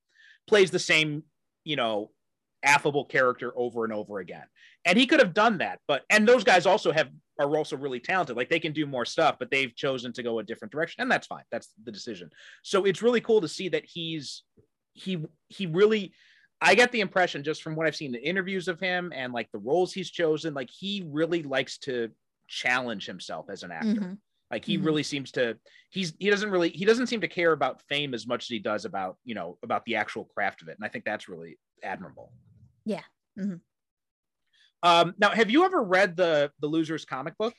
plays 0.47 0.71
the 0.71 0.79
same, 0.79 1.23
you 1.65 1.77
know, 1.77 2.11
affable 2.67 3.05
character 3.05 3.53
over 3.57 3.85
and 3.85 3.93
over 3.93 4.19
again. 4.19 4.47
And 4.85 4.99
he 4.99 5.07
could 5.07 5.21
have 5.21 5.33
done 5.35 5.59
that, 5.59 5.81
but 5.89 6.05
and 6.11 6.29
those 6.29 6.45
guys 6.45 6.67
also 6.67 6.93
have 6.93 7.11
are 7.39 7.57
also 7.57 7.77
really 7.77 8.01
talented. 8.01 8.37
Like 8.37 8.49
they 8.49 8.61
can 8.61 8.73
do 8.73 8.87
more 8.87 9.05
stuff, 9.05 9.37
but 9.39 9.51
they've 9.51 9.75
chosen 9.75 10.13
to 10.15 10.23
go 10.23 10.39
a 10.39 10.43
different 10.43 10.73
direction 10.73 11.03
and 11.03 11.11
that's 11.11 11.27
fine. 11.27 11.45
That's 11.51 11.69
the 11.85 11.93
decision. 11.93 12.31
So 12.63 12.85
it's 12.85 13.03
really 13.03 13.21
cool 13.21 13.41
to 13.41 13.49
see 13.49 13.69
that 13.71 13.85
he's 13.87 14.43
he 14.95 15.25
he 15.49 15.67
really 15.67 16.13
I 16.61 16.75
get 16.75 16.91
the 16.91 17.01
impression 17.01 17.45
just 17.45 17.63
from 17.63 17.77
what 17.77 17.87
I've 17.87 17.97
seen 17.97 18.13
the 18.13 18.27
interviews 18.27 18.67
of 18.69 18.81
him 18.81 19.13
and 19.15 19.33
like 19.33 19.51
the 19.53 19.59
roles 19.59 19.93
he's 19.93 20.11
chosen, 20.11 20.55
like 20.55 20.71
he 20.71 21.05
really 21.07 21.43
likes 21.43 21.79
to 21.81 22.11
challenge 22.49 23.05
himself 23.07 23.51
as 23.51 23.63
an 23.63 23.71
actor. 23.73 24.01
Mhm. 24.01 24.19
Like 24.51 24.65
he 24.65 24.79
Mhm. 24.79 24.85
really 24.87 25.03
seems 25.03 25.33
to 25.33 25.59
he's 25.91 26.15
he 26.19 26.31
doesn't 26.31 26.51
really 26.51 26.71
he 26.71 26.85
doesn't 26.87 27.09
seem 27.09 27.21
to 27.21 27.29
care 27.29 27.53
about 27.53 27.83
fame 27.83 28.15
as 28.15 28.27
much 28.27 28.45
as 28.45 28.49
he 28.49 28.59
does 28.59 28.85
about, 28.87 29.19
you 29.25 29.35
know, 29.35 29.59
about 29.63 29.85
the 29.85 29.97
actual 29.97 30.25
craft 30.25 30.63
of 30.63 30.69
it. 30.69 30.77
And 30.79 30.85
I 30.85 30.89
think 30.89 31.05
that's 31.05 31.29
really 31.29 31.59
admirable. 31.83 32.33
Yeah. 32.87 33.05
Mhm. 33.37 33.61
Um 34.83 35.15
now 35.19 35.31
have 35.31 35.51
you 35.51 35.65
ever 35.65 35.83
read 35.83 36.17
the 36.17 36.53
the 36.61 36.67
losers 36.67 37.05
comic 37.05 37.37
book? 37.39 37.55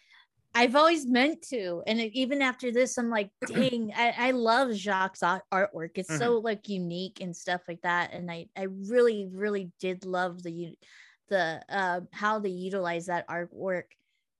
I've 0.53 0.75
always 0.75 1.05
meant 1.05 1.43
to, 1.49 1.83
and 1.85 1.99
even 1.99 2.41
after 2.41 2.71
this, 2.71 2.97
I'm 2.97 3.09
like, 3.09 3.31
dang, 3.45 3.93
I, 3.95 4.29
I 4.29 4.31
love 4.31 4.73
Jock's 4.73 5.19
artwork. 5.21 5.91
It's 5.95 6.15
so 6.15 6.39
like 6.39 6.67
unique 6.67 7.21
and 7.21 7.35
stuff 7.35 7.61
like 7.67 7.81
that, 7.83 8.11
and 8.13 8.31
I 8.31 8.47
I 8.55 8.63
really 8.63 9.27
really 9.31 9.71
did 9.79 10.03
love 10.05 10.41
the 10.43 10.77
the 11.29 11.63
uh, 11.69 12.01
how 12.11 12.39
they 12.39 12.49
utilize 12.49 13.05
that 13.07 13.27
artwork, 13.27 13.91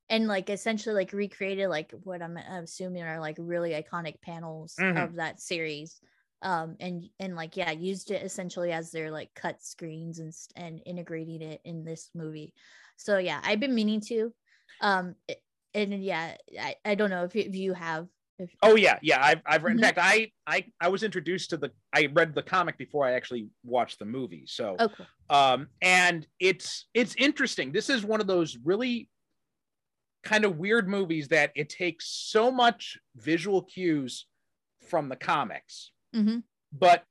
and 0.09 0.27
like 0.27 0.49
essentially 0.49 0.95
like 0.95 1.13
recreated 1.13 1.69
like 1.69 1.91
what 1.91 2.21
I'm 2.23 2.37
assuming 2.37 3.03
are 3.03 3.19
like 3.19 3.37
really 3.39 3.71
iconic 3.71 4.21
panels 4.21 4.79
Mhm. 4.79 4.95
of 4.95 5.15
that 5.15 5.39
series, 5.41 6.01
um, 6.41 6.75
and 6.79 7.05
and 7.19 7.35
like 7.35 7.57
yeah, 7.57 7.71
used 7.71 8.11
it 8.11 8.23
essentially 8.23 8.71
as 8.71 8.91
their 8.91 9.11
like 9.11 9.33
cut 9.33 9.61
screens 9.63 10.19
and 10.19 10.33
and 10.55 10.81
integrating 10.85 11.41
it 11.41 11.61
in 11.63 11.83
this 11.83 12.09
movie. 12.13 12.53
So 12.97 13.17
yeah, 13.17 13.39
I've 13.43 13.59
been 13.59 13.75
meaning 13.75 14.01
to, 14.07 14.33
um, 14.81 15.15
it- 15.27 15.41
and 15.73 16.03
yeah, 16.03 16.35
I, 16.59 16.75
I 16.83 16.95
don't 16.95 17.09
know 17.11 17.23
if 17.25 17.35
you, 17.35 17.43
if 17.43 17.55
you 17.55 17.73
have. 17.73 18.07
If, 18.39 18.49
Oh 18.63 18.75
yeah, 18.75 18.97
yeah. 19.01 19.23
I've 19.23 19.41
I've 19.45 19.63
read 19.63 19.73
in 19.73 19.79
Mhm. 19.79 19.83
fact 19.83 19.99
I 20.01 20.31
I 20.47 20.65
I 20.79 20.87
was 20.89 21.03
introduced 21.03 21.51
to 21.51 21.57
the 21.57 21.71
I 21.93 22.07
read 22.13 22.33
the 22.33 22.41
comic 22.43 22.77
before 22.77 23.05
I 23.05 23.11
actually 23.13 23.49
watched 23.63 23.99
the 23.99 24.05
movie. 24.05 24.45
So 24.47 24.75
oh, 24.79 24.89
cool. 24.89 25.05
um 25.29 25.67
and 25.81 26.25
it's 26.39 26.87
it's 26.93 27.15
interesting 27.17 27.71
this 27.71 27.89
is 27.89 28.03
one 28.03 28.21
of 28.21 28.27
those 28.27 28.57
really 28.63 29.09
kind 30.23 30.45
of 30.45 30.57
weird 30.57 30.87
movies 30.87 31.27
that 31.29 31.51
it 31.55 31.69
takes 31.69 32.07
so 32.09 32.51
much 32.51 32.97
visual 33.15 33.61
cues 33.63 34.25
from 34.87 35.09
the 35.09 35.15
comics 35.15 35.91
Mhm. 36.15 36.43
but 36.71 37.03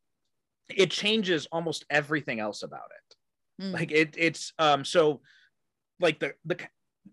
it 0.68 0.90
changes 0.90 1.46
almost 1.52 1.84
everything 1.90 2.40
else 2.40 2.62
about 2.62 2.90
it 2.96 3.16
Mm. 3.62 3.72
like 3.72 3.90
it 3.90 4.14
it's 4.18 4.52
um 4.58 4.84
so 4.84 5.22
like 5.98 6.18
the 6.18 6.34
the 6.44 6.58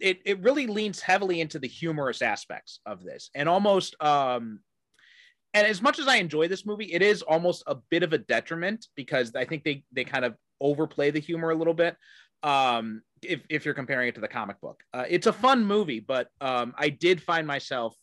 it 0.02 0.22
it 0.26 0.42
really 0.42 0.68
leans 0.68 1.00
heavily 1.00 1.40
into 1.40 1.58
the 1.58 1.68
humorous 1.70 2.22
aspects 2.22 2.82
of 2.86 3.02
this 3.04 3.30
and 3.34 3.48
almost 3.48 3.96
um 4.02 4.62
and 5.54 5.68
as 5.68 5.82
much 5.82 6.00
as 6.00 6.08
I 6.08 6.16
enjoy 6.18 6.48
this 6.48 6.66
movie, 6.66 6.92
it 6.92 7.02
is 7.04 7.22
almost 7.22 7.64
a 7.68 7.76
bit 7.76 8.02
of 8.04 8.12
a 8.12 8.18
detriment 8.18 8.88
because 8.96 9.36
I 9.36 9.46
think 9.46 9.64
they 9.64 9.86
they 9.92 10.04
kind 10.04 10.26
of 10.26 10.36
overplay 10.60 11.12
the 11.12 11.20
humor 11.20 11.52
a 11.52 11.56
little 11.56 11.76
bit. 11.76 11.96
Um, 12.42 13.04
if 13.22 13.42
if 13.50 13.64
you're 13.66 13.76
comparing 13.76 14.10
it 14.10 14.16
to 14.16 14.22
the 14.22 14.28
comic 14.28 14.60
book, 14.62 14.84
uh, 14.94 15.06
it's 15.08 15.28
a 15.28 15.34
fun 15.34 15.64
movie, 15.64 16.00
but 16.00 16.30
um, 16.42 16.74
I 16.78 16.90
did 16.90 17.22
find 17.22 17.46
myself, 17.46 17.96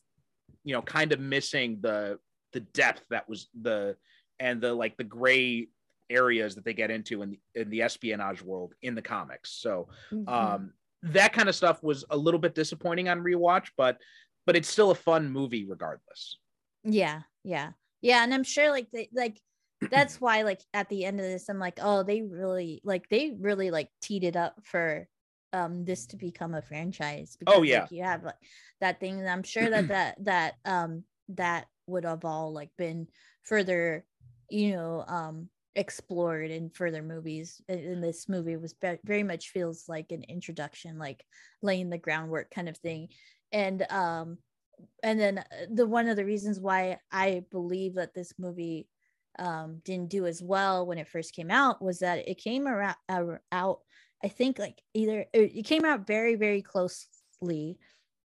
you 0.64 0.74
know, 0.74 0.82
kind 0.82 1.12
of 1.12 1.20
missing 1.20 1.80
the 1.80 2.18
the 2.52 2.60
depth 2.60 3.02
that 3.10 3.28
was 3.28 3.48
the 3.60 3.96
and 4.38 4.60
the 4.60 4.72
like 4.72 4.96
the 4.96 5.04
gray 5.04 5.68
areas 6.08 6.54
that 6.56 6.64
they 6.64 6.74
get 6.74 6.90
into 6.90 7.22
in 7.22 7.30
the, 7.30 7.40
in 7.54 7.70
the 7.70 7.82
espionage 7.82 8.42
world 8.42 8.74
in 8.82 8.94
the 8.94 9.02
comics. 9.02 9.52
So 9.52 9.88
Mhm. 10.12 10.28
um, 10.28 10.72
that 11.02 11.32
kind 11.32 11.48
of 11.48 11.54
stuff 11.54 11.82
was 11.82 12.04
a 12.10 12.16
little 12.16 12.40
bit 12.40 12.54
disappointing 12.54 13.08
on 13.08 13.20
rewatch, 13.20 13.68
but 13.76 13.98
but 14.46 14.56
it's 14.56 14.68
still 14.68 14.90
a 14.90 14.94
fun 14.94 15.30
movie 15.30 15.64
regardless. 15.64 16.38
Yeah, 16.84 17.22
yeah, 17.44 17.72
yeah, 18.00 18.24
and 18.24 18.34
I'm 18.34 18.42
sure 18.42 18.70
like 18.70 18.90
they 18.90 19.08
like 19.12 19.40
that's 19.90 20.20
why 20.20 20.42
like 20.42 20.60
at 20.74 20.88
the 20.88 21.04
end 21.04 21.20
of 21.20 21.26
this, 21.26 21.48
I'm 21.48 21.58
like, 21.58 21.78
oh, 21.80 22.02
they 22.02 22.22
really 22.22 22.80
like 22.84 23.08
they 23.08 23.34
really 23.38 23.70
like 23.70 23.88
teed 24.02 24.24
it 24.24 24.36
up 24.36 24.56
for 24.64 25.06
um 25.52 25.84
this 25.84 26.06
to 26.06 26.16
become 26.16 26.54
a 26.54 26.62
franchise. 26.62 27.36
Oh, 27.46 27.62
yeah. 27.62 27.82
like, 27.82 27.92
you 27.92 28.02
have 28.02 28.24
like 28.24 28.34
that 28.80 29.00
thing. 29.00 29.20
and 29.20 29.28
I'm 29.28 29.42
sure 29.42 29.70
that 29.70 29.88
that 29.88 30.16
that 30.24 30.54
um 30.64 31.04
that 31.30 31.66
would 31.90 32.04
have 32.04 32.24
all 32.24 32.52
like 32.52 32.70
been 32.78 33.08
further, 33.42 34.04
you 34.48 34.72
know, 34.72 35.04
um 35.06 35.48
explored 35.76 36.50
in 36.50 36.70
further 36.70 37.02
movies. 37.02 37.60
And 37.68 37.80
and 37.80 38.04
this 38.04 38.28
movie 38.28 38.56
was 38.56 38.74
ve- 38.80 38.98
very 39.04 39.22
much 39.22 39.50
feels 39.50 39.88
like 39.88 40.12
an 40.12 40.24
introduction, 40.24 40.98
like 40.98 41.24
laying 41.62 41.90
the 41.90 41.98
groundwork 41.98 42.50
kind 42.50 42.68
of 42.68 42.76
thing, 42.78 43.08
and 43.52 43.82
um 43.90 44.38
and 45.02 45.20
then 45.20 45.38
uh, 45.38 45.44
the 45.72 45.86
one 45.86 46.08
of 46.08 46.16
the 46.16 46.24
reasons 46.24 46.58
why 46.58 46.98
I 47.12 47.44
believe 47.50 47.94
that 47.96 48.14
this 48.14 48.32
movie 48.38 48.88
um 49.38 49.80
didn't 49.84 50.10
do 50.10 50.26
as 50.26 50.42
well 50.42 50.86
when 50.86 50.98
it 50.98 51.08
first 51.08 51.34
came 51.34 51.50
out 51.50 51.80
was 51.80 52.00
that 52.00 52.28
it 52.28 52.38
came 52.38 52.66
around 52.66 52.96
uh, 53.08 53.36
out 53.52 53.80
I 54.24 54.28
think 54.28 54.58
like 54.58 54.80
either 54.92 55.24
it 55.32 55.64
came 55.66 55.84
out 55.84 56.06
very 56.06 56.34
very 56.34 56.62
closely 56.62 57.78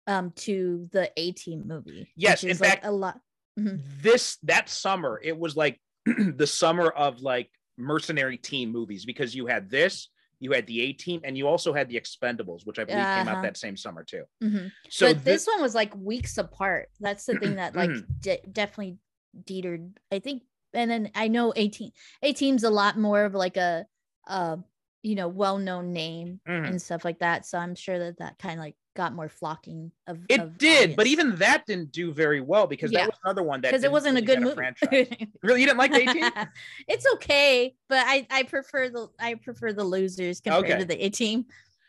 um 0.07 0.31
to 0.31 0.87
the 0.91 1.11
A 1.17 1.31
Team 1.31 1.63
movie. 1.65 2.11
Yes, 2.15 2.43
in 2.43 2.49
like, 2.49 2.59
fact- 2.59 2.85
a 2.85 2.91
lot. 2.91 3.19
Mhm. 3.59 3.81
This 4.01 4.37
that 4.43 4.69
summer, 4.69 5.19
it 5.23 5.37
was 5.37 5.55
like 5.55 5.79
the 6.05 6.47
summer 6.47 6.89
of 6.89 7.21
like 7.21 7.49
mercenary 7.77 8.37
team 8.37 8.71
movies 8.71 9.05
because 9.05 9.35
you 9.35 9.45
had 9.47 9.69
this, 9.69 10.09
you 10.39 10.51
had 10.51 10.65
the 10.67 10.81
A 10.81 10.93
Team, 10.93 11.21
and 11.23 11.37
you 11.37 11.47
also 11.47 11.73
had 11.73 11.89
the 11.89 11.99
Expendables, 11.99 12.65
which 12.65 12.79
I 12.79 12.83
believe 12.85 13.03
came 13.03 13.27
Uh-huh. 13.27 13.37
out 13.37 13.43
that 13.43 13.57
same 13.57 13.75
summer 13.77 14.03
too. 14.03 14.23
Mhm. 14.43 14.71
So 14.89 15.07
but 15.13 15.17
thi- 15.17 15.23
this 15.31 15.47
one 15.47 15.61
was 15.61 15.75
like 15.75 15.95
weeks 15.95 16.37
apart. 16.37 16.89
That's 16.99 17.25
the 17.25 17.37
thing 17.37 17.55
that 17.55 17.75
like 17.75 17.91
de- 18.21 18.41
definitely 18.51 18.97
detered. 19.45 19.93
I 20.11 20.19
think, 20.19 20.43
and 20.73 20.89
then 20.89 21.11
I 21.15 21.27
know 21.27 21.51
Team. 21.53 21.91
A 22.23 22.33
Team's 22.33 22.63
a 22.63 22.69
lot 22.69 22.97
more 22.97 23.25
of 23.25 23.33
like 23.33 23.57
a, 23.57 23.85
uh, 24.27 24.57
you 25.03 25.15
know, 25.15 25.27
well-known 25.27 25.93
name 25.93 26.39
Mhm. 26.47 26.67
and 26.67 26.81
stuff 26.81 27.03
like 27.03 27.19
that. 27.19 27.45
So 27.45 27.57
I'm 27.57 27.75
sure 27.75 27.97
that 27.99 28.17
that 28.19 28.37
kind 28.39 28.59
of 28.59 28.63
like 28.65 28.75
got 28.95 29.13
more 29.13 29.29
flocking 29.29 29.91
of. 30.05 30.19
it 30.29 30.39
of 30.39 30.57
did, 30.57 30.95
but 30.95 31.07
even 31.07 31.37
that 31.37 31.65
didn't 31.65 31.91
do 31.91 32.11
very 32.13 32.41
well 32.41 32.67
because 32.67 32.91
Yeah. 32.91 33.01
that 33.01 33.07
was 33.07 33.19
another 33.23 33.41
one 33.43 33.61
that 33.61 33.69
because 33.71 33.83
it 33.83 33.91
wasn't 33.91 34.17
a 34.17 34.21
good 34.21 34.41
movie. 34.41 34.55
franchise. 34.55 35.07
really, 35.43 35.61
you 35.61 35.65
didn't 35.65 35.79
like 35.79 35.91
the 35.91 36.09
A 36.09 36.13
Team? 36.13 36.31
it's 36.87 37.05
okay, 37.15 37.75
but 37.87 38.03
I 38.07 38.27
I 38.29 38.43
prefer 38.43 38.89
the 38.89 39.07
I 39.19 39.35
prefer 39.35 39.73
the 39.73 39.83
losers 39.83 40.39
compared 40.41 40.65
Okay. 40.65 40.79
to 40.79 40.85
the 40.85 41.03
A 41.05 41.09
Team. 41.09 41.45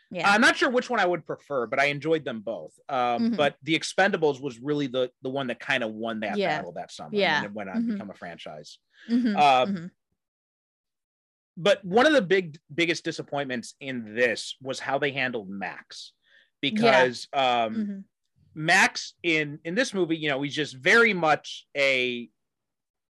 Yeah. 0.09 0.29
I'm 0.31 0.41
not 0.41 0.55
sure 0.57 0.69
which 0.69 0.91
one 0.91 0.99
I 0.99 1.05
would 1.07 1.25
prefer, 1.25 1.65
but 1.65 1.79
I 1.79 1.85
enjoyed 1.85 2.23
them 2.23 2.41
both. 2.41 2.79
Um, 2.87 3.31
Mhm. 3.31 3.37
But 3.37 3.57
the 3.63 3.73
Expendables 3.77 4.39
was 4.41 4.59
really 4.59 4.87
the 4.87 5.11
the 5.23 5.29
one 5.29 5.47
that 5.47 5.59
kind 5.59 5.83
of 5.83 5.91
won 5.91 6.19
that 6.21 6.37
Yeah. 6.37 6.57
battle 6.57 6.71
that 6.73 6.91
summer. 6.91 7.09
Yeah. 7.15 7.37
and 7.37 7.45
it 7.45 7.53
went 7.53 7.69
on 7.69 7.75
to 7.77 7.81
Mhm. 7.81 7.91
become 7.93 8.09
a 8.11 8.13
franchise. 8.13 8.77
Mhm, 9.09 9.35
uh, 9.35 9.65
mhm. 9.65 9.91
But 11.55 11.83
one 11.85 12.05
of 12.07 12.13
the 12.13 12.21
big 12.21 12.57
biggest 12.73 13.03
disappointments 13.03 13.75
in 13.79 14.15
this 14.15 14.55
was 14.61 14.79
how 14.79 14.97
they 14.97 15.11
handled 15.11 15.49
Max, 15.49 16.13
because 16.61 17.27
um, 17.33 17.75
Mhm. 17.75 18.03
Max 18.55 19.13
in 19.23 19.59
in 19.63 19.75
this 19.75 19.93
movie, 19.93 20.17
you 20.17 20.29
know, 20.29 20.41
he's 20.41 20.55
just 20.55 20.75
very 20.77 21.13
much 21.13 21.65
a 21.75 22.29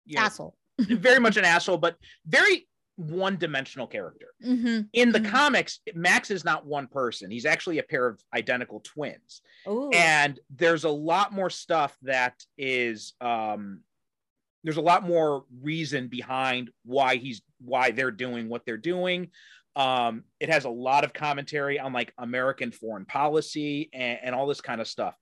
you 0.06 0.16
know, 0.16 0.22
asshole. 0.22 0.58
very 0.80 1.20
much 1.20 1.38
an 1.38 1.46
asshole, 1.46 1.78
but 1.78 1.98
very 2.26 2.68
one 2.96 3.38
dimensional 3.38 3.86
character. 3.86 4.34
Mhm. 4.44 4.90
In 4.94 5.12
the 5.12 5.20
Mhm. 5.20 5.30
comics, 5.30 5.80
Max 5.94 6.32
is 6.32 6.44
not 6.44 6.66
one 6.66 6.88
person. 6.88 7.30
He's 7.30 7.46
actually 7.46 7.78
a 7.78 7.84
pair 7.84 8.08
of 8.08 8.20
identical 8.34 8.80
twins. 8.82 9.42
Ooh. 9.68 9.90
and 9.94 10.40
there's 10.50 10.84
a 10.86 10.90
lot 10.90 11.34
more 11.34 11.50
stuff 11.50 11.96
that 12.04 12.42
is 12.58 13.14
um 13.22 13.84
there's 14.68 14.78
a 14.78 14.82
lot 14.82 15.08
more 15.08 15.46
reason 15.62 16.10
behind 16.10 16.70
why 16.84 17.16
he's 17.16 17.42
why 17.60 17.92
they're 17.92 18.12
doing 18.12 18.50
what 18.50 18.66
they're 18.66 18.78
doing 18.78 19.30
um 19.78 20.26
it 20.42 20.50
has 20.50 20.66
a 20.66 20.70
lot 20.70 21.06
of 21.06 21.14
commentary 21.14 21.80
on 21.80 21.94
like 21.94 22.14
american 22.18 22.70
foreign 22.72 23.06
policy 23.06 23.90
and, 23.94 24.20
and 24.22 24.36
all 24.36 24.46
this 24.46 24.60
kind 24.60 24.82
of 24.82 24.88
stuff 24.90 25.16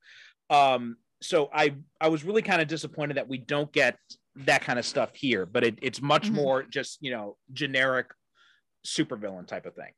um 0.49 0.97
so 1.21 1.47
i 1.53 1.75
i 2.01 2.09
was 2.09 2.23
really 2.23 2.41
kind 2.41 2.59
of 2.61 2.67
disappointed 2.67 3.17
that 3.17 3.27
we 3.27 3.37
don't 3.37 3.71
get 3.71 3.99
that 4.35 4.61
kind 4.61 4.79
of 4.79 4.85
stuff 4.85 5.11
here 5.13 5.45
but 5.45 5.63
it, 5.63 5.77
it's 5.83 6.01
much 6.01 6.29
Mhm. 6.29 6.35
more 6.35 6.63
just 6.63 6.97
you 7.01 7.11
know 7.11 7.37
generic 7.53 8.07
supervillain 8.85 9.47
type 9.47 9.67
of 9.67 9.75
thing 9.75 9.91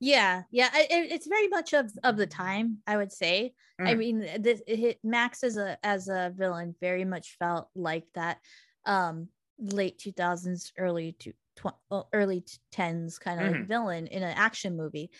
yeah 0.00 0.44
yeah 0.50 0.70
it, 0.74 1.12
it's 1.12 1.26
very 1.26 1.48
much 1.48 1.72
of 1.74 1.92
of 2.02 2.16
the 2.16 2.26
time 2.26 2.78
i 2.86 2.96
would 2.96 3.12
say 3.12 3.52
i 3.84 3.94
Mhm. 3.94 3.98
mean 3.98 4.20
this 4.40 4.62
it, 4.66 4.98
max 5.04 5.44
as 5.44 5.56
a 5.56 5.76
as 5.84 6.08
a 6.08 6.32
villain 6.36 6.74
very 6.80 7.04
much 7.04 7.36
felt 7.38 7.68
like 7.74 8.04
that 8.14 8.38
um 8.86 9.28
late 9.58 9.98
2000s 9.98 10.72
early 10.78 11.12
to 11.12 11.32
tw- 11.56 11.74
uh, 11.90 12.02
early 12.12 12.44
10s 12.72 13.18
kind 13.18 13.40
of 13.40 13.46
like 13.46 13.58
Mhm. 13.58 13.66
villain 13.66 14.06
in 14.06 14.22
an 14.22 14.36
action 14.36 14.76
movie 14.76 15.10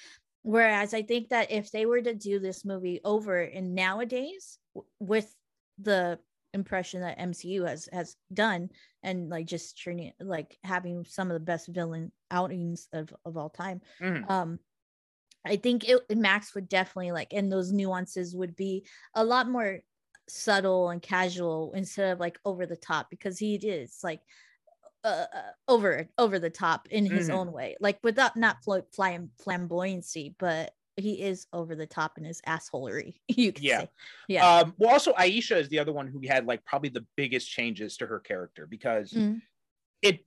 whereas 0.42 0.94
i 0.94 1.02
think 1.02 1.28
that 1.28 1.50
if 1.50 1.70
they 1.70 1.86
were 1.86 2.00
to 2.02 2.14
do 2.14 2.38
this 2.38 2.64
movie 2.64 3.00
over 3.04 3.42
in 3.42 3.74
nowadays 3.74 4.58
w- 4.74 4.88
with 4.98 5.36
the 5.78 6.18
impression 6.54 7.00
that 7.00 7.18
mcu 7.18 7.66
has 7.66 7.88
has 7.92 8.16
done 8.32 8.68
and 9.02 9.28
like 9.28 9.46
just 9.46 9.80
turning 9.82 10.12
like 10.20 10.58
having 10.64 11.04
some 11.04 11.30
of 11.30 11.34
the 11.34 11.40
best 11.44 11.68
villain 11.68 12.10
outings 12.30 12.88
of 12.92 13.14
of 13.24 13.36
all 13.36 13.50
time 13.50 13.80
Mhm. 14.00 14.30
um 14.30 14.58
i 15.44 15.56
think 15.56 15.88
it 15.88 16.00
max 16.16 16.54
would 16.54 16.68
definitely 16.68 17.12
like 17.12 17.32
and 17.32 17.50
those 17.50 17.72
nuances 17.72 18.36
would 18.36 18.56
be 18.56 18.86
a 19.14 19.24
lot 19.24 19.48
more 19.48 19.80
subtle 20.30 20.90
and 20.90 21.02
casual 21.02 21.72
instead 21.74 22.12
of 22.12 22.20
like 22.20 22.38
over 22.44 22.66
the 22.66 22.76
top 22.76 23.10
because 23.10 23.38
he 23.38 23.56
is 23.56 24.00
like 24.02 24.20
uh, 25.02 25.24
uh, 25.34 25.50
over 25.68 26.08
over 26.18 26.38
the 26.38 26.50
top 26.50 26.86
in 26.90 27.06
his 27.06 27.28
Mhm. 27.28 27.34
own 27.34 27.52
way 27.52 27.76
like 27.80 27.98
without 28.02 28.36
not 28.36 28.62
fl- 28.62 28.86
flam- 28.92 29.30
flamboyancy 29.42 30.34
but 30.38 30.74
he 30.96 31.22
is 31.22 31.46
over 31.52 31.74
the 31.74 31.86
top 31.86 32.18
in 32.18 32.24
his 32.24 32.40
assholery 32.42 33.14
you 33.28 33.52
could 33.52 33.64
Yeah. 33.64 33.80
say 33.80 33.90
yeah 34.28 34.60
Um, 34.60 34.74
well, 34.78 34.90
also 34.90 35.12
Aisha 35.14 35.56
is 35.56 35.68
the 35.68 35.78
other 35.78 35.92
one 35.92 36.06
who 36.06 36.20
had 36.26 36.46
like 36.46 36.64
probably 36.64 36.90
the 36.90 37.06
biggest 37.16 37.50
changes 37.50 37.96
to 37.98 38.06
her 38.06 38.20
character 38.20 38.66
because 38.66 39.12
Mm. 39.12 39.40
it 40.02 40.24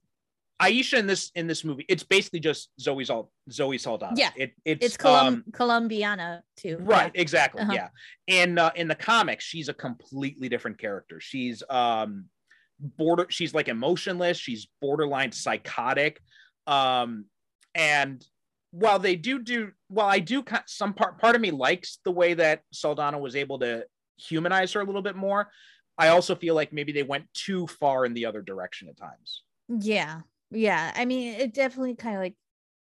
Aisha 0.62 0.98
in 0.98 1.06
this 1.06 1.30
in 1.34 1.46
this 1.46 1.64
movie, 1.64 1.84
it's 1.88 2.02
basically 2.04 2.40
just 2.40 2.70
Zoe 2.80 3.04
Sal- 3.04 3.30
Zoe 3.50 3.76
Saldana. 3.78 4.14
Yeah. 4.16 4.30
it, 4.36 4.52
it's 4.64 4.86
it's 4.86 4.96
Colum- 4.96 5.26
um, 5.26 5.44
colombiana 5.52 6.42
too 6.56 6.76
right, 6.80 7.10
exactly, 7.14 7.62
Uh-huh. 7.62 7.72
yeah. 7.72 7.88
In 8.28 8.58
uh, 8.58 8.70
in 8.76 8.86
the 8.88 8.94
comics, 8.94 9.44
she's 9.44 9.68
a 9.68 9.74
completely 9.74 10.48
different 10.48 10.78
character. 10.78 11.20
She's 11.20 11.62
um 11.68 12.26
border. 12.80 13.26
She's 13.30 13.52
like 13.52 13.68
emotionless. 13.68 14.38
She's 14.38 14.68
borderline 14.80 15.32
psychotic. 15.32 16.20
Um, 16.66 17.26
and 17.74 18.24
while 18.70 18.98
they 19.00 19.16
do 19.16 19.40
do 19.42 19.72
well, 19.88 20.06
I 20.06 20.20
do 20.20 20.44
some 20.66 20.94
part 20.94 21.18
part 21.18 21.34
of 21.34 21.40
me 21.40 21.50
likes 21.50 21.98
the 22.04 22.12
way 22.12 22.34
that 22.34 22.62
Saldana 22.72 23.18
was 23.18 23.34
able 23.34 23.58
to 23.58 23.84
humanize 24.18 24.72
her 24.74 24.80
a 24.80 24.84
little 24.84 25.02
bit 25.02 25.16
more. 25.16 25.50
I 25.98 26.08
also 26.08 26.34
feel 26.36 26.54
like 26.54 26.72
maybe 26.72 26.92
they 26.92 27.02
went 27.02 27.26
too 27.34 27.66
far 27.66 28.04
in 28.06 28.14
the 28.14 28.26
other 28.26 28.42
direction 28.42 28.88
at 28.88 28.96
times. 28.96 29.42
yeah 29.68 30.20
yeah 30.54 30.92
i 30.94 31.04
mean 31.04 31.34
it 31.34 31.52
definitely 31.54 31.94
kind 31.94 32.16
of 32.16 32.22
like 32.22 32.36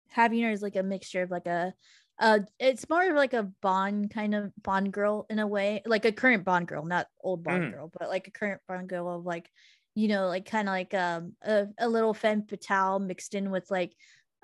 having 0.08 0.42
her 0.42 0.50
is 0.50 0.62
like 0.62 0.76
a 0.76 0.82
mixture 0.82 1.22
of 1.22 1.30
like 1.30 1.46
a 1.46 1.72
uh 2.18 2.40
it's 2.58 2.88
more 2.88 3.08
of 3.08 3.14
like 3.16 3.32
a 3.32 3.44
bond 3.62 4.10
kind 4.10 4.34
of 4.34 4.52
bond 4.62 4.92
girl 4.92 5.26
in 5.30 5.38
a 5.38 5.46
way 5.46 5.82
like 5.86 6.04
a 6.04 6.12
current 6.12 6.44
bond 6.44 6.66
girl 6.66 6.84
not 6.84 7.06
old 7.22 7.42
bond 7.42 7.62
Mhm. 7.64 7.72
girl 7.72 7.90
but 7.98 8.08
like 8.08 8.26
a 8.26 8.30
current 8.30 8.60
bond 8.66 8.88
girl 8.88 9.08
of 9.08 9.24
like 9.24 9.48
you 9.94 10.08
know 10.08 10.26
like 10.26 10.44
kind 10.46 10.68
of 10.68 10.72
like 10.72 10.94
um 10.94 11.34
a, 11.42 11.66
a 11.78 11.88
little 11.88 12.14
femme 12.14 12.42
fatale 12.46 12.98
mixed 12.98 13.34
in 13.34 13.50
with 13.50 13.70
like 13.70 13.94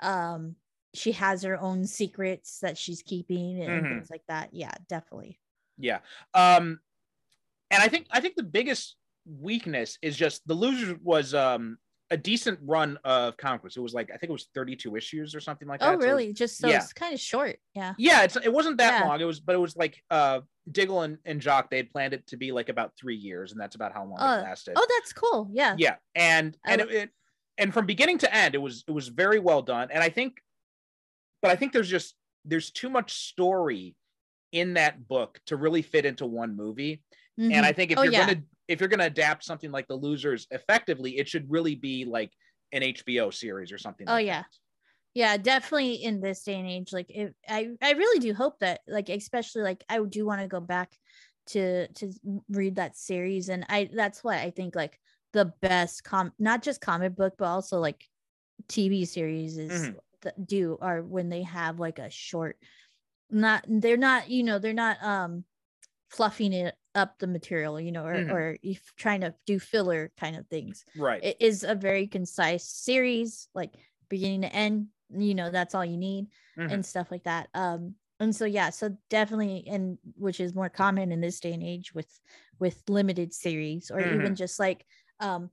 um 0.02 0.57
she 0.94 1.12
has 1.12 1.42
her 1.42 1.61
own 1.61 1.85
secrets 1.85 2.61
that 2.61 2.79
she's 2.79 3.02
keeping 3.02 3.61
and 3.61 3.85
Mhm. 3.85 3.88
things 3.88 4.11
like 4.11 4.22
that 4.29 4.50
yeah 4.52 4.72
definitely 4.88 5.40
Yeah. 5.79 6.00
Um 6.33 6.81
and 7.70 7.83
I 7.83 7.88
think 7.88 8.07
I 8.11 8.20
think 8.20 8.37
the 8.37 8.42
biggest 8.42 8.96
weakness 9.26 9.98
is 10.00 10.16
just 10.16 10.46
the 10.46 10.55
losers 10.55 10.96
was 11.02 11.35
um 11.35 11.79
a 12.11 12.16
decent 12.16 12.59
run 12.62 12.99
of 13.05 13.37
comic 13.37 13.62
books. 13.62 13.77
It 13.77 13.81
was 13.81 13.92
like 13.95 14.11
I 14.11 14.16
think 14.16 14.31
it 14.31 14.33
was 14.33 14.49
32 14.55 14.95
issues 14.97 15.35
or 15.35 15.40
something 15.40 15.66
like 15.66 15.81
that. 15.81 15.88
Oh, 15.88 15.92
So 15.92 15.97
was- 15.97 16.07
really? 16.07 16.33
Just 16.33 16.59
so 16.59 16.69
yeah. 16.69 16.77
it's 16.77 16.92
kind 16.92 17.12
of 17.12 17.19
short. 17.21 17.59
Yeah. 17.75 17.95
yeah, 17.99 18.23
it's 18.23 18.37
it 18.37 18.53
wasn't 18.53 18.79
that 18.79 19.01
Yeah. 19.03 19.09
long. 19.09 19.21
It 19.21 19.25
was, 19.25 19.40
but 19.40 19.55
it 19.55 19.59
was 19.59 19.77
like 19.77 20.03
uh 20.11 20.40
Diggle 20.71 21.03
and, 21.03 21.19
and 21.25 21.40
Jock. 21.40 21.71
They 21.71 21.77
had 21.79 21.90
planned 21.90 22.12
it 22.14 22.27
to 22.29 22.37
be 22.37 22.53
like 22.53 22.69
about 22.69 22.92
three 22.97 23.16
years, 23.16 23.53
and 23.53 23.61
that's 23.61 23.75
about 23.77 23.92
how 23.92 24.05
long 24.05 24.19
Oh, 24.21 24.38
it 24.38 24.42
lasted. 24.42 24.75
Oh, 24.77 24.87
that's 24.99 25.12
cool. 25.12 25.49
Yeah. 25.53 25.75
yeah, 25.79 25.97
and 26.14 26.57
and 26.64 26.83
li- 26.83 26.88
it, 26.88 26.95
it 27.03 27.11
and 27.59 27.73
from 27.73 27.87
beginning 27.87 28.19
to 28.19 28.33
end, 28.35 28.55
it 28.55 28.59
was 28.59 28.85
it 28.87 28.92
was 28.92 29.09
very 29.09 29.38
well 29.40 29.62
done. 29.62 29.88
And 29.90 30.03
I 30.03 30.09
think, 30.09 30.42
but 31.42 31.51
I 31.51 31.57
think 31.57 31.73
there's 31.73 31.88
just 31.90 32.14
there's 32.45 32.71
too 32.71 32.88
much 32.88 33.12
story 33.12 33.97
in 34.53 34.75
that 34.75 35.09
book 35.09 35.40
to 35.47 35.57
really 35.57 35.83
fit 35.83 36.07
into 36.07 36.25
one 36.27 36.55
movie. 36.55 37.03
Mhm. 37.38 37.53
And 37.53 37.66
I 37.66 37.73
think 37.73 37.90
if 37.90 37.99
Oh, 37.99 38.03
you're 38.03 38.12
yeah. 38.12 38.27
gonna 38.27 38.42
if 38.68 38.81
you're 38.81 38.88
gonna 38.88 39.05
adapt 39.05 39.44
something 39.44 39.70
like 39.70 39.87
The 39.88 39.96
Losers 39.96 40.46
effectively, 40.50 41.18
it 41.18 41.29
should 41.29 41.50
really 41.50 41.74
be 41.74 42.05
like 42.05 42.33
an 42.72 42.83
HBO 42.83 43.33
series 43.33 43.72
or 43.72 43.79
something. 43.79 44.09
Oh, 44.09 44.14
like 44.14 44.26
yeah. 44.26 44.42
that. 44.42 44.46
yeah 45.14 45.37
definitely 45.37 45.94
in 45.94 46.20
this 46.20 46.42
day 46.42 46.59
and 46.59 46.68
age 46.68 46.92
like 46.92 47.07
if 47.09 47.33
i 47.48 47.68
i 47.83 47.92
really 47.92 48.18
do 48.20 48.35
hope 48.35 48.59
that 48.61 48.81
like 48.87 49.09
especially 49.09 49.62
like 49.62 49.85
i 49.88 49.98
do 50.02 50.26
want 50.26 50.40
to 50.40 50.48
go 50.48 50.61
back 50.61 50.92
to 51.46 51.87
to 51.94 52.12
read 52.50 52.76
that 52.76 52.96
series 52.96 53.48
and 53.48 53.64
i 53.68 53.88
that's 53.94 54.22
why 54.24 54.40
i 54.42 54.50
think 54.50 54.74
like 54.74 54.98
the 55.33 55.52
best 55.62 56.05
com 56.05 56.33
not 56.38 56.62
just 56.62 56.81
comic 56.81 57.14
book 57.16 57.35
but 57.38 57.46
also 57.46 57.79
like 57.79 58.05
tv 58.68 59.07
series 59.07 59.59
is 59.59 59.72
Mhm. 59.72 59.96
that 60.22 60.46
do 60.46 60.76
are 60.81 61.02
when 61.02 61.29
they 61.29 61.42
have 61.42 61.79
like 61.79 61.98
a 61.98 62.11
short 62.11 62.59
not 63.31 63.64
they're 63.68 63.96
not 63.96 64.29
you 64.29 64.42
know 64.42 64.59
they're 64.59 64.72
not 64.72 65.02
um 65.02 65.44
fluffing 66.11 66.52
it 66.52 66.74
up 66.96 67.18
the 67.20 67.28
material 67.28 67.80
you 67.80 67.92
know 67.92 68.04
or 68.04 68.24
Mhm. 68.24 68.30
or 68.30 68.59
if 68.62 68.92
trying 68.96 69.20
to 69.22 69.35
do 69.46 69.61
filler 69.61 70.12
kind 70.18 70.37
of 70.37 70.48
things 70.48 70.85
Right. 70.94 71.22
it 71.22 71.37
is 71.40 71.64
a 71.64 71.74
very 71.76 72.06
concise 72.09 72.64
series 72.68 73.48
like 73.54 73.74
beginning 74.09 74.42
to 74.42 74.54
end 74.54 74.88
you 75.11 75.35
know 75.35 75.50
that's 75.50 75.74
all 75.74 75.85
you 75.85 75.98
need 75.98 76.26
Mhm. 76.56 76.68
and 76.68 76.85
stuff 76.87 77.11
like 77.11 77.24
that 77.24 77.48
um 77.54 77.94
and 78.20 78.35
so 78.35 78.44
yeah 78.44 78.70
so 78.70 78.96
definitely 79.11 79.64
and 79.68 79.98
which 80.16 80.40
is 80.40 80.54
more 80.54 80.70
common 80.70 81.12
in 81.12 81.20
this 81.20 81.40
day 81.40 81.52
and 81.52 81.62
age 81.62 81.94
with 81.94 82.20
with 82.59 82.82
limited 82.88 83.32
series 83.35 83.90
or 83.90 84.02
even 84.02 84.35
just 84.35 84.59
like 84.59 84.87
um 85.20 85.50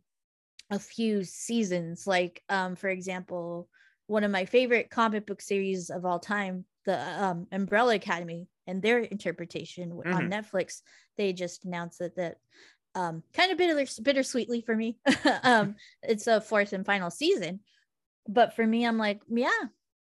a 0.70 0.80
few 0.80 1.24
seasons 1.24 2.08
like 2.08 2.44
um 2.50 2.76
for 2.76 2.90
example 2.90 3.70
one 4.08 4.24
of 4.24 4.32
my 4.32 4.46
favorite 4.46 4.90
comic 4.90 5.26
book 5.26 5.42
series 5.42 5.90
of 5.90 6.06
all 6.06 6.20
time 6.20 6.66
the 6.86 6.98
um 7.24 7.48
umbrella 7.52 7.96
academy 7.96 8.48
and 8.68 8.82
their 8.82 9.00
interpretation 9.00 9.90
w- 9.90 10.14
on 10.14 10.30
netflix 10.30 10.82
they 11.18 11.34
just 11.34 11.66
announced 11.66 12.00
that 12.00 12.16
that 12.16 12.38
um 12.96 13.24
kind 13.34 13.52
of 13.52 13.58
bitter 13.58 13.76
bittersweetly 14.02 14.62
for 14.62 14.76
me 14.76 14.98
um 15.44 15.76
it's 16.02 16.28
a 16.28 16.40
fourth 16.42 16.74
and 16.74 16.86
final 16.86 17.10
season 17.10 17.60
but 18.28 18.56
for 18.56 18.66
me 18.66 18.86
i'm 18.86 18.98
like 18.98 19.22
yeah 19.30 19.50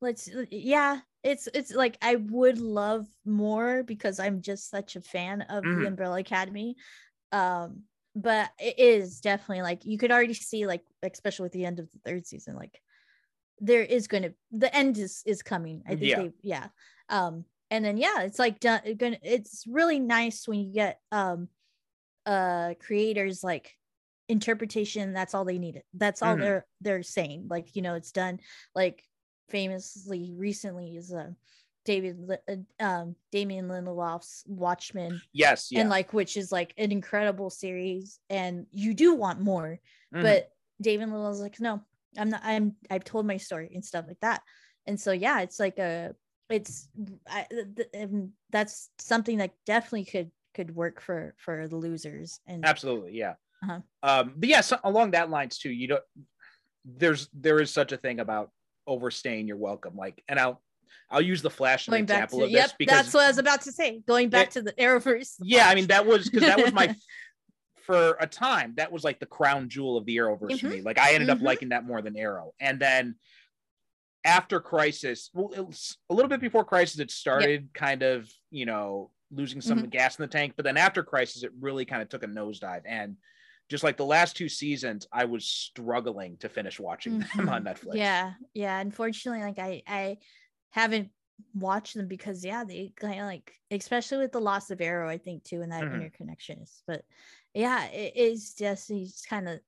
let's 0.01 0.29
yeah 0.51 1.01
it's 1.23 1.49
it's 1.55 1.73
like 1.75 1.97
i 2.03 2.17
would 2.17 2.59
love 2.59 3.07
more 3.25 3.83
because 3.83 4.19
i'm 4.21 4.43
just 4.43 4.71
such 4.71 4.97
a 4.97 5.01
fan 5.01 5.43
of 5.43 5.65
Mhm. 5.65 5.81
the 5.81 5.87
umbrella 5.87 6.19
academy 6.21 6.77
um 7.33 7.83
but 8.15 8.51
it 8.59 8.79
is 8.79 9.21
definitely 9.21 9.63
like 9.63 9.87
you 9.87 9.97
could 9.97 10.13
already 10.13 10.35
see 10.35 10.67
like 10.67 10.83
especially 11.03 11.45
with 11.45 11.53
the 11.53 11.65
end 11.65 11.79
of 11.79 11.91
the 11.91 11.99
third 12.05 12.27
season 12.27 12.55
like 12.57 12.81
there 13.61 13.83
is 13.83 14.09
going 14.09 14.25
to 14.25 14.35
the 14.51 14.75
end 14.75 14.99
is 14.99 15.23
is 15.25 15.43
coming 15.43 15.83
i 15.87 15.91
think 15.91 16.03
Yeah. 16.03 16.17
they 16.17 16.33
yeah 16.43 16.67
um 17.09 17.45
and 17.73 17.85
then 17.85 17.97
yeah 17.97 18.21
it's 18.23 18.39
like 18.39 18.61
done 18.61 18.81
it's 18.85 19.65
really 19.67 19.99
nice 19.99 20.47
when 20.47 20.61
you 20.61 20.73
get 20.73 21.01
um 21.11 21.49
uh 22.27 22.75
creators 22.79 23.43
like 23.43 23.75
interpretation 24.29 25.13
that's 25.13 25.35
all 25.35 25.45
they 25.45 25.59
needed 25.59 25.83
that's 25.95 26.23
all 26.23 26.37
Mhm. 26.37 26.41
they're 26.41 26.67
they're 26.81 27.03
saying 27.03 27.49
like 27.51 27.75
you 27.75 27.83
know 27.83 27.95
it's 27.95 28.13
done 28.13 28.39
like 28.75 29.03
famously 29.49 30.33
recently 30.37 30.97
is 30.97 31.13
uh 31.13 31.31
david 31.85 32.17
uh, 32.49 32.57
um 32.85 33.17
damon 33.33 33.67
lindelof's 33.69 34.45
watchmen 34.47 35.21
yes. 35.33 35.69
Yeah. 35.73 35.81
and 35.81 35.91
like 35.91 36.13
which 36.13 36.37
is 36.37 36.53
like 36.53 36.73
an 36.79 36.93
incredible 36.93 37.51
series 37.51 38.21
and 38.31 38.67
you 38.71 38.95
do 38.95 39.15
want 39.15 39.41
more 39.41 39.81
Mhm. 40.15 40.23
but 40.23 40.51
david 40.81 41.09
lindelof's 41.09 41.41
like 41.41 41.59
no 41.61 41.81
i'm 42.17 42.29
not 42.31 42.43
i'm 42.45 42.77
i've 42.91 43.05
told 43.05 43.27
my 43.27 43.37
story 43.39 43.71
and 43.75 43.85
stuff 43.85 44.05
like 44.07 44.21
that 44.21 44.43
and 44.87 44.99
so 45.01 45.11
yeah 45.13 45.41
it's 45.41 45.59
like 45.59 45.79
a 45.79 46.15
it's 46.53 46.89
I, 47.29 47.47
th- 47.51 48.09
that's 48.51 48.91
something 48.99 49.39
that 49.39 49.53
definitely 49.67 50.05
could 50.05 50.31
could 50.55 50.75
work 50.75 51.01
for 51.01 51.35
for 51.39 51.67
the 51.69 51.77
losers 51.77 52.41
and 52.47 52.65
absolutely 52.65 53.13
yeah. 53.17 53.35
Uh-huh. 53.63 53.81
um 54.03 54.33
but 54.37 54.49
yeah 54.49 54.61
so 54.61 54.77
along 54.85 55.13
that 55.13 55.31
lines 55.31 55.59
too 55.59 55.71
you 55.71 55.89
don't 55.89 56.03
there's 56.85 57.29
there 57.33 57.61
is 57.61 57.71
such 57.73 57.93
a 57.93 57.97
thing 57.97 58.21
about 58.21 58.51
overstaying 58.87 59.47
your 59.47 59.57
welcome 59.57 59.97
like 59.97 60.23
and 60.29 60.39
i'll 60.41 60.61
i'll 61.11 61.23
use 61.23 61.43
the 61.43 61.51
flash 61.51 61.87
going 61.87 62.05
back 62.05 62.25
example 62.25 62.41
to 62.41 62.45
of 62.47 62.51
yep 62.51 62.73
because 62.77 62.93
that's 62.97 63.15
what 63.15 63.25
i 63.25 63.29
was 63.29 63.39
about 63.39 63.61
to 63.63 63.71
say 63.71 64.03
going 64.07 64.29
back 64.29 64.49
It- 64.49 64.53
to 64.53 64.63
the 64.63 64.73
arrowverse. 64.73 65.37
Yeah 65.41 65.69
i 65.69 65.75
mean 65.77 65.87
that 65.87 66.05
was 66.05 66.29
because 66.29 66.49
that 66.49 66.61
was 66.61 66.73
my 66.73 66.95
for 67.87 68.17
a 68.21 68.27
time 68.27 68.75
that 68.77 68.93
was 68.93 69.05
like 69.05 69.19
the 69.21 69.27
crown 69.27 69.69
jewel 69.69 69.97
of 69.97 70.05
the 70.07 70.17
arrowverse 70.17 70.61
for 70.61 70.69
me. 70.69 70.83
Like 70.83 70.99
i 70.99 71.15
ended 71.15 71.31
up 71.31 71.39
Mhm. 71.39 71.43
liking 71.43 71.69
that 71.71 71.85
more 71.85 72.01
than 72.03 72.17
arrow. 72.17 72.53
And 72.61 72.79
then 72.79 73.17
after 74.25 74.61
crisis 74.61 75.31
well 75.35 75.49
was 75.67 75.97
a 76.11 76.15
little 76.15 76.29
bit 76.29 76.41
before 76.41 76.65
crisis 76.65 77.01
it 77.01 77.11
started 77.11 77.69
kind 77.75 78.03
of 78.03 78.31
you 78.51 78.67
know 78.67 79.11
losing 79.31 79.61
some 79.61 79.81
Mm-hmm. 79.81 79.89
gas 79.89 80.19
in 80.19 80.23
the 80.23 80.29
tank 80.29 80.53
but 80.57 80.65
then 80.65 80.77
after 80.77 81.03
crisis 81.03 81.43
it 81.43 81.51
really 81.61 81.85
kind 81.85 82.03
of 82.03 82.09
took 82.09 82.23
a 82.23 82.27
nosedive 82.27 82.83
and 82.87 83.17
just 83.69 83.83
like 83.85 83.97
the 83.97 84.05
last 84.05 84.37
two 84.37 84.49
seasons 84.49 85.07
i 85.13 85.25
was 85.25 85.45
struggling 85.47 86.37
to 86.37 86.49
finish 86.49 86.79
watching 86.79 87.19
them 87.19 87.49
on 87.49 87.65
netflix 87.65 87.85
Mm-hmm. 87.85 87.97
Yeah, 87.97 88.35
yeah. 88.55 88.81
Unfortunately, 88.81 89.43
like 89.43 89.59
I 89.59 89.83
I 89.87 90.19
haven't 90.71 91.11
watched 91.55 91.95
them 91.95 92.09
because 92.09 92.45
yeah, 92.45 92.65
they 92.65 92.93
kind 92.97 93.21
of 93.21 93.27
like 93.27 93.53
especially 93.71 94.19
with 94.19 94.33
the 94.33 94.41
loss 94.41 94.71
of 94.71 94.81
Arrow, 94.81 95.09
I 95.09 95.19
think 95.19 95.45
too, 95.45 95.63
and 95.63 95.73
that 95.73 95.85
Mhm. 95.85 95.95
interconnection 95.95 96.61
is. 96.61 96.83
But 96.87 97.05
yeah, 97.55 97.87
it 97.89 98.17
is 98.17 98.55
just 98.55 98.91
it's 98.91 99.27
kind 99.27 99.49
of 99.49 99.61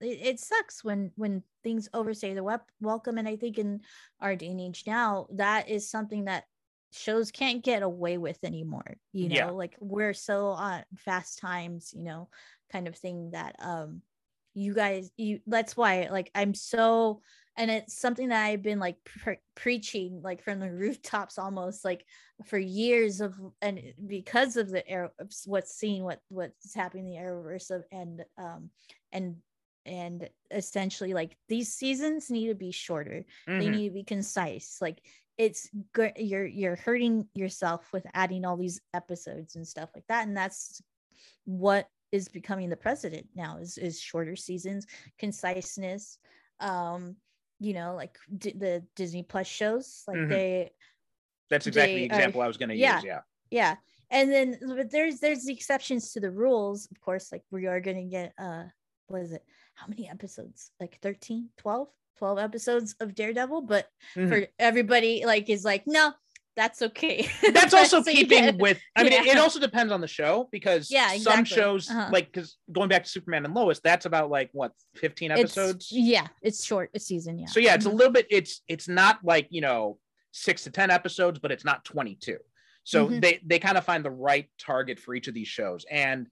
it, 0.00 0.18
it 0.22 0.40
sucks 0.40 0.82
when 0.84 1.12
when 1.16 1.42
things 1.62 1.88
overstay 1.94 2.34
the 2.34 2.42
wep- 2.44 2.70
welcome, 2.80 3.18
and 3.18 3.28
I 3.28 3.36
think 3.36 3.58
in 3.58 3.80
our 4.20 4.36
day 4.36 4.48
and 4.48 4.60
age 4.60 4.84
now, 4.86 5.26
that 5.34 5.68
is 5.68 5.88
something 5.90 6.24
that 6.26 6.44
shows 6.92 7.30
can't 7.30 7.64
get 7.64 7.82
away 7.82 8.18
with 8.18 8.38
anymore. 8.44 8.96
You 9.12 9.28
know, 9.30 9.34
Yeah. 9.34 9.50
like 9.50 9.76
we're 9.80 10.14
so 10.14 10.48
on 10.48 10.84
fast 10.96 11.38
times, 11.38 11.92
you 11.96 12.04
know, 12.04 12.28
kind 12.70 12.88
of 12.88 12.96
thing 12.96 13.30
that 13.32 13.56
um 13.58 14.02
you 14.54 14.74
guys 14.74 15.10
you 15.16 15.40
that's 15.46 15.76
why 15.76 16.08
like 16.10 16.30
i'm 16.34 16.52
so 16.54 17.22
and 17.56 17.70
it's 17.70 17.98
something 17.98 18.28
that 18.28 18.44
i've 18.44 18.62
been 18.62 18.78
like 18.78 18.96
pre- 19.04 19.38
preaching 19.54 20.20
like 20.22 20.42
from 20.42 20.60
the 20.60 20.70
rooftops 20.82 21.38
almost 21.38 21.84
like 21.86 22.04
for 22.44 22.58
years 22.58 23.20
of 23.22 23.34
and 23.62 23.80
because 24.06 24.56
of 24.58 24.68
the 24.68 24.86
air 24.86 25.10
of 25.18 25.32
what's 25.46 25.74
seen 25.74 26.02
what 26.02 26.20
what's 26.28 26.74
happening 26.74 27.06
in 27.06 27.10
the 27.12 27.16
arrowverse 27.18 27.70
of 27.70 27.84
and 27.90 28.24
um 28.36 28.68
and 29.10 29.36
and 29.86 30.28
essentially 30.50 31.12
like 31.14 31.36
these 31.48 31.72
seasons 31.72 32.30
need 32.30 32.48
to 32.48 32.54
be 32.54 32.70
shorter 32.70 33.24
they 33.46 33.66
Mhm. 33.68 33.70
need 33.70 33.88
to 33.88 33.94
be 33.94 34.04
concise 34.04 34.78
like 34.80 35.02
it's 35.38 35.68
good 35.92 36.12
you're 36.16 36.46
you're 36.46 36.76
hurting 36.76 37.26
yourself 37.34 37.92
with 37.92 38.06
adding 38.14 38.44
all 38.44 38.56
these 38.56 38.80
episodes 38.94 39.56
and 39.56 39.66
stuff 39.66 39.90
like 39.94 40.06
that 40.08 40.26
and 40.26 40.36
that's 40.36 40.80
what 41.44 41.88
is 42.12 42.28
becoming 42.28 42.68
the 42.68 42.76
president 42.76 43.26
now 43.34 43.56
is 43.58 43.78
is 43.78 44.00
shorter 44.00 44.36
seasons 44.36 44.86
conciseness 45.18 46.18
um 46.60 47.16
you 47.58 47.72
know 47.72 47.94
like 47.94 48.16
d- 48.38 48.54
the 48.56 48.84
disney 48.94 49.22
plus 49.22 49.46
shows 49.46 50.04
like 50.06 50.18
Mhm. 50.18 50.28
they 50.28 50.70
that's 51.50 51.66
exactly 51.66 52.02
the 52.02 52.08
they 52.08 52.14
are- 52.14 52.18
example 52.18 52.40
i 52.42 52.46
was 52.46 52.56
going 52.56 52.68
to 52.68 52.76
yeah. 52.76 52.96
use 52.96 53.04
yeah 53.04 53.20
yeah 53.50 53.76
and 54.10 54.30
then 54.30 54.58
but 54.76 54.90
there's 54.90 55.18
there's 55.20 55.44
the 55.44 55.52
exceptions 55.52 56.12
to 56.12 56.20
the 56.20 56.30
rules 56.30 56.86
of 56.90 57.00
course 57.00 57.32
like 57.32 57.42
we 57.50 57.66
are 57.66 57.80
going 57.80 57.96
to 57.96 58.04
get 58.04 58.32
uh 58.38 58.64
what 59.08 59.22
is 59.22 59.32
it 59.32 59.44
how 59.74 59.86
many 59.88 60.08
episodes 60.08 60.70
like 60.80 60.98
13 61.02 61.48
12 61.58 61.88
12 62.18 62.38
episodes 62.38 62.94
of 63.00 63.14
daredevil 63.14 63.62
but 63.62 63.88
Mhm. 64.16 64.28
for 64.28 64.46
everybody 64.58 65.24
like 65.24 65.48
is 65.50 65.64
like 65.64 65.86
no 65.86 66.12
that's 66.54 66.82
okay 66.82 67.26
that's 67.52 67.72
also 67.72 68.02
So 68.02 68.12
keeping 68.12 68.58
with 68.58 68.78
i 68.94 69.02
mean 69.02 69.12
it, 69.14 69.26
it 69.26 69.38
also 69.38 69.58
depends 69.58 69.90
on 69.92 70.00
the 70.00 70.06
show 70.08 70.48
because 70.52 70.90
Yeah, 70.90 71.16
some 71.16 71.44
shows 71.44 71.88
Uh-huh. 71.90 72.10
like 72.12 72.26
because 72.30 72.58
going 72.70 72.88
back 72.90 73.04
to 73.04 73.08
superman 73.10 73.44
and 73.44 73.54
lois 73.54 73.80
that's 73.82 74.04
about 74.06 74.30
like 74.30 74.50
what 74.52 74.72
15 74.96 75.30
It's- 75.30 75.40
episodes 75.40 75.88
yeah 75.90 76.26
it's 76.42 76.64
short 76.64 76.90
a 76.94 77.00
season 77.00 77.38
yeah 77.38 77.46
so 77.46 77.58
yeah 77.60 77.74
it's 77.74 77.86
a 77.86 77.90
Mhm. 77.90 77.94
little 77.94 78.12
bit 78.12 78.26
it's 78.30 78.60
it's 78.68 78.86
not 78.88 79.18
like 79.24 79.48
you 79.50 79.62
know 79.62 79.98
six 80.32 80.64
to 80.64 80.70
ten 80.70 80.90
episodes 80.90 81.38
but 81.38 81.50
it's 81.50 81.64
not 81.64 81.84
22 81.84 82.36
so 82.84 83.08
Mhm. 83.08 83.20
they 83.22 83.40
they 83.44 83.58
kind 83.58 83.78
of 83.78 83.84
find 83.84 84.04
the 84.04 84.10
right 84.10 84.48
target 84.58 84.98
for 85.00 85.14
each 85.14 85.28
of 85.28 85.34
these 85.34 85.48
shows 85.48 85.86
and 85.90 86.28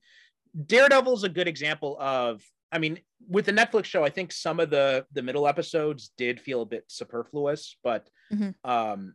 daredevil 0.67 1.15
is 1.15 1.23
a 1.25 1.29
good 1.29 1.49
example 1.49 1.97
of 2.01 2.43
i 2.73 2.79
mean 2.79 2.99
with 3.29 3.47
the 3.47 3.53
netflix 3.53 3.85
show 3.87 4.05
i 4.05 4.11
think 4.11 4.33
some 4.33 4.61
of 4.61 4.71
the 4.71 5.05
the 5.13 5.23
middle 5.23 5.47
episodes 5.47 6.13
did 6.17 6.41
feel 6.41 6.63
a 6.63 6.67
bit 6.67 6.85
superfluous 6.89 7.77
but 7.83 8.09
Mhm. 8.33 8.55
um 8.65 9.15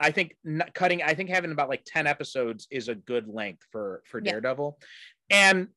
i 0.00 0.10
think 0.10 0.36
cutting 0.74 1.02
i 1.02 1.14
think 1.14 1.30
having 1.30 1.52
about 1.52 1.68
like 1.68 1.82
10 1.86 2.06
episodes 2.06 2.66
is 2.70 2.88
a 2.88 2.94
good 2.94 3.26
length 3.28 3.62
for 3.70 4.02
for 4.06 4.20
Yeah. 4.22 4.32
daredevil 4.32 4.78
and 5.30 5.68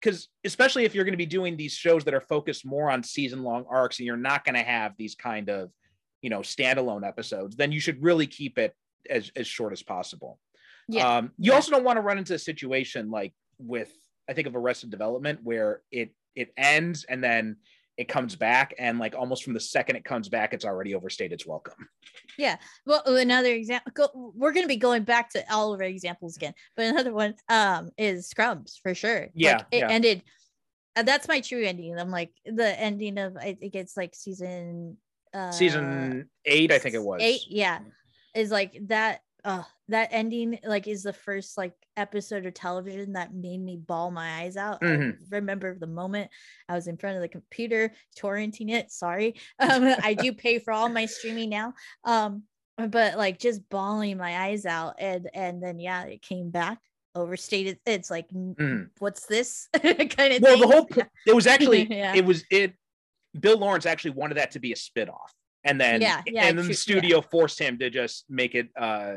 because 0.00 0.28
especially 0.44 0.84
if 0.84 0.94
you're 0.94 1.04
going 1.04 1.14
to 1.14 1.18
be 1.18 1.24
doing 1.26 1.56
these 1.56 1.72
shows 1.72 2.04
that 2.04 2.12
are 2.14 2.20
focused 2.20 2.66
more 2.66 2.90
on 2.90 3.02
season 3.02 3.42
long 3.42 3.64
arcs 3.70 3.98
and 3.98 4.06
you're 4.06 4.16
not 4.18 4.44
going 4.44 4.54
to 4.54 4.62
have 4.62 4.92
these 4.98 5.14
kind 5.14 5.48
of 5.48 5.70
you 6.20 6.30
know 6.30 6.40
standalone 6.40 7.06
episodes 7.06 7.56
then 7.56 7.72
you 7.72 7.80
should 7.80 8.02
really 8.02 8.26
keep 8.26 8.58
it 8.58 8.74
as, 9.08 9.30
as 9.36 9.46
short 9.46 9.72
as 9.72 9.82
possible 9.82 10.38
Yeah. 10.88 11.16
um 11.18 11.32
you 11.38 11.52
Yeah. 11.52 11.54
also 11.56 11.70
don't 11.70 11.84
want 11.84 11.96
to 11.96 12.02
run 12.02 12.18
into 12.18 12.34
a 12.34 12.38
situation 12.38 13.10
like 13.10 13.32
with 13.58 13.92
i 14.28 14.32
think 14.32 14.46
of 14.46 14.56
arrested 14.56 14.90
development 14.90 15.40
where 15.42 15.82
it 15.90 16.14
it 16.34 16.52
ends 16.56 17.04
and 17.04 17.22
then 17.22 17.56
it 17.96 18.08
comes 18.08 18.34
back 18.34 18.74
and 18.78 18.98
like 18.98 19.14
almost 19.14 19.44
from 19.44 19.54
the 19.54 19.60
second 19.60 19.94
it 19.96 20.04
comes 20.04 20.28
back 20.28 20.52
it's 20.52 20.64
already 20.64 20.94
overstayed 20.94 21.32
its 21.32 21.46
welcome 21.46 21.88
yeah 22.38 22.56
Well, 22.86 23.02
another 23.06 23.52
example. 23.52 24.32
We're 24.34 24.52
going 24.52 24.64
to 24.64 24.68
be 24.68 24.76
going 24.76 25.04
back 25.04 25.30
to 25.30 25.44
all 25.52 25.72
of 25.72 25.80
our 25.80 25.86
examples 25.86 26.36
again, 26.36 26.54
but 26.76 26.86
another 26.86 27.12
one 27.12 27.34
um 27.48 27.90
is 27.96 28.28
Scrubs 28.28 28.78
for 28.82 28.94
sure. 28.94 29.28
Yeah, 29.34 29.58
like, 29.58 29.66
it 29.70 29.78
yeah. 29.78 29.90
ended. 29.90 30.22
Uh, 30.96 31.02
that's 31.02 31.28
my 31.28 31.40
true 31.40 31.64
ending. 31.64 31.98
I'm 31.98 32.10
like 32.10 32.30
the 32.44 32.78
ending 32.80 33.18
of 33.18 33.36
I 33.36 33.54
think 33.54 33.74
it's 33.74 33.96
like 33.96 34.14
season. 34.14 34.96
Uh, 35.32 35.50
season 35.50 36.28
eight 36.44 36.70
i 36.70 36.78
think 36.78 36.94
it 36.94 37.02
was 37.02 37.20
eight. 37.20 37.40
Yeah, 37.48 37.80
is 38.34 38.50
like 38.50 38.76
that. 38.86 39.20
Uh, 39.44 39.62
that 39.88 40.08
ending 40.10 40.58
like 40.64 40.88
is 40.88 41.02
the 41.02 41.12
first 41.12 41.58
like 41.58 41.74
episode 41.98 42.46
of 42.46 42.54
television 42.54 43.12
that 43.12 43.34
made 43.34 43.60
me 43.60 43.76
bawl 43.76 44.10
my 44.10 44.40
eyes 44.40 44.56
out. 44.56 44.80
Mhm. 44.80 45.12
I 45.12 45.36
remember 45.36 45.76
the 45.78 45.86
moment 45.86 46.30
I 46.68 46.74
was 46.74 46.86
in 46.86 46.96
front 46.96 47.16
of 47.16 47.22
the 47.22 47.28
computer 47.28 47.92
torrenting 48.18 48.70
it. 48.70 48.90
Sorry, 48.90 49.34
um, 49.58 49.94
I 50.02 50.14
do 50.14 50.32
pay 50.32 50.58
for 50.58 50.72
all 50.72 50.88
my 50.88 51.04
streaming 51.06 51.50
now. 51.50 51.74
Um, 52.04 52.44
but 52.78 53.18
like 53.18 53.38
just 53.38 53.68
bawling 53.68 54.16
my 54.16 54.46
eyes 54.46 54.64
out, 54.64 54.94
and 54.98 55.28
and 55.34 55.62
then 55.62 55.78
yeah, 55.78 56.04
it 56.04 56.22
came 56.22 56.48
back 56.50 56.78
overstated. 57.14 57.78
It's 57.84 58.10
like, 58.10 58.28
Mhm. 58.30 58.88
what's 58.98 59.26
this 59.26 59.68
kind 59.74 60.32
of 60.32 60.42
well 60.42 60.52
thing? 60.56 60.60
the 60.60 60.66
whole 60.66 60.88
it 61.26 61.34
was 61.34 61.46
actually 61.46 61.86
Yeah. 61.90 62.14
it 62.16 62.24
was 62.24 62.44
it 62.50 62.72
bill 63.38 63.58
lawrence 63.58 63.84
actually 63.84 64.12
wanted 64.12 64.36
that 64.36 64.52
to 64.52 64.58
be 64.60 64.72
a 64.72 64.76
spit-off 64.76 65.32
and 65.64 65.80
then 65.80 66.00
Yeah, 66.00 66.22
yeah, 66.26 66.46
and 66.46 66.56
then 66.58 66.64
true, 66.64 66.68
the 66.68 66.68
yeah. 66.72 66.74
studio 67.00 67.20
forced 67.20 67.58
him 67.58 67.78
to 67.78 67.90
just 67.90 68.24
make 68.28 68.54
it 68.54 68.68
uh 68.76 69.16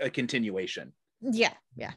a 0.00 0.10
continuation 0.10 0.92
yeah, 1.20 1.52
yeah, 1.76 1.92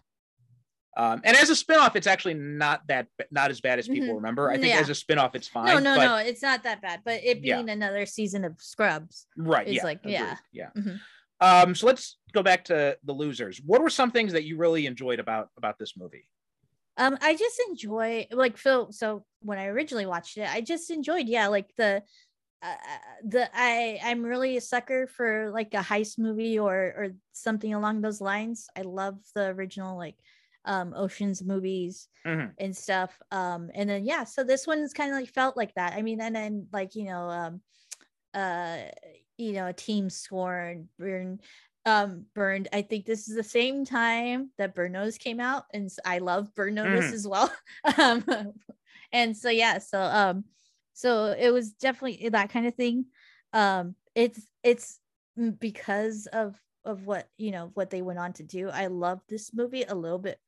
um 0.97 1.19
and 1.23 1.35
as 1.35 1.49
a 1.49 1.55
spin-off 1.55 1.95
it's 1.95 2.07
actually 2.07 2.35
not 2.35 2.81
that 2.87 3.07
not 3.31 3.49
as 3.51 3.59
bad 3.61 3.79
as 3.79 3.87
people 3.87 4.09
Mhm. 4.09 4.15
remember 4.15 4.49
i 4.51 4.55
think 4.57 4.73
Yeah. 4.73 4.79
as 4.79 4.89
a 4.89 4.95
spin-off 4.95 5.35
it's 5.35 5.47
fine 5.47 5.65
no, 5.67 5.79
no, 5.79 5.95
but, 5.95 6.05
no, 6.05 6.15
it's 6.17 6.41
not 6.41 6.63
that 6.63 6.81
bad. 6.81 7.01
But 7.03 7.23
it 7.23 7.39
Yeah. 7.41 7.55
being 7.57 7.69
another 7.69 8.05
season 8.05 8.45
of 8.45 8.61
Scrubs, 8.61 9.27
right 9.35 9.67
It's 9.67 9.77
yeah 9.77 9.83
like, 9.83 9.99
agreed, 9.99 10.13
yeah. 10.13 10.37
yeah 10.51 10.69
Mhm. 10.77 10.99
um 11.41 11.75
so 11.75 11.87
let's 11.87 12.17
go 12.33 12.43
back 12.43 12.65
to 12.65 12.97
the 13.03 13.13
losers 13.13 13.59
what 13.65 13.81
were 13.81 13.89
some 13.89 14.11
things 14.11 14.31
that 14.33 14.43
you 14.45 14.57
really 14.57 14.85
enjoyed 14.85 15.19
about 15.19 15.49
about 15.57 15.77
this 15.79 15.97
movie 15.97 16.29
um 16.97 17.17
i 17.21 17.35
just 17.35 17.59
enjoy 17.67 18.25
like 18.31 18.55
phil 18.57 18.91
so 18.91 19.25
when 19.41 19.57
i 19.59 19.65
originally 19.65 20.05
watched 20.05 20.37
it 20.37 20.47
i 20.49 20.61
just 20.61 20.89
enjoyed 20.91 21.27
yeah 21.27 21.47
like 21.47 21.69
the 21.77 22.01
uh, 22.73 23.21
the 23.23 23.49
i 23.53 23.99
i'm 24.03 24.23
really 24.23 24.57
a 24.57 24.61
sucker 24.61 25.07
for 25.07 25.51
like 25.51 25.73
a 25.73 25.77
heist 25.77 26.17
movie 26.19 26.57
or 26.59 26.75
or 26.75 27.07
something 27.33 27.73
along 27.73 28.01
those 28.01 28.21
lines 28.21 28.67
i 28.77 28.81
love 28.81 29.19
the 29.35 29.47
original 29.47 29.97
like 29.97 30.15
um 30.65 30.93
oceans 30.95 31.43
movies 31.43 32.07
Mhm. 32.25 32.55
and 32.57 32.75
stuff 32.75 33.21
um 33.31 33.69
and 33.73 33.89
then 33.89 34.05
yeah 34.05 34.23
so 34.23 34.43
this 34.43 34.65
one's 34.67 34.93
kind 34.93 35.11
of 35.11 35.17
like 35.19 35.29
felt 35.29 35.57
like 35.57 35.73
that 35.75 35.93
i 35.93 36.01
mean 36.01 36.21
and 36.21 36.35
then 36.35 36.67
like 36.73 36.95
you 36.95 37.05
know 37.05 37.29
um 37.29 37.61
uh 38.33 38.79
you 39.37 39.53
know 39.53 39.67
a 39.67 39.73
team 39.73 40.09
scorn 40.09 40.89
burn 40.97 41.39
um 41.85 42.25
burned 42.33 42.67
i 42.73 42.81
think 42.81 43.05
this 43.05 43.27
is 43.27 43.35
the 43.35 43.43
same 43.43 43.85
time 43.85 44.51
that 44.57 44.73
burn 44.75 44.93
notice 44.93 45.17
came 45.17 45.39
out 45.39 45.65
and 45.73 45.89
i 46.05 46.17
love 46.19 46.53
burn 46.55 46.75
notice 46.75 47.11
Mhm. 47.11 47.13
as 47.13 47.27
well 47.27 47.51
um 47.97 48.23
and 49.11 49.35
so 49.37 49.49
yeah 49.49 49.77
so 49.77 49.99
um 50.01 50.43
so 50.95 51.35
it 51.37 51.51
was 51.51 51.73
definitely 51.73 52.29
that 52.29 52.49
kind 52.49 52.65
of 52.67 52.75
thing 52.75 53.05
um 53.53 53.95
it's 54.15 54.47
it's 54.63 54.99
because 55.59 56.27
of 56.33 56.59
of 56.85 57.05
what 57.05 57.29
you 57.37 57.51
know 57.51 57.71
what 57.75 57.91
they 57.91 58.01
went 58.01 58.19
on 58.19 58.33
to 58.33 58.43
do 58.43 58.69
i 58.69 58.87
love 58.87 59.21
this 59.29 59.53
movie 59.53 59.83
a 59.83 59.95
little 59.95 60.19
bit 60.19 60.39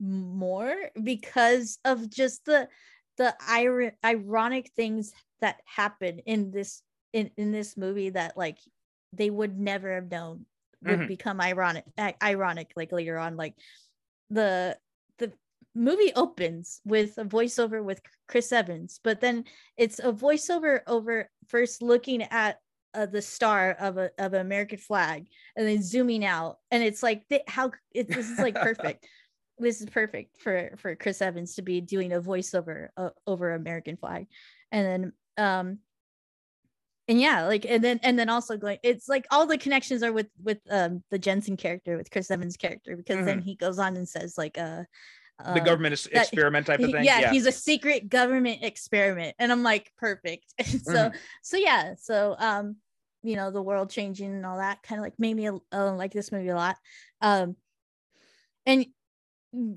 more 0.00 0.74
because 1.02 1.78
of 1.84 2.08
just 2.10 2.44
the 2.46 2.68
the 3.18 3.34
ir- 3.50 3.96
ironic 4.04 4.70
things 4.76 5.12
that 5.40 5.60
happen 5.66 6.20
in 6.20 6.50
this 6.50 6.82
in 7.12 7.30
in 7.36 7.52
this 7.52 7.76
movie 7.76 8.10
that 8.10 8.36
like 8.36 8.58
they 9.12 9.30
would 9.30 9.58
never 9.58 9.94
have 9.94 10.10
known 10.10 10.46
would 10.82 11.00
Mhm. 11.00 11.08
become 11.08 11.40
ironic 11.40 11.84
ironic 12.22 12.72
like 12.76 12.92
later 12.92 13.18
on 13.18 13.36
like 13.36 13.54
the 14.30 14.78
movie 15.76 16.12
opens 16.16 16.80
with 16.84 17.18
a 17.18 17.24
voiceover 17.24 17.84
with 17.84 18.00
chris 18.28 18.50
evans 18.50 18.98
but 19.04 19.20
then 19.20 19.44
it's 19.76 19.98
a 19.98 20.12
voiceover 20.12 20.80
over 20.86 21.28
first 21.48 21.82
looking 21.82 22.22
at 22.22 22.58
uh, 22.94 23.04
the 23.04 23.20
star 23.20 23.72
of 23.78 23.98
a 23.98 24.10
of 24.18 24.32
an 24.32 24.40
american 24.40 24.78
flag 24.78 25.26
and 25.56 25.66
then 25.66 25.82
zooming 25.82 26.24
out. 26.24 26.58
And 26.70 26.82
it's 26.82 27.02
like 27.02 27.26
th- 27.28 27.42
how 27.48 27.72
it, 27.92 28.08
this 28.08 28.30
is 28.30 28.38
like 28.38 28.54
perfect. 28.54 29.06
This 29.58 29.80
is 29.80 29.88
perfect 29.88 30.42
for 30.42 30.72
for 30.76 30.94
chris 30.96 31.22
evans 31.22 31.54
to 31.54 31.62
be 31.62 31.80
doing 31.80 32.12
a 32.12 32.20
voiceover 32.20 32.88
uh, 32.94 33.08
over 33.26 33.54
american 33.54 33.96
flag. 33.96 34.26
And 34.70 34.84
then 34.86 35.12
um 35.42 35.78
and 37.08 37.18
yeah 37.18 37.46
like 37.46 37.64
and 37.64 37.82
then 37.82 37.98
and 38.02 38.18
then 38.18 38.28
also 38.28 38.58
going 38.58 38.76
it's 38.82 39.08
like 39.08 39.24
all 39.30 39.46
the 39.46 39.56
connections 39.56 40.02
are 40.02 40.12
with 40.12 40.26
with 40.42 40.58
um 40.68 41.02
the 41.10 41.18
jensen 41.18 41.56
character 41.56 41.96
with 41.96 42.10
chris 42.10 42.30
evans 42.30 42.58
character 42.58 42.98
because 42.98 43.24
then 43.24 43.40
he 43.40 43.54
goes 43.54 43.78
on 43.78 43.96
and 43.96 44.06
says 44.06 44.36
like 44.36 44.58
uh 44.58 44.82
the 45.38 45.58
um, 45.60 45.64
government 45.64 45.92
is- 45.92 46.04
that- 46.12 46.22
experiment 46.32 46.66
type 46.66 46.80
of 46.80 46.90
thing 46.90 47.04
yeah, 47.04 47.30
he's 47.30 47.46
a 47.46 47.52
secret 47.52 48.08
government 48.08 48.58
experiment 48.62 49.34
and 49.38 49.52
i'm 49.52 49.62
like 49.62 49.92
perfect 49.98 50.46
so 50.64 50.92
Mhm. 51.10 51.14
so 51.42 51.56
yeah 51.56 51.94
so 51.98 52.34
um 52.38 52.76
you 53.22 53.36
know 53.36 53.50
the 53.50 53.62
world 53.62 53.90
changing 53.90 54.32
and 54.34 54.46
all 54.46 54.58
that 54.58 54.82
kind 54.82 54.98
of 54.98 55.04
like 55.04 55.18
made 55.18 55.34
me 55.34 55.48
uh, 55.48 55.92
like 55.94 56.12
this 56.12 56.30
movie 56.32 56.48
a 56.48 56.54
lot 56.54 56.76
um 57.20 57.56
and 58.64 58.86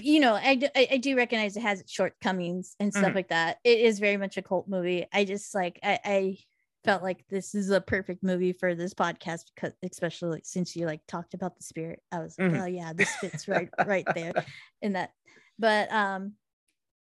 you 0.01 0.19
know 0.19 0.33
I 0.33 0.59
I 0.75 0.97
do 0.97 1.15
recognize 1.15 1.55
it 1.55 1.61
has 1.61 1.79
its 1.79 1.91
shortcomings 1.91 2.75
and 2.79 2.93
stuff 2.93 3.11
Mhm. 3.11 3.15
like 3.15 3.27
that 3.29 3.57
it 3.63 3.79
is 3.79 3.99
very 3.99 4.17
much 4.17 4.37
a 4.37 4.41
cult 4.41 4.67
movie 4.67 5.05
i 5.13 5.23
just 5.25 5.53
like 5.55 5.79
i 5.83 5.99
i 6.03 6.37
felt 6.85 7.03
like 7.03 7.25
this 7.29 7.55
is 7.55 7.69
a 7.69 7.79
perfect 7.81 8.23
movie 8.23 8.53
for 8.53 8.73
this 8.75 8.93
podcast 8.93 9.45
because 9.53 9.73
especially 9.83 10.41
since 10.43 10.75
you 10.75 10.85
like 10.85 11.01
talked 11.07 11.33
about 11.33 11.55
the 11.57 11.63
spirit 11.63 12.01
i 12.11 12.19
was 12.19 12.37
like 12.39 12.51
Mhm. 12.51 12.61
oh 12.61 12.65
yeah 12.65 12.93
this 12.93 13.13
fits 13.17 13.47
right 13.47 13.69
right 13.85 14.07
there 14.15 14.33
in 14.81 14.93
that 14.93 15.11
but 15.59 15.91
um 15.93 16.35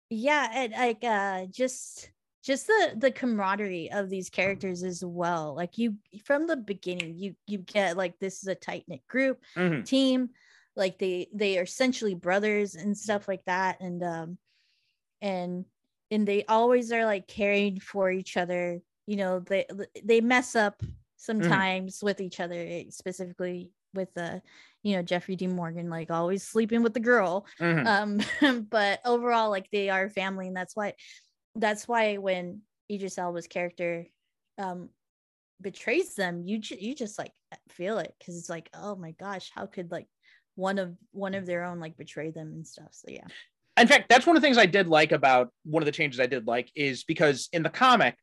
yeah 0.10 0.50
and 0.54 0.74
like 0.74 1.04
uh 1.04 1.46
just 1.48 2.12
just 2.44 2.68
the 2.68 2.96
the 2.98 3.12
camaraderie 3.12 3.92
of 3.92 4.10
these 4.10 4.30
characters 4.30 4.84
as 4.84 5.04
well. 5.04 5.56
Like 5.56 5.78
you 5.78 5.98
from 6.24 6.48
the 6.48 6.58
beginning 6.58 7.18
you 7.18 7.36
you 7.48 7.60
get 7.60 7.98
like 7.98 8.20
this 8.20 8.42
is 8.44 8.48
a 8.48 8.56
tight 8.56 8.86
knit 8.88 9.06
group 9.08 9.42
Mhm. 9.58 9.84
team 9.86 10.30
like 10.76 11.00
they 11.00 11.28
they 11.34 11.58
are 11.60 11.64
essentially 11.64 12.16
brothers 12.16 12.76
and 12.76 12.98
stuff 12.98 13.28
like 13.28 13.46
that. 13.46 13.82
And 13.82 14.04
um 14.04 14.38
and 15.22 15.66
and 16.12 16.28
they 16.28 16.46
always 16.46 16.92
are 16.92 17.06
like 17.06 17.28
caring 17.28 17.80
for 17.80 18.12
each 18.12 18.38
other. 18.38 18.82
You 19.08 19.18
know 19.18 19.40
they 19.40 19.66
they 20.04 20.22
mess 20.22 20.56
up 20.56 20.82
sometimes 21.18 22.04
with 22.04 22.22
each 22.22 22.40
other 22.40 22.56
eh, 22.60 22.86
specifically 22.90 23.72
with 23.96 24.14
the 24.14 24.42
you 24.84 24.96
know 24.96 25.02
jeffrey 25.02 25.36
d. 25.36 25.48
Morgan 25.48 25.90
like 25.90 26.12
always 26.12 26.44
sleeping 26.44 26.84
with 26.84 26.94
the 26.94 27.00
girl. 27.00 27.46
Mhm. 27.60 28.22
um 28.42 28.66
but 28.70 29.00
overall 29.06 29.50
like 29.50 29.70
they 29.72 29.90
are 29.90 30.10
family 30.10 30.48
and 30.48 30.56
that's 30.56 30.76
why 30.76 30.94
that's 31.56 31.88
why 31.88 32.18
when 32.18 32.62
Idris 32.92 33.18
Elba's 33.18 33.48
character 33.48 34.06
um 34.58 34.90
betrays 35.62 36.16
them 36.16 36.44
you 36.46 36.60
ju- 36.60 36.78
you 36.80 36.94
just 36.94 37.18
like 37.18 37.32
feel 37.70 37.98
it 37.98 38.14
because 38.20 38.38
it's 38.38 38.50
like 38.50 38.70
oh 38.74 38.96
my 38.96 39.12
gosh 39.12 39.52
how 39.56 39.66
could 39.66 39.90
like 39.90 40.08
one 40.56 40.78
of 40.78 40.96
one 41.12 41.34
of 41.34 41.46
their 41.46 41.64
own 41.64 41.80
like 41.80 41.98
betray 41.98 42.30
them 42.32 42.48
and 42.54 42.68
stuff 42.68 42.90
so 42.92 43.08
yeah. 43.10 43.28
In 43.78 43.88
fact 43.88 44.08
that's 44.10 44.26
one 44.26 44.36
of 44.36 44.42
the 44.42 44.46
things 44.46 44.58
i 44.58 44.66
did 44.66 44.88
like 44.88 45.12
about 45.12 45.50
one 45.64 45.82
of 45.82 45.86
the 45.86 45.92
changes 45.92 46.20
i 46.20 46.26
did 46.26 46.46
like 46.48 46.70
is 46.76 47.04
because 47.04 47.50
in 47.52 47.64
the 47.64 47.70
comic 47.70 48.16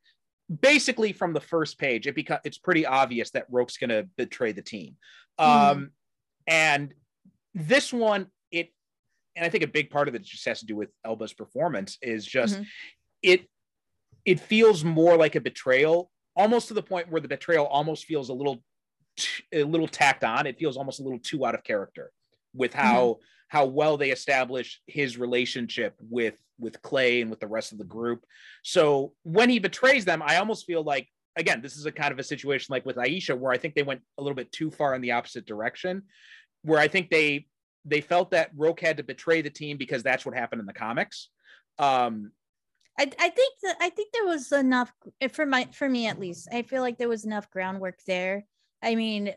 basically 0.61 1.13
from 1.13 1.33
the 1.33 1.41
first 1.41 1.79
page 1.79 2.07
it 2.07 2.15
becomes 2.15 2.41
it's 2.45 2.59
pretty 2.59 2.85
obvious 2.85 3.31
that 3.31 3.47
Roque's 3.51 3.77
going 3.79 3.91
to 3.91 4.09
betray 4.17 4.53
the 4.53 4.63
team. 4.63 4.97
Um 5.39 5.91
and 6.47 6.93
this 7.55 7.93
one 7.93 8.27
it 8.51 8.71
and 9.37 9.45
i 9.45 9.49
think 9.49 9.63
a 9.65 9.69
big 9.69 9.89
part 9.91 10.09
of 10.09 10.15
it 10.15 10.23
just 10.23 10.45
has 10.47 10.61
to 10.61 10.67
do 10.67 10.75
with 10.77 10.91
elba's 11.05 11.33
performance 11.33 11.97
is 12.03 12.27
just 12.27 12.57
Mhm. 12.59 12.67
it 13.23 13.49
it 14.25 14.41
feels 14.41 14.85
more 14.85 15.17
like 15.17 15.35
a 15.37 15.41
betrayal 15.41 16.11
almost 16.37 16.69
to 16.69 16.75
the 16.75 16.83
point 16.83 17.11
where 17.11 17.21
the 17.21 17.29
betrayal 17.29 17.67
almost 17.67 18.05
feels 18.05 18.29
a 18.29 18.35
little 18.35 18.63
t- 19.17 19.45
a 19.53 19.63
little 19.65 19.89
tacked 19.89 20.25
on. 20.25 20.47
It 20.47 20.59
feels 20.59 20.77
almost 20.77 21.01
a 21.01 21.03
little 21.03 21.19
too 21.19 21.45
out 21.45 21.55
of 21.55 21.63
character 21.65 22.11
with 22.55 22.73
how 22.73 23.19
how 23.49 23.67
well 23.67 23.97
they 23.99 24.11
establish 24.11 24.81
his 24.87 25.19
relationship 25.19 25.95
with 26.01 26.35
with 26.63 26.81
clay 26.83 27.21
and 27.21 27.31
with 27.31 27.41
the 27.41 27.47
rest 27.47 27.73
of 27.73 27.79
the 27.79 27.85
group 27.85 28.25
so 28.63 29.13
when 29.23 29.51
he 29.51 29.59
betrays 29.59 30.05
them 30.05 30.23
i 30.25 30.37
almost 30.37 30.67
feel 30.67 30.83
like 30.83 31.09
again 31.37 31.61
this 31.61 31.77
is 31.77 31.87
a 31.87 31.93
kind 31.93 32.13
of 32.13 32.19
a 32.19 32.25
situation 32.25 32.73
like 32.73 32.87
with 32.87 32.97
aisha 32.97 33.37
where 33.37 33.53
i 33.53 33.59
think 33.59 33.75
they 33.75 33.83
went 33.83 34.01
a 34.19 34.23
little 34.23 34.37
bit 34.37 34.53
too 34.53 34.71
far 34.71 34.95
in 34.95 35.01
the 35.01 35.13
opposite 35.13 35.47
direction 35.47 36.03
where 36.63 36.79
i 36.79 36.89
think 36.89 37.11
they 37.11 37.47
they 37.85 38.01
felt 38.01 38.31
that 38.31 38.53
Roque 38.57 38.81
had 38.81 38.99
to 38.99 39.03
betray 39.03 39.43
the 39.43 39.51
team 39.51 39.77
because 39.77 40.05
that's 40.05 40.25
what 40.25 40.37
happened 40.37 40.61
in 40.61 40.67
the 40.67 40.73
comics 40.73 41.29
um 41.79 42.31
I, 42.99 43.11
I 43.19 43.29
think 43.31 43.55
that 43.63 43.77
I 43.81 43.89
think 43.89 44.13
there 44.13 44.27
was 44.27 44.53
enough 44.53 44.93
eh, 45.23 45.29
for 45.29 45.47
my 45.47 45.67
for 45.73 45.89
me 45.89 46.09
at 46.09 46.21
least. 46.21 46.47
I 46.53 46.61
feel 46.61 46.83
like 46.83 46.99
there 46.99 47.09
was 47.09 47.25
enough 47.25 47.51
groundwork 47.51 47.99
there. 48.07 48.45
I 48.83 48.97
mean, 48.97 49.33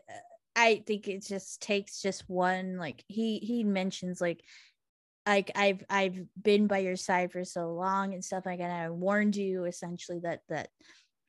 I 0.54 0.82
think 0.86 1.06
it 1.06 1.26
just 1.26 1.60
takes 1.60 2.00
just 2.00 2.28
one 2.28 2.78
like 2.78 3.04
he 3.08 3.38
he 3.38 3.62
mentions 3.62 4.20
like 4.20 4.42
like 5.26 5.50
I've 5.56 5.84
I've 5.90 6.26
been 6.40 6.66
by 6.66 6.78
your 6.78 6.96
side 6.96 7.32
for 7.32 7.44
so 7.44 7.72
long 7.74 8.14
and 8.14 8.24
stuff 8.24 8.46
like 8.46 8.58
that. 8.60 8.70
I 8.70 8.90
warned 8.90 9.36
you 9.36 9.64
essentially 9.64 10.20
that 10.20 10.42
that 10.48 10.70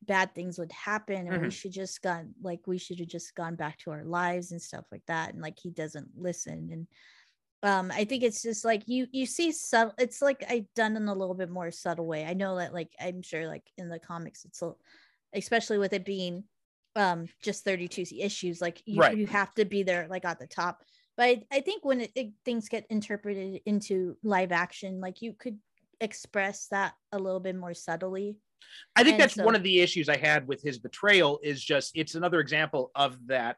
bad 0.03 0.35
things 0.35 0.59
would 0.59 0.71
happen 0.71 1.27
and 1.27 1.37
we 1.39 1.49
Mhm. 1.49 1.51
should 1.51 1.71
just 1.73 2.01
gone 2.03 2.33
like 2.41 2.67
we 2.67 2.77
should 2.77 2.99
have 2.99 3.07
just 3.09 3.35
gone 3.35 3.55
back 3.55 3.79
to 3.79 3.91
our 3.91 4.05
lives 4.05 4.51
and 4.51 4.61
stuff 4.61 4.85
like 4.91 5.05
that. 5.07 5.33
And 5.33 5.41
like 5.41 5.59
he 5.59 5.71
doesn't 5.71 6.17
listen 6.17 6.69
and 6.71 6.87
um 7.63 7.91
i 7.91 8.05
think 8.05 8.23
it's 8.23 8.41
just 8.43 8.63
like 8.63 8.83
you 8.87 9.07
you 9.11 9.25
see 9.25 9.51
subtle 9.51 9.93
it's 9.97 10.21
like 10.21 10.43
i've 10.49 10.71
done 10.75 10.95
in 10.95 11.07
a 11.07 11.13
little 11.13 11.33
bit 11.35 11.49
more 11.49 11.71
subtle 11.71 12.05
way 12.05 12.25
i 12.25 12.33
know 12.33 12.55
that 12.57 12.73
like 12.73 12.93
i'm 12.99 13.21
sure 13.21 13.47
like 13.47 13.71
in 13.77 13.89
the 13.89 13.99
comics 13.99 14.45
it's 14.45 14.61
a, 14.61 14.73
especially 15.33 15.77
with 15.77 15.93
it 15.93 16.05
being 16.05 16.43
um 16.95 17.27
just 17.41 17.63
32 17.63 18.03
issues 18.19 18.61
like 18.61 18.81
you, 18.85 19.01
Right. 19.01 19.17
you 19.17 19.27
have 19.27 19.53
to 19.55 19.65
be 19.65 19.83
there 19.83 20.07
like 20.07 20.25
at 20.25 20.39
the 20.39 20.47
top 20.47 20.83
but 21.17 21.23
i, 21.23 21.43
I 21.51 21.59
think 21.61 21.83
when 21.83 22.01
it, 22.01 22.11
it- 22.15 22.33
things 22.45 22.69
get 22.69 22.85
interpreted 22.89 23.61
into 23.65 24.15
live 24.23 24.51
action 24.51 25.01
like 25.01 25.21
you 25.21 25.33
could 25.33 25.57
express 25.99 26.67
that 26.67 26.93
a 27.11 27.17
little 27.19 27.39
bit 27.39 27.55
more 27.55 27.73
subtly 27.73 28.37
I 28.95 29.03
think 29.03 29.13
And 29.13 29.21
that's 29.21 29.37
one 29.37 29.55
of 29.55 29.61
the 29.63 29.79
issues 29.81 30.09
I 30.09 30.17
had 30.17 30.47
with 30.47 30.61
his 30.63 30.77
betrayal 30.79 31.39
is 31.43 31.63
just 31.63 31.91
it's 31.95 32.15
another 32.15 32.39
example 32.39 32.91
of 32.95 33.15
that 33.27 33.57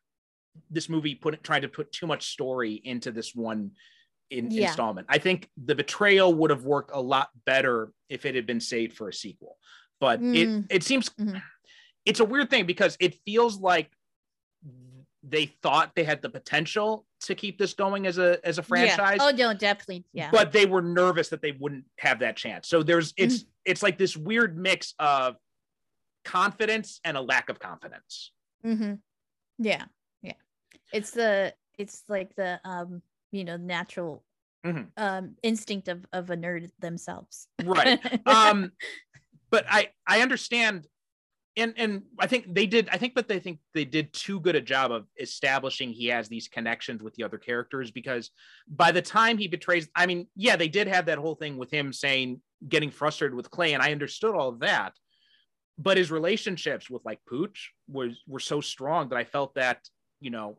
this 0.69 0.89
movie 0.89 1.15
put 1.15 1.41
tried 1.41 1.61
to 1.61 1.69
put 1.69 1.91
too 1.91 2.05
much 2.05 2.31
story 2.33 2.73
into 2.83 3.09
this 3.11 3.33
one 3.33 3.71
in, 4.29 4.51
Yeah. 4.51 4.67
installment. 4.67 5.07
I 5.09 5.17
think 5.17 5.49
the 5.57 5.73
betrayal 5.73 6.33
would 6.33 6.49
have 6.51 6.63
worked 6.65 6.91
a 6.93 6.99
lot 7.01 7.29
better 7.45 7.91
if 8.09 8.25
it 8.25 8.35
had 8.35 8.45
been 8.45 8.59
saved 8.59 8.95
for 8.97 9.07
a 9.07 9.13
sequel. 9.13 9.57
But 10.01 10.19
Mm. 10.21 10.35
it 10.69 10.75
it 10.75 10.83
seems 10.83 11.09
Mhm. 11.11 11.41
it's 12.05 12.19
a 12.19 12.25
weird 12.25 12.49
thing 12.49 12.65
because 12.65 12.97
it 12.99 13.15
feels 13.25 13.57
like 13.57 13.89
they 15.23 15.45
thought 15.63 15.95
they 15.95 16.03
had 16.03 16.21
the 16.21 16.29
potential 16.29 17.05
to 17.21 17.35
keep 17.35 17.57
this 17.57 17.73
going 17.73 18.07
as 18.07 18.17
a 18.17 18.39
as 18.45 18.57
a 18.57 18.63
franchise 18.63 19.17
yeah. 19.19 19.27
oh 19.27 19.31
no 19.35 19.53
definitely 19.53 20.05
yeah 20.13 20.29
but 20.31 20.51
they 20.51 20.65
were 20.65 20.81
nervous 20.81 21.29
that 21.29 21.41
they 21.41 21.51
wouldn't 21.51 21.85
have 21.97 22.19
that 22.19 22.35
chance. 22.37 22.67
So 22.67 22.81
there's 22.83 23.13
Mm-hmm. 23.13 23.25
it's 23.25 23.45
it's 23.65 23.83
like 23.83 23.97
this 23.97 24.15
weird 24.15 24.57
mix 24.57 24.93
of 24.99 25.35
confidence 26.25 26.99
and 27.03 27.17
a 27.17 27.21
lack 27.21 27.49
of 27.49 27.59
confidence. 27.59 28.31
hmm 28.63 28.93
Yeah, 29.57 29.85
yeah. 30.21 30.33
It's 30.93 31.11
the 31.11 31.53
it's 31.77 32.03
like 32.07 32.35
the 32.35 32.59
um 32.63 33.01
you 33.31 33.43
know 33.43 33.57
natural 33.57 34.23
Mhm. 34.65 34.87
um 34.97 35.35
instinct 35.41 35.87
of 35.87 36.05
of 36.11 36.29
a 36.29 36.35
nerd 36.37 36.69
themselves. 36.79 37.47
Right. 37.63 37.99
um 38.27 38.71
but 39.49 39.65
I 39.69 39.89
I 40.05 40.21
understand 40.21 40.87
and 41.59 41.73
and 41.77 42.03
I 42.19 42.27
think 42.27 42.53
they 42.53 42.65
did 42.65 42.89
I 42.91 42.97
think 42.97 43.13
but 43.15 43.27
they 43.27 43.39
think 43.39 43.59
they 43.73 43.85
did 43.85 44.11
too 44.13 44.39
good 44.39 44.55
a 44.55 44.61
job 44.61 44.91
of 44.91 45.05
establishing 45.19 45.91
he 45.91 46.07
has 46.07 46.27
these 46.27 46.47
connections 46.47 47.01
with 47.01 47.13
the 47.15 47.23
other 47.23 47.37
characters 47.37 47.91
because 47.91 48.31
by 48.67 48.91
the 48.91 49.01
time 49.01 49.37
he 49.37 49.47
betrays 49.47 49.87
I 49.95 50.05
mean 50.05 50.27
yeah 50.35 50.55
they 50.55 50.67
did 50.67 50.87
have 50.87 51.05
that 51.07 51.17
whole 51.17 51.35
thing 51.35 51.57
with 51.57 51.71
him 51.71 51.93
saying 51.93 52.41
getting 52.67 52.91
frustrated 52.91 53.35
with 53.35 53.51
Clay 53.51 53.73
and 53.73 53.83
I 53.83 53.91
understood 53.91 54.35
all 54.35 54.49
of 54.49 54.59
that 54.59 54.93
but 55.77 55.97
his 55.97 56.11
relationships 56.11 56.89
with 56.89 57.05
like 57.05 57.19
Pooch 57.25 57.71
was 57.87 58.21
were 58.27 58.39
so 58.39 58.61
strong 58.61 59.09
that 59.09 59.17
I 59.17 59.23
felt 59.23 59.55
that 59.55 59.87
you 60.19 60.29
know 60.31 60.57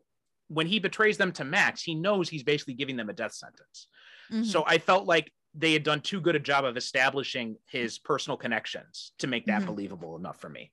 when 0.49 0.67
he 0.67 0.79
betrays 0.79 1.17
them 1.19 1.33
to 1.33 1.45
Max 1.45 1.83
he 1.83 1.95
knows 1.95 2.29
he's 2.29 2.43
basically 2.43 2.75
giving 2.75 2.97
them 2.97 3.11
a 3.11 3.15
death 3.15 3.35
sentence 3.35 3.89
Mhm. 4.31 4.45
so 4.45 4.65
I 4.67 4.79
felt 4.79 5.07
like 5.07 5.33
they 5.53 5.73
had 5.73 5.83
done 5.83 6.01
too 6.01 6.21
good 6.21 6.37
a 6.37 6.39
job 6.39 6.65
of 6.65 6.77
establishing 6.77 7.57
his 7.69 7.99
personal 7.99 8.37
connections 8.37 9.13
to 9.19 9.27
make 9.27 9.47
that 9.47 9.63
Mhm. 9.63 9.67
believable 9.67 10.15
enough 10.17 10.41
for 10.41 10.49
me. 10.49 10.71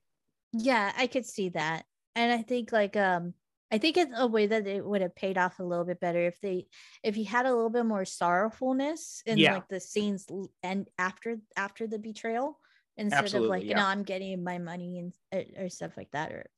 Yeah, 0.52 0.92
I 0.96 1.06
could 1.06 1.26
see 1.26 1.50
that, 1.50 1.84
and 2.14 2.32
I 2.32 2.42
think 2.42 2.72
like 2.72 2.96
um 2.96 3.34
I 3.70 3.78
think 3.78 3.98
it's 3.98 4.12
a 4.16 4.26
way 4.26 4.46
that 4.46 4.66
it 4.66 4.84
would 4.84 5.02
have 5.02 5.14
paid 5.14 5.36
off 5.36 5.58
a 5.58 5.62
little 5.64 5.84
bit 5.84 6.00
better 6.00 6.26
if 6.26 6.40
they 6.40 6.68
if 7.02 7.14
he 7.14 7.24
had 7.24 7.46
a 7.46 7.54
little 7.54 7.70
bit 7.70 7.84
more 7.86 8.04
sorrowfulness 8.04 9.22
in 9.26 9.38
Yeah. 9.38 9.50
like 9.50 9.68
the 9.68 9.80
scenes 9.80 10.26
and 10.62 10.88
after 10.98 11.38
after 11.56 11.86
the 11.86 11.98
betrayal 11.98 12.58
instead 12.96 13.24
Absolutely, 13.24 13.46
of 13.48 13.48
like 13.48 13.68
you 13.68 13.74
know 13.74 13.84
I'm 13.84 14.02
getting 14.04 14.42
my 14.42 14.58
money 14.58 14.98
and 14.98 15.14
or, 15.32 15.64
or 15.64 15.68
stuff 15.68 15.96
like 15.96 16.10
that 16.12 16.32
or 16.32 16.50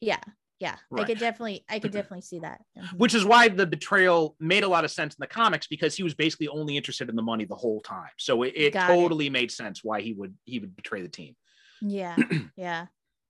yeah 0.00 0.20
yeah 0.60 0.76
I 0.96 1.04
could 1.04 1.18
definitely 1.18 1.64
I 1.68 1.80
could 1.80 1.92
definitely 1.92 2.22
see 2.22 2.40
that 2.40 2.62
Mhm. 2.78 2.98
Which 2.98 3.14
is 3.14 3.24
why 3.24 3.48
the 3.48 3.66
betrayal 3.66 4.36
made 4.40 4.62
a 4.62 4.68
lot 4.68 4.84
of 4.84 4.90
sense 4.90 5.14
in 5.14 5.18
the 5.20 5.26
comics 5.26 5.66
because 5.66 5.96
he 5.96 6.02
was 6.02 6.14
basically 6.14 6.48
only 6.48 6.76
interested 6.76 7.08
in 7.08 7.16
the 7.16 7.22
money 7.22 7.44
the 7.44 7.54
whole 7.56 7.80
time. 7.80 8.10
So 8.18 8.42
it, 8.42 8.54
it 8.56 8.72
Got 8.72 9.00
it. 9.00 9.00
totally 9.02 9.30
made 9.30 9.50
sense 9.50 9.82
why 9.84 10.00
he 10.00 10.12
would 10.14 10.36
he 10.44 10.58
would 10.58 10.74
betray 10.76 11.02
the 11.02 11.08
team. 11.08 11.36
Yeah, 11.80 12.24
yeah, 12.56 12.86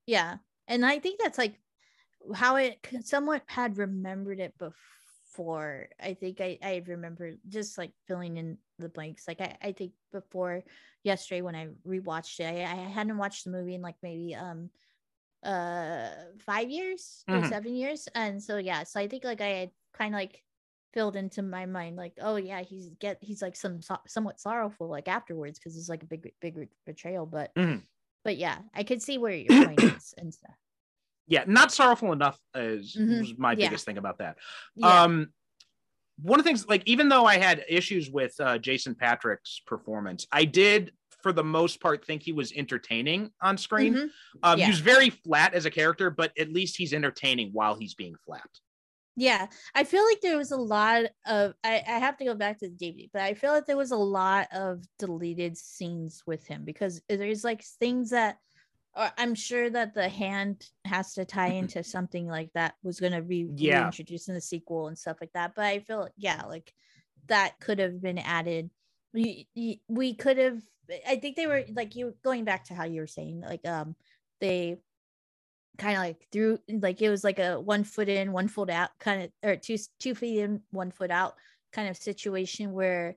yeah. 0.06 0.38
And 0.68 0.84
I 0.84 0.98
think 0.98 1.20
that's 1.20 1.38
like 1.38 1.60
how 2.34 2.56
it 2.56 2.86
somewhat 3.02 3.44
had 3.48 3.78
remembered 3.78 4.40
it 4.40 4.58
before. 4.58 5.90
I 6.00 6.14
think 6.14 6.40
I 6.40 6.58
I 6.62 6.82
remember 6.86 7.34
just 7.48 7.78
like 7.78 7.94
filling 8.06 8.36
in 8.38 8.58
the 8.78 8.88
blanks. 8.88 9.28
Like 9.28 9.40
I 9.40 9.58
I 9.62 9.72
think 9.72 9.94
before 10.12 10.64
yesterday 11.04 11.42
when 11.42 11.56
I 11.56 11.68
rewatched 11.86 12.40
it, 12.40 12.46
I, 12.46 12.72
I 12.72 12.76
hadn't 12.90 13.18
watched 13.18 13.44
the 13.44 13.50
movie 13.52 13.74
in 13.76 13.82
like 13.82 13.96
maybe 14.02 14.34
um 14.34 14.70
uh 15.44 16.10
five 16.40 16.70
years 16.70 17.26
or 17.32 17.42
Mhm. 17.42 17.42
seven 17.44 17.74
years, 17.74 18.08
and 18.14 18.42
so 18.42 18.58
yeah. 18.58 18.84
So 18.84 19.00
I 19.00 19.08
think 19.08 19.24
like 19.24 19.40
I 19.40 19.48
had 19.48 19.72
kind 19.94 20.14
of 20.14 20.18
like 20.20 20.44
filled 20.94 21.16
into 21.16 21.42
my 21.42 21.66
mind 21.66 21.96
like 21.96 22.14
oh 22.20 22.36
yeah 22.36 22.62
he's 22.62 22.90
get 23.00 23.18
he's 23.22 23.42
like 23.42 23.56
some 23.56 23.80
somewhat 24.08 24.40
sorrowful 24.40 24.88
like 24.88 25.08
afterwards 25.08 25.58
because 25.58 25.76
it's 25.78 25.88
like 25.88 26.02
a 26.02 26.06
big 26.06 26.32
big 26.40 26.68
betrayal 26.86 27.26
but 27.26 27.54
Mhm. 27.56 27.86
But 28.24 28.36
yeah, 28.36 28.58
I 28.74 28.84
could 28.84 29.02
see 29.02 29.18
where 29.18 29.34
your 29.34 29.64
point 29.66 29.82
is 29.82 30.14
and 30.16 30.32
stuff. 30.32 30.54
Yeah, 31.26 31.44
not 31.46 31.72
sorrowful 31.72 32.12
enough 32.12 32.38
is 32.54 32.96
Mhm. 32.96 33.20
was 33.20 33.38
my 33.38 33.52
Yeah. 33.52 33.68
biggest 33.68 33.84
thing 33.84 33.98
about 33.98 34.18
that. 34.18 34.38
Yeah. 34.76 35.02
Um 35.02 35.32
one 36.20 36.38
of 36.38 36.44
the 36.44 36.48
things 36.48 36.68
like 36.68 36.82
even 36.86 37.08
though 37.08 37.24
I 37.24 37.38
had 37.38 37.64
issues 37.68 38.10
with 38.10 38.34
uh, 38.38 38.58
Jason 38.58 38.94
Patric's 38.94 39.60
performance, 39.66 40.26
I 40.30 40.44
did 40.44 40.92
for 41.22 41.32
the 41.32 41.42
most 41.42 41.80
part 41.80 42.04
think 42.04 42.22
he 42.22 42.32
was 42.32 42.52
entertaining 42.52 43.30
on 43.40 43.56
screen. 43.56 43.94
Mhm. 43.94 44.10
Um, 44.42 44.58
Yeah. 44.58 44.66
He's 44.66 44.80
very 44.80 45.10
flat 45.10 45.54
as 45.54 45.64
a 45.66 45.70
character, 45.70 46.10
but 46.10 46.32
at 46.38 46.52
least 46.52 46.76
he's 46.76 46.92
entertaining 46.92 47.50
while 47.52 47.74
he's 47.76 47.94
being 47.94 48.14
flat. 48.26 48.48
Yeah, 49.14 49.48
I 49.74 49.84
feel 49.84 50.04
like 50.04 50.20
there 50.22 50.38
was 50.38 50.52
a 50.52 50.56
lot 50.56 51.04
of. 51.26 51.54
I, 51.62 51.82
I 51.86 51.98
have 51.98 52.16
to 52.18 52.24
go 52.24 52.34
back 52.34 52.58
to 52.58 52.68
the 52.68 52.74
DVD, 52.74 53.10
but 53.12 53.22
I 53.22 53.34
feel 53.34 53.52
like 53.52 53.66
there 53.66 53.76
was 53.76 53.90
a 53.90 53.96
lot 53.96 54.48
of 54.52 54.84
deleted 54.98 55.56
scenes 55.58 56.22
with 56.26 56.46
him 56.46 56.64
because 56.64 57.02
there's 57.08 57.44
like 57.44 57.62
things 57.62 58.10
that 58.10 58.38
or 58.94 59.10
I'm 59.18 59.34
sure 59.34 59.70
that 59.70 59.94
the 59.94 60.08
hand 60.08 60.66
has 60.84 61.14
to 61.14 61.24
tie 61.24 61.48
into 61.48 61.82
something 61.82 62.26
like 62.26 62.50
that 62.54 62.74
was 62.82 63.00
going 63.00 63.12
to 63.12 63.22
be 63.22 63.46
Yeah. 63.46 63.82
reintroduced 63.82 64.28
in 64.28 64.34
the 64.34 64.40
sequel 64.40 64.88
and 64.88 64.98
stuff 64.98 65.18
like 65.20 65.32
that. 65.34 65.54
But 65.54 65.64
I 65.66 65.80
feel 65.80 66.08
yeah, 66.16 66.42
like 66.46 66.72
that 67.28 67.60
could 67.60 67.78
have 67.78 68.00
been 68.00 68.18
added. 68.18 68.70
We 69.12 69.48
we 69.88 70.14
could 70.14 70.38
have. 70.38 70.62
I 71.06 71.16
think 71.16 71.36
they 71.36 71.46
were 71.46 71.64
like 71.74 71.96
you 71.96 72.14
going 72.22 72.44
back 72.44 72.64
to 72.64 72.74
how 72.74 72.84
you 72.84 73.00
were 73.00 73.06
saying 73.06 73.40
like 73.40 73.66
um 73.66 73.94
they 74.40 74.78
kind 75.78 75.96
of 75.96 76.02
like 76.02 76.28
through 76.30 76.58
like 76.68 77.00
it 77.00 77.08
was 77.10 77.24
like 77.24 77.38
a 77.38 77.58
one 77.60 77.84
foot 77.84 78.08
in 78.08 78.32
one 78.32 78.48
foot 78.48 78.70
out 78.70 78.90
kind 78.98 79.22
of 79.22 79.30
or 79.42 79.56
two 79.56 79.76
two 79.98 80.14
feet 80.14 80.40
in 80.40 80.62
one 80.70 80.90
foot 80.90 81.10
out 81.10 81.34
kind 81.72 81.88
of 81.88 81.96
situation 81.96 82.72
where 82.72 83.16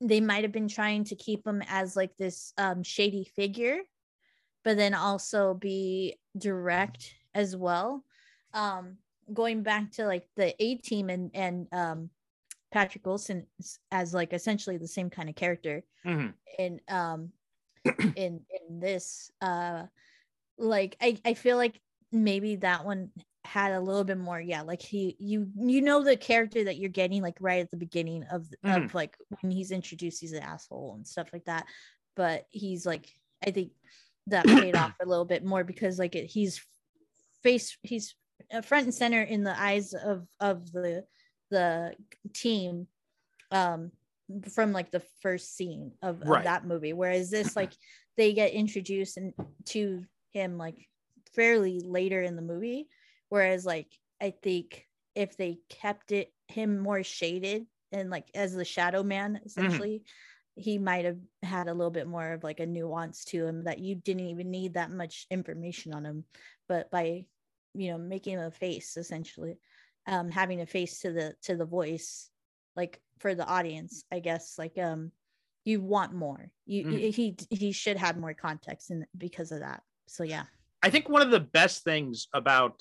they 0.00 0.20
might 0.20 0.42
have 0.42 0.52
been 0.52 0.68
trying 0.68 1.04
to 1.04 1.16
keep 1.16 1.46
him 1.46 1.62
as 1.68 1.96
like 1.96 2.16
this 2.16 2.52
um 2.58 2.82
shady 2.82 3.24
figure 3.24 3.80
but 4.64 4.76
then 4.76 4.94
also 4.94 5.54
be 5.54 6.16
direct 6.36 7.14
as 7.34 7.56
well 7.56 8.04
um 8.54 8.98
going 9.32 9.62
back 9.62 9.90
to 9.90 10.06
like 10.06 10.28
the 10.36 10.54
a 10.62 10.76
team 10.76 11.10
and 11.10 11.30
and 11.34 11.68
um 11.72 12.10
patrick 12.70 13.04
wilson 13.06 13.46
as 13.90 14.12
like 14.14 14.32
essentially 14.32 14.76
the 14.76 14.88
same 14.88 15.08
kind 15.10 15.28
of 15.28 15.34
character 15.34 15.82
Mhm. 16.04 16.34
in 16.58 16.80
um 16.88 17.32
in 18.16 18.44
in 18.50 18.80
this 18.80 19.30
uh 19.40 19.86
like 20.58 20.96
i 21.00 21.18
i 21.24 21.34
feel 21.34 21.56
like 21.56 21.80
maybe 22.12 22.56
that 22.56 22.84
one 22.84 23.10
had 23.44 23.72
a 23.72 23.80
little 23.80 24.04
bit 24.04 24.18
more 24.18 24.40
yeah 24.40 24.62
like 24.62 24.82
he 24.82 25.16
you 25.20 25.48
you 25.56 25.80
know 25.80 26.02
the 26.02 26.16
character 26.16 26.64
that 26.64 26.78
you're 26.78 26.90
getting 26.90 27.22
like 27.22 27.36
right 27.40 27.60
at 27.60 27.70
the 27.70 27.76
beginning 27.76 28.24
of 28.32 28.46
of 28.64 28.92
like 28.94 29.16
when 29.40 29.52
he's 29.52 29.70
introduced 29.70 30.20
he's 30.20 30.32
an 30.32 30.42
asshole 30.42 30.94
and 30.96 31.06
stuff 31.06 31.28
like 31.32 31.44
that. 31.44 31.64
But 32.16 32.46
he's 32.50 32.84
like 32.84 33.08
i 33.46 33.50
think 33.50 33.72
that 34.26 34.46
paid 34.46 34.74
off 34.74 34.94
a 35.02 35.06
little 35.06 35.24
bit 35.24 35.44
more 35.44 35.62
because 35.62 35.98
like 35.98 36.16
it, 36.16 36.26
he's 36.26 36.60
face 37.42 37.76
he's 37.82 38.14
uh, 38.52 38.62
front 38.62 38.84
and 38.84 38.94
center 38.94 39.22
in 39.22 39.44
the 39.44 39.58
eyes 39.60 39.94
of 39.94 40.26
of 40.40 40.72
the 40.72 41.04
the 41.50 41.94
team 42.34 42.88
um 43.52 43.92
from 44.52 44.72
like 44.72 44.90
the 44.90 45.02
first 45.22 45.56
scene 45.56 45.92
of, 46.02 46.20
of 46.22 46.42
that 46.42 46.66
movie. 46.66 46.92
Whereas 46.92 47.30
this 47.30 47.54
like 47.54 47.72
they 48.16 48.32
get 48.32 48.52
introduced 48.52 49.16
and 49.16 49.32
to 49.66 50.04
him 50.36 50.58
like 50.58 50.88
fairly 51.34 51.80
later 51.80 52.22
in 52.22 52.36
the 52.36 52.42
movie. 52.42 52.88
Whereas 53.28 53.66
like 53.66 53.98
i 54.20 54.30
think 54.30 54.86
if 55.14 55.36
they 55.36 55.58
kept 55.68 56.12
it 56.12 56.32
him 56.48 56.78
more 56.78 57.02
shaded 57.02 57.66
and 57.92 58.08
like 58.10 58.28
as 58.34 58.54
the 58.54 58.64
shadow 58.64 59.02
man 59.02 59.40
essentially 59.44 60.04
he 60.54 60.78
might 60.78 61.04
have 61.04 61.18
had 61.42 61.68
a 61.68 61.74
little 61.74 61.90
bit 61.90 62.06
more 62.06 62.32
of 62.32 62.42
like 62.42 62.60
a 62.60 62.66
nuance 62.66 63.24
to 63.26 63.46
him 63.46 63.64
that 63.64 63.78
you 63.78 63.94
didn't 63.94 64.26
even 64.28 64.50
need 64.50 64.74
that 64.74 64.90
much 64.90 65.26
information 65.30 65.92
on 65.92 66.04
him. 66.06 66.24
But 66.68 66.90
by 66.90 67.26
you 67.74 67.90
know 67.90 67.98
making 67.98 68.34
him 68.34 68.44
a 68.44 68.50
face 68.50 68.96
essentially 68.96 69.58
um 70.06 70.30
having 70.30 70.60
a 70.60 70.66
face 70.66 71.00
to 71.00 71.12
the 71.12 71.34
to 71.42 71.56
the 71.56 71.66
voice 71.66 72.30
like 72.74 73.00
for 73.18 73.34
the 73.34 73.46
audience 73.46 74.04
i 74.10 74.18
guess 74.18 74.56
like 74.58 74.78
um 74.78 75.12
you 75.64 75.80
want 75.80 76.14
more. 76.14 76.52
You 76.64 76.84
Mhm. 76.86 77.12
he 77.12 77.36
he 77.50 77.72
should 77.72 77.96
have 77.96 78.16
more 78.16 78.34
context 78.34 78.90
and 78.90 79.06
because 79.18 79.50
of 79.50 79.60
that 79.60 79.82
so 80.06 80.22
yeah 80.24 80.44
I 80.82 80.90
think 80.90 81.08
one 81.08 81.22
of 81.22 81.30
the 81.30 81.40
best 81.40 81.82
things 81.84 82.28
about 82.32 82.80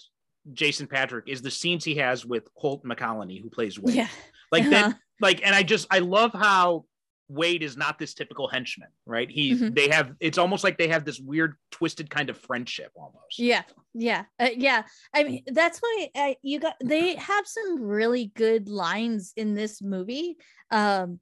Jason 0.54 0.86
Patric 0.86 1.26
is 1.28 1.42
the 1.42 1.50
scenes 1.50 1.84
he 1.84 1.96
has 1.96 2.24
with 2.26 2.48
Holt 2.56 2.84
McCallany, 2.84 3.42
who 3.42 3.50
plays 3.50 3.80
Wade. 3.80 3.96
yeah 3.96 4.10
Like 4.52 4.64
Uh-huh. 4.64 4.90
that, 4.90 4.96
like, 5.22 5.44
and 5.46 5.56
I 5.56 5.64
just 5.64 5.88
I 5.90 6.00
love 6.00 6.32
how 6.34 6.86
Wade 7.30 7.64
is 7.64 7.76
not 7.76 7.98
this 7.98 8.14
typical 8.14 8.48
henchman, 8.48 8.90
right? 9.08 9.28
He 9.32 9.56
Mhm. 9.56 9.74
they 9.74 9.88
have 9.90 10.14
it's 10.20 10.38
almost 10.38 10.64
like 10.64 10.78
they 10.78 10.90
have 10.90 11.04
this 11.06 11.20
weird, 11.20 11.56
twisted 11.72 12.10
kind 12.12 12.30
of 12.30 12.38
friendship 12.38 12.92
almost. 12.96 13.40
yeah 13.40 13.64
yeah 13.98 14.26
uh, 14.40 14.50
yeah 14.56 14.84
i 15.14 15.24
mean 15.24 15.42
that's 15.48 15.80
why 15.80 16.10
uh, 16.16 16.34
you 16.44 16.60
got 16.60 16.76
they 16.84 17.16
have 17.16 17.48
some 17.48 17.82
really 17.82 18.26
good 18.36 18.68
lines 18.70 19.32
in 19.38 19.54
this 19.56 19.82
movie 19.82 20.36
um 20.70 21.20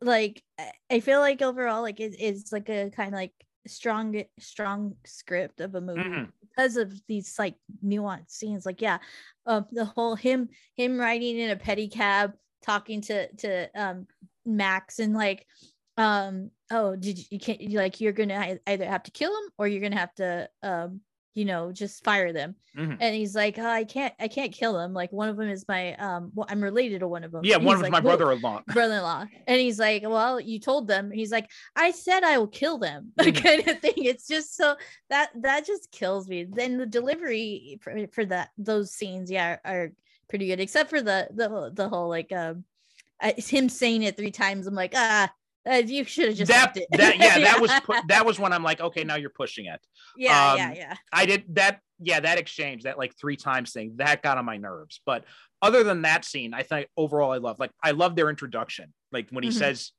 like 0.00 0.42
I- 0.58 0.72
i 0.90 1.00
feel 1.00 1.20
like 1.20 1.40
overall 1.42 1.80
like 1.82 1.98
it, 1.98 2.14
it's 2.18 2.52
like 2.52 2.68
a 2.68 2.90
kind 2.90 3.08
of 3.08 3.14
like 3.14 3.32
strong 3.68 4.22
strong 4.38 4.96
script 5.04 5.60
of 5.60 5.74
a 5.74 5.80
movie 5.80 6.00
Mhm. 6.00 6.32
because 6.40 6.76
of 6.76 6.92
these 7.06 7.38
like 7.38 7.54
nuanced 7.84 8.30
scenes 8.30 8.66
like 8.66 8.80
yeah 8.80 8.98
um 9.46 9.66
the 9.72 9.84
whole 9.84 10.14
him 10.16 10.48
him 10.74 10.98
riding 10.98 11.38
in 11.38 11.50
a 11.50 11.56
pedicab 11.56 12.34
talking 12.62 13.00
to 13.02 13.32
to 13.36 13.68
um 13.80 14.06
max 14.44 14.98
and 14.98 15.14
like 15.14 15.46
um 15.96 16.50
oh 16.70 16.96
did 16.96 17.18
you, 17.18 17.24
you 17.30 17.38
can't 17.38 17.60
you 17.60 17.78
like 17.78 18.00
you're 18.00 18.12
gonna 18.12 18.58
either 18.66 18.86
have 18.86 19.02
to 19.02 19.10
kill 19.10 19.30
him 19.36 19.50
or 19.58 19.68
you're 19.68 19.80
gonna 19.82 19.96
have 19.96 20.14
to 20.14 20.48
um 20.62 21.00
you 21.38 21.44
know 21.44 21.72
just 21.72 22.02
fire 22.04 22.32
them. 22.32 22.54
Mhm. 22.76 22.96
and 23.00 23.14
he's 23.14 23.34
like 23.34 23.58
oh, 23.58 23.66
i 23.80 23.82
can't 23.84 24.14
i 24.20 24.28
can't 24.28 24.52
kill 24.52 24.72
them 24.74 24.92
like 24.94 25.10
one 25.12 25.28
of 25.28 25.36
them 25.36 25.48
is 25.48 25.64
my 25.68 25.94
um 25.96 26.30
well, 26.34 26.46
i'm 26.50 26.62
related 26.62 27.00
to 27.00 27.08
one 27.08 27.24
of 27.24 27.32
them. 27.32 27.42
Yeah, 27.44 27.56
And 27.56 27.64
one 27.64 27.76
of 27.76 27.82
like, 27.82 27.90
my 27.92 28.00
"Well, 28.00 28.16
brother-in-law. 28.16 28.62
brother-in-law. 28.78 29.24
And 29.48 29.60
he's 29.60 29.78
like 29.78 30.02
well 30.04 30.40
you 30.40 30.58
told 30.60 30.86
them. 30.88 31.10
He's 31.10 31.32
like 31.32 31.48
i 31.76 31.90
said 31.90 32.22
i 32.24 32.38
will 32.38 32.46
kill 32.62 32.78
them. 32.78 33.12
Mhm. 33.18 33.42
kind 33.42 33.68
of 33.68 33.78
thing. 33.80 33.94
It's 34.12 34.26
just 34.28 34.56
so 34.56 34.76
that 35.10 35.30
that 35.46 35.66
just 35.66 35.90
kills 35.90 36.28
me. 36.28 36.44
Then 36.48 36.76
the 36.78 36.86
delivery 36.86 37.78
for, 37.82 37.92
for 38.12 38.24
that 38.26 38.50
those 38.58 38.92
scenes 38.92 39.30
yeah 39.30 39.56
are, 39.64 39.72
are 39.74 39.92
pretty 40.28 40.46
good 40.48 40.60
except 40.60 40.90
for 40.90 41.00
the 41.02 41.28
the, 41.34 41.48
whole- 41.48 41.70
the 41.70 41.88
whole 41.88 42.08
like 42.08 42.30
um 42.32 42.64
I, 43.20 43.34
him 43.36 43.68
saying 43.68 44.02
it 44.04 44.16
three 44.16 44.30
times. 44.30 44.66
I'm 44.68 44.74
like 44.74 44.92
ah 44.94 45.28
uh, 45.70 45.82
you 45.84 46.04
should 46.04 46.28
have 46.28 46.36
just 46.36 46.50
that 46.50 46.74
that 46.92 47.18
yeah, 47.18 47.38
that 47.40 47.60
was 47.60 47.70
pu- 47.84 48.00
that 48.08 48.24
was 48.24 48.38
when 48.38 48.52
I'm 48.52 48.62
like, 48.62 48.80
okay, 48.80 49.04
now 49.04 49.16
you're 49.16 49.30
pushing 49.30 49.66
it. 49.66 49.80
yeah 50.16 50.52
um, 50.52 50.56
yeah 50.58 50.72
yeah 50.74 50.94
I 51.12 51.26
did 51.26 51.44
that. 51.56 51.80
Yeah, 52.00 52.20
that 52.20 52.38
exchange, 52.38 52.84
that 52.84 52.96
like 52.96 53.16
three 53.18 53.34
times 53.36 53.72
thing, 53.72 53.94
that 53.96 54.22
got 54.22 54.38
on 54.38 54.44
my 54.44 54.56
nerves. 54.56 55.00
But 55.04 55.24
other 55.60 55.82
than 55.82 56.02
that 56.02 56.24
scene, 56.24 56.54
I 56.54 56.62
think 56.62 56.86
overall 56.96 57.32
I 57.32 57.38
love. 57.38 57.58
Like 57.58 57.72
I 57.82 57.90
love 57.90 58.14
their 58.14 58.30
introduction. 58.30 58.94
Like 59.10 59.28
when 59.30 59.42
he 59.42 59.50
Mhm. 59.50 59.54
says, 59.54 59.90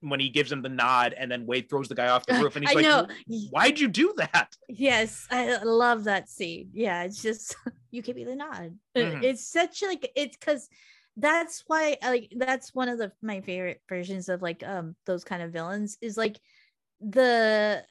when 0.00 0.20
he 0.20 0.28
gives 0.28 0.52
him 0.52 0.62
the 0.62 0.68
nod, 0.68 1.14
and 1.18 1.28
then 1.28 1.46
Wade 1.46 1.68
throws 1.68 1.88
the 1.88 1.96
guy 1.96 2.06
off 2.10 2.24
the 2.26 2.34
roof, 2.40 2.54
and 2.54 2.64
he's 2.64 2.70
I 2.76 2.80
like, 2.80 2.84
know. 2.84 3.08
"Why'd 3.50 3.80
you 3.80 3.88
do 3.88 4.14
that?" 4.18 4.54
Yes, 4.68 5.26
I 5.32 5.56
love 5.64 6.04
that 6.04 6.28
scene. 6.28 6.70
Yeah, 6.72 7.02
it's 7.02 7.20
just 7.20 7.56
you 7.90 8.02
give 8.02 8.14
me 8.14 8.22
the 8.22 8.36
nod. 8.36 8.78
Mhm. 8.96 9.24
It's 9.24 9.44
such 9.50 9.82
like 9.82 10.08
it's 10.14 10.36
because 10.36 10.68
that's 11.18 11.64
why 11.66 11.96
like 12.02 12.32
that's 12.36 12.74
one 12.74 12.88
of 12.88 12.98
the 12.98 13.12
my 13.20 13.40
favorite 13.40 13.82
versions 13.88 14.28
of 14.28 14.40
like 14.40 14.62
um 14.64 14.94
those 15.04 15.24
kind 15.24 15.42
of 15.42 15.52
villains 15.52 15.98
is 16.00 16.16
like 16.16 16.38
the 17.00 17.84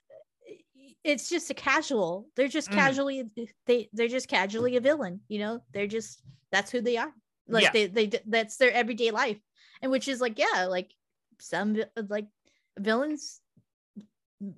it's 1.03 1.29
just 1.29 1.49
a 1.49 1.53
casual. 1.53 2.27
They're 2.35 2.47
just 2.47 2.69
Mhm. 2.69 2.73
casually 2.75 3.23
they 3.65 3.89
they're 3.93 4.07
just 4.07 4.27
casually 4.27 4.77
a 4.77 4.81
villain. 4.81 5.21
You 5.27 5.39
know, 5.39 5.63
they're 5.73 5.87
just 5.87 6.21
that's 6.51 6.71
who 6.71 6.81
they 6.81 6.97
are. 6.97 7.13
Like 7.47 7.63
Yeah. 7.63 7.71
they 7.71 7.87
they 7.87 8.19
that's 8.25 8.57
their 8.57 8.71
everyday 8.71 9.11
life, 9.11 9.39
and 9.81 9.91
which 9.91 10.07
is 10.07 10.21
like 10.21 10.39
yeah, 10.39 10.65
like 10.65 10.91
some 11.39 11.77
like 12.09 12.27
villains 12.79 13.41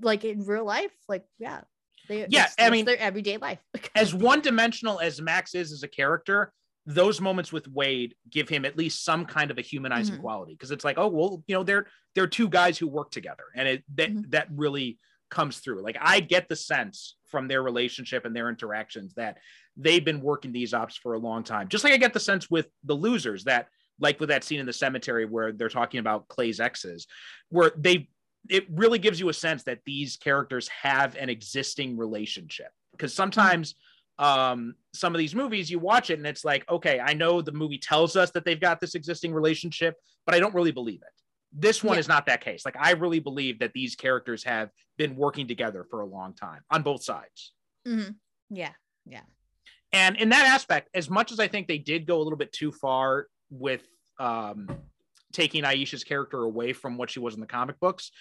like 0.01 0.25
in 0.25 0.43
real 0.45 0.65
life 0.65 0.91
like 1.07 1.25
yeah 1.37 1.61
they 2.09 2.25
Yeah, 2.29 2.49
I 2.59 2.69
mean, 2.69 2.85
their 2.85 2.97
everyday 2.97 3.37
life 3.37 3.59
As 3.95 4.13
one 4.13 4.41
dimensional 4.41 4.99
as 4.99 5.21
Max 5.21 5.55
is 5.55 5.71
as 5.71 5.83
a 5.83 5.87
character, 5.87 6.51
those 6.89 7.21
moments 7.21 7.53
with 7.53 7.67
Wade 7.67 8.15
give 8.31 8.49
him 8.49 8.65
at 8.65 8.75
least 8.75 9.05
some 9.05 9.23
kind 9.23 9.51
of 9.51 9.59
a 9.59 9.61
humanizing 9.61 10.15
Mhm. 10.15 10.21
quality 10.21 10.53
because 10.53 10.71
it's 10.71 10.83
like, 10.83 10.97
oh 10.97 11.07
well, 11.07 11.43
you 11.45 11.53
know, 11.53 11.63
they're 11.63 11.85
they're 12.15 12.25
two 12.27 12.49
guys 12.49 12.79
who 12.79 12.87
work 12.87 13.11
together, 13.11 13.43
and 13.55 13.67
it 13.67 13.83
that 13.95 14.09
Mhm. 14.11 14.31
that 14.31 14.47
really 14.51 14.97
comes 15.29 15.59
through. 15.59 15.83
Like 15.83 15.97
I 16.01 16.19
get 16.19 16.49
the 16.49 16.55
sense 16.55 17.15
from 17.25 17.47
their 17.47 17.61
relationship 17.61 18.25
and 18.25 18.35
their 18.35 18.49
interactions 18.49 19.13
that 19.13 19.37
they've 19.77 20.03
been 20.03 20.19
working 20.21 20.51
these 20.51 20.73
ops 20.73 20.97
for 20.97 21.13
a 21.13 21.19
long 21.19 21.43
time. 21.43 21.67
Just 21.67 21.83
like 21.83 21.93
I 21.93 21.97
get 21.97 22.13
the 22.13 22.19
sense 22.19 22.49
with 22.49 22.67
the 22.83 22.95
losers 22.95 23.43
that, 23.43 23.67
like 23.99 24.19
with 24.19 24.29
that 24.29 24.43
scene 24.43 24.59
in 24.59 24.65
the 24.65 24.73
cemetery 24.73 25.25
where 25.25 25.51
they're 25.51 25.69
talking 25.69 25.99
about 25.99 26.27
Clay's 26.27 26.59
exes, 26.59 27.05
where 27.49 27.71
they 27.77 28.09
it 28.49 28.65
really 28.71 28.97
gives 28.97 29.19
you 29.19 29.29
a 29.29 29.33
sense 29.33 29.63
that 29.65 29.81
these 29.85 30.17
characters 30.17 30.67
have 30.69 31.15
an 31.17 31.29
existing 31.29 31.97
relationship 31.97 32.71
because 32.93 33.13
sometimes 33.13 33.75
um 34.19 34.75
some 34.93 35.15
of 35.15 35.19
these 35.19 35.33
movies 35.33 35.71
you 35.71 35.79
watch 35.79 36.09
it 36.09 36.17
and 36.19 36.27
it's 36.27 36.43
like 36.45 36.69
okay 36.69 36.99
i 36.99 37.13
know 37.13 37.41
the 37.41 37.51
movie 37.51 37.77
tells 37.79 38.15
us 38.15 38.29
that 38.31 38.43
they've 38.45 38.59
got 38.59 38.79
this 38.79 38.93
existing 38.93 39.33
relationship 39.33 39.95
but 40.25 40.35
i 40.35 40.39
don't 40.39 40.53
really 40.53 40.71
believe 40.71 41.01
it 41.01 41.13
this 41.53 41.83
one 41.83 41.95
Yeah. 41.95 42.01
is 42.01 42.07
not 42.07 42.25
that 42.27 42.41
case 42.41 42.65
like 42.65 42.75
i 42.77 42.91
really 42.91 43.19
believe 43.19 43.59
that 43.59 43.71
these 43.73 43.95
characters 43.95 44.43
have 44.43 44.69
been 44.97 45.15
working 45.15 45.47
together 45.47 45.85
for 45.89 46.01
a 46.01 46.05
long 46.05 46.33
time 46.33 46.61
on 46.69 46.83
both 46.83 47.03
sides 47.03 47.53
Mm-hmm. 47.87 48.11
Yeah. 48.51 48.73
Yeah 49.05 49.21
and 49.93 50.17
in 50.17 50.29
that 50.29 50.45
aspect 50.45 50.89
as 50.93 51.09
much 51.09 51.31
as 51.31 51.39
i 51.39 51.47
think 51.47 51.67
they 51.67 51.77
did 51.79 52.05
go 52.05 52.17
a 52.17 52.23
little 52.23 52.37
bit 52.37 52.51
too 52.51 52.71
far 52.71 53.27
with 53.49 53.81
um 54.19 54.69
taking 55.31 55.63
aisha's 55.63 56.03
character 56.03 56.43
away 56.43 56.73
from 56.73 56.97
what 56.97 57.09
she 57.09 57.19
was 57.19 57.33
in 57.35 57.39
the 57.39 57.47
comic 57.47 57.79
books 57.79 58.11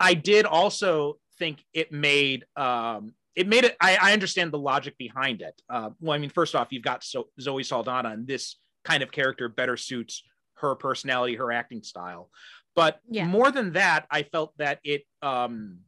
i 0.00 0.12
did 0.14 0.44
also 0.44 1.14
think 1.38 1.64
it 1.72 1.92
made 1.92 2.44
um 2.56 3.14
it 3.36 3.48
made 3.48 3.64
it 3.64 3.76
i, 3.80 3.96
I 4.00 4.12
understand 4.12 4.52
the 4.52 4.58
logic 4.58 4.96
behind 4.98 5.42
it 5.42 5.60
uh, 5.68 5.90
well 6.00 6.14
i 6.14 6.18
mean 6.18 6.30
first 6.30 6.54
off 6.54 6.68
you've 6.70 6.82
got 6.82 7.02
so, 7.04 7.28
zoe 7.40 7.62
saldana 7.62 8.10
and 8.10 8.26
this 8.26 8.56
kind 8.84 9.02
of 9.02 9.10
character 9.10 9.48
better 9.48 9.76
suits 9.76 10.22
her 10.54 10.74
personality 10.74 11.34
her 11.34 11.52
acting 11.52 11.82
style 11.82 12.30
but 12.74 13.00
Yeah. 13.08 13.26
more 13.26 13.50
than 13.50 13.72
that 13.72 14.06
i 14.10 14.22
felt 14.22 14.56
that 14.58 14.78
it 14.84 15.04
um 15.22 15.80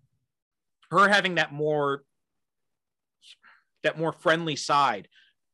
her 0.90 1.08
having 1.08 1.36
that 1.36 1.52
more 1.52 2.02
that 3.82 3.98
more 3.98 4.12
friendly 4.12 4.56
side 4.56 5.08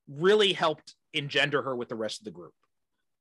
really 0.08 0.52
helped 0.52 0.94
engender 1.12 1.62
her 1.62 1.76
with 1.76 1.88
the 1.88 1.94
rest 1.94 2.20
of 2.20 2.24
the 2.24 2.30
group. 2.30 2.54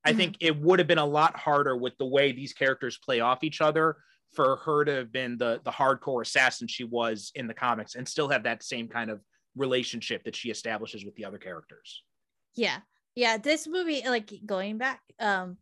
I 0.05 0.13
Mhm. 0.13 0.17
think 0.17 0.38
it 0.39 0.57
would 0.57 0.80
have 0.80 0.88
been 0.88 0.97
a 0.97 1.05
lot 1.05 1.36
harder 1.38 1.76
with 1.76 1.97
the 1.97 2.05
way 2.05 2.32
these 2.32 2.53
characters 2.53 2.97
play 2.97 3.19
off 3.19 3.43
each 3.43 3.61
other 3.61 3.97
for 4.34 4.57
her 4.57 4.86
to 4.86 4.93
have 4.93 5.11
been 5.11 5.38
the 5.38 5.61
the 5.63 5.71
hardcore 5.71 6.21
assassin 6.21 6.67
she 6.67 6.84
was 6.84 7.32
in 7.36 7.47
the 7.47 7.53
comics 7.53 7.95
and 7.95 8.07
still 8.07 8.29
have 8.29 8.43
that 8.43 8.63
same 8.63 8.88
kind 8.88 9.09
of 9.11 9.21
relationship 9.55 10.23
that 10.23 10.36
she 10.36 10.49
establishes 10.49 11.03
with 11.05 11.15
the 11.15 11.25
other 11.25 11.38
characters. 11.38 12.03
yeah 12.55 12.79
yeah 13.15 13.38
this 13.38 13.67
movie 13.67 14.01
like 14.05 14.32
going 14.45 14.77
back 14.77 15.01
um 15.19 15.57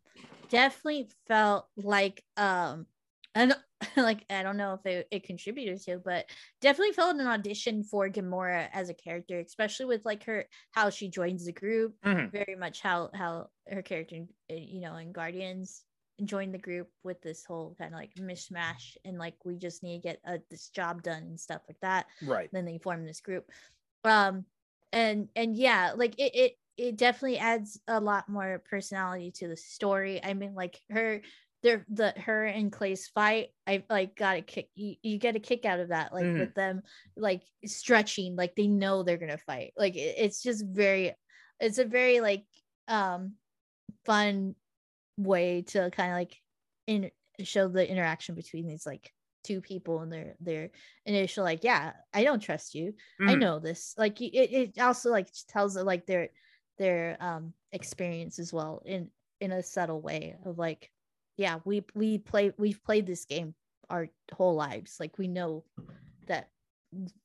definitely 0.48 1.08
felt 1.26 1.66
like 1.76 2.22
um 2.36 2.86
and 3.34 3.54
like 3.96 4.24
i 4.30 4.42
don't 4.42 4.56
know 4.56 4.74
if 4.74 4.86
it, 4.86 5.08
it 5.10 5.24
contributed 5.24 5.80
to 5.80 5.98
but 5.98 6.26
definitely 6.60 6.92
felt 6.92 7.16
an 7.16 7.26
audition 7.26 7.82
for 7.82 8.08
gamora 8.08 8.68
as 8.72 8.88
a 8.88 8.94
character 8.94 9.38
especially 9.40 9.86
with 9.86 10.04
like 10.04 10.24
her 10.24 10.46
how 10.72 10.90
she 10.90 11.08
joins 11.08 11.44
the 11.46 11.52
group 11.52 11.94
Mhm. 12.04 12.30
very 12.32 12.56
much 12.56 12.80
how 12.80 13.10
how 13.14 13.48
her 13.68 13.82
character 13.82 14.16
uh, 14.50 14.54
you 14.54 14.80
know 14.80 14.96
in 14.96 15.12
guardians 15.12 15.84
joined 16.24 16.54
the 16.54 16.58
group 16.58 16.88
with 17.02 17.20
this 17.22 17.44
whole 17.44 17.74
kind 17.78 17.92
of 17.94 17.98
like 18.00 18.14
mishmash 18.14 18.96
and 19.04 19.18
like 19.18 19.34
we 19.44 19.56
just 19.56 19.82
need 19.82 19.96
to 20.02 20.08
get 20.08 20.20
uh, 20.26 20.38
this 20.50 20.68
job 20.68 21.02
done 21.02 21.22
and 21.22 21.40
stuff 21.40 21.62
like 21.68 21.80
that 21.82 22.06
Right. 22.22 22.50
then 22.52 22.64
they 22.64 22.78
form 22.78 23.04
this 23.04 23.20
group 23.20 23.50
um 24.04 24.44
and 24.92 25.28
and 25.36 25.56
yeah 25.56 25.92
like 25.96 26.18
it 26.18 26.34
it 26.34 26.52
it 26.76 26.96
definitely 26.96 27.38
adds 27.38 27.80
a 27.88 28.00
lot 28.00 28.28
more 28.28 28.62
personality 28.68 29.30
to 29.30 29.48
the 29.48 29.56
story 29.56 30.22
i 30.24 30.34
mean 30.34 30.54
like 30.54 30.80
her 30.90 31.20
there 31.62 31.84
the 31.90 32.12
her 32.16 32.44
and 32.46 32.72
clay's 32.72 33.06
fight 33.08 33.48
i 33.66 33.84
like 33.90 34.16
got 34.16 34.36
a 34.36 34.42
kick 34.42 34.70
you, 34.74 34.94
you 35.02 35.18
get 35.18 35.36
a 35.36 35.40
kick 35.40 35.64
out 35.66 35.78
of 35.80 35.88
that 35.88 36.12
like 36.12 36.24
Mhm. 36.24 36.38
with 36.38 36.54
them 36.54 36.82
like 37.16 37.42
stretching 37.66 38.34
like 38.34 38.56
they 38.56 38.66
know 38.66 39.02
they're 39.02 39.18
gonna 39.18 39.36
fight 39.38 39.72
like 39.76 39.94
it, 39.94 40.14
it's 40.16 40.42
just 40.42 40.64
very 40.66 41.14
it's 41.60 41.78
a 41.78 41.84
very 41.84 42.20
like 42.20 42.44
um 42.88 43.34
fun 44.04 44.54
way 45.22 45.62
to 45.62 45.90
kind 45.90 46.10
of 46.12 46.16
like 46.16 46.42
in 46.86 47.10
show 47.42 47.68
the 47.68 47.88
interaction 47.88 48.34
between 48.34 48.66
these 48.66 48.86
like 48.86 49.12
two 49.42 49.60
people 49.60 50.00
and 50.00 50.12
their 50.12 50.34
their 50.40 50.70
initial 51.06 51.44
like 51.44 51.64
yeah 51.64 51.94
i 52.12 52.22
don't 52.24 52.40
trust 52.40 52.74
you 52.74 52.94
i 53.26 53.34
Mhm. 53.34 53.40
know 53.40 53.58
this 53.58 53.94
like 53.96 54.20
it, 54.20 54.26
it 54.26 54.78
also 54.78 55.10
like 55.10 55.28
tells 55.48 55.76
like 55.76 56.04
their 56.06 56.28
their 56.78 57.16
um 57.20 57.54
experience 57.72 58.38
as 58.38 58.52
well 58.52 58.82
in 58.84 59.10
in 59.40 59.52
a 59.52 59.62
subtle 59.62 60.00
way 60.00 60.36
of 60.44 60.58
like 60.58 60.90
yeah 61.36 61.60
we 61.64 61.84
we 61.94 62.18
play 62.18 62.52
we've 62.58 62.82
played 62.84 63.06
this 63.06 63.24
game 63.24 63.54
our 63.88 64.08
whole 64.32 64.54
lives. 64.54 64.98
Like 65.00 65.18
we 65.18 65.26
know 65.26 65.64
that 66.26 66.50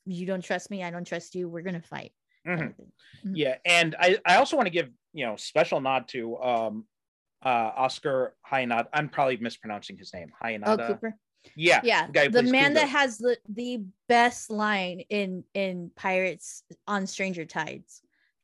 you 0.06 0.26
don't 0.26 0.44
trust 0.44 0.72
me, 0.72 0.84
I 0.84 0.92
don't 0.92 1.06
trust 1.08 1.36
you. 1.36 1.50
We're 1.50 1.62
gonna 1.62 1.82
fight. 1.82 2.14
Mhm. 2.48 2.76
thing. 2.76 2.92
Mhm. 3.26 3.36
Yeah, 3.36 3.58
and 3.66 3.96
I 4.00 4.20
I 4.26 4.36
also 4.38 4.56
want 4.56 4.68
to 4.68 4.72
give 4.72 4.92
you 5.14 5.26
know 5.26 5.36
special 5.36 5.82
nod 5.82 6.08
to 6.10 6.38
um 6.42 6.86
uh 7.46 7.72
Oscar 7.76 8.36
Jaenada. 8.52 8.88
I'm 8.94 9.08
probably 9.08 9.38
mispronouncing 9.38 9.98
his 9.98 10.14
name. 10.14 10.32
Oh, 10.42 10.46
Jaenada. 10.46 10.88
Cooper. 10.88 11.18
Yeah, 11.56 11.82
Yeah, 11.84 12.08
guy 12.12 12.28
the 12.28 12.42
plays 12.42 12.52
man 12.52 12.74
that 12.74 12.90
has 12.90 13.20
the 13.20 13.38
the 13.48 13.84
best 14.10 14.50
line 14.50 15.02
in 15.10 15.44
in 15.54 15.92
Pirates 15.96 16.64
on 16.88 17.06
Stranger 17.06 17.46
Tides. 17.46 18.02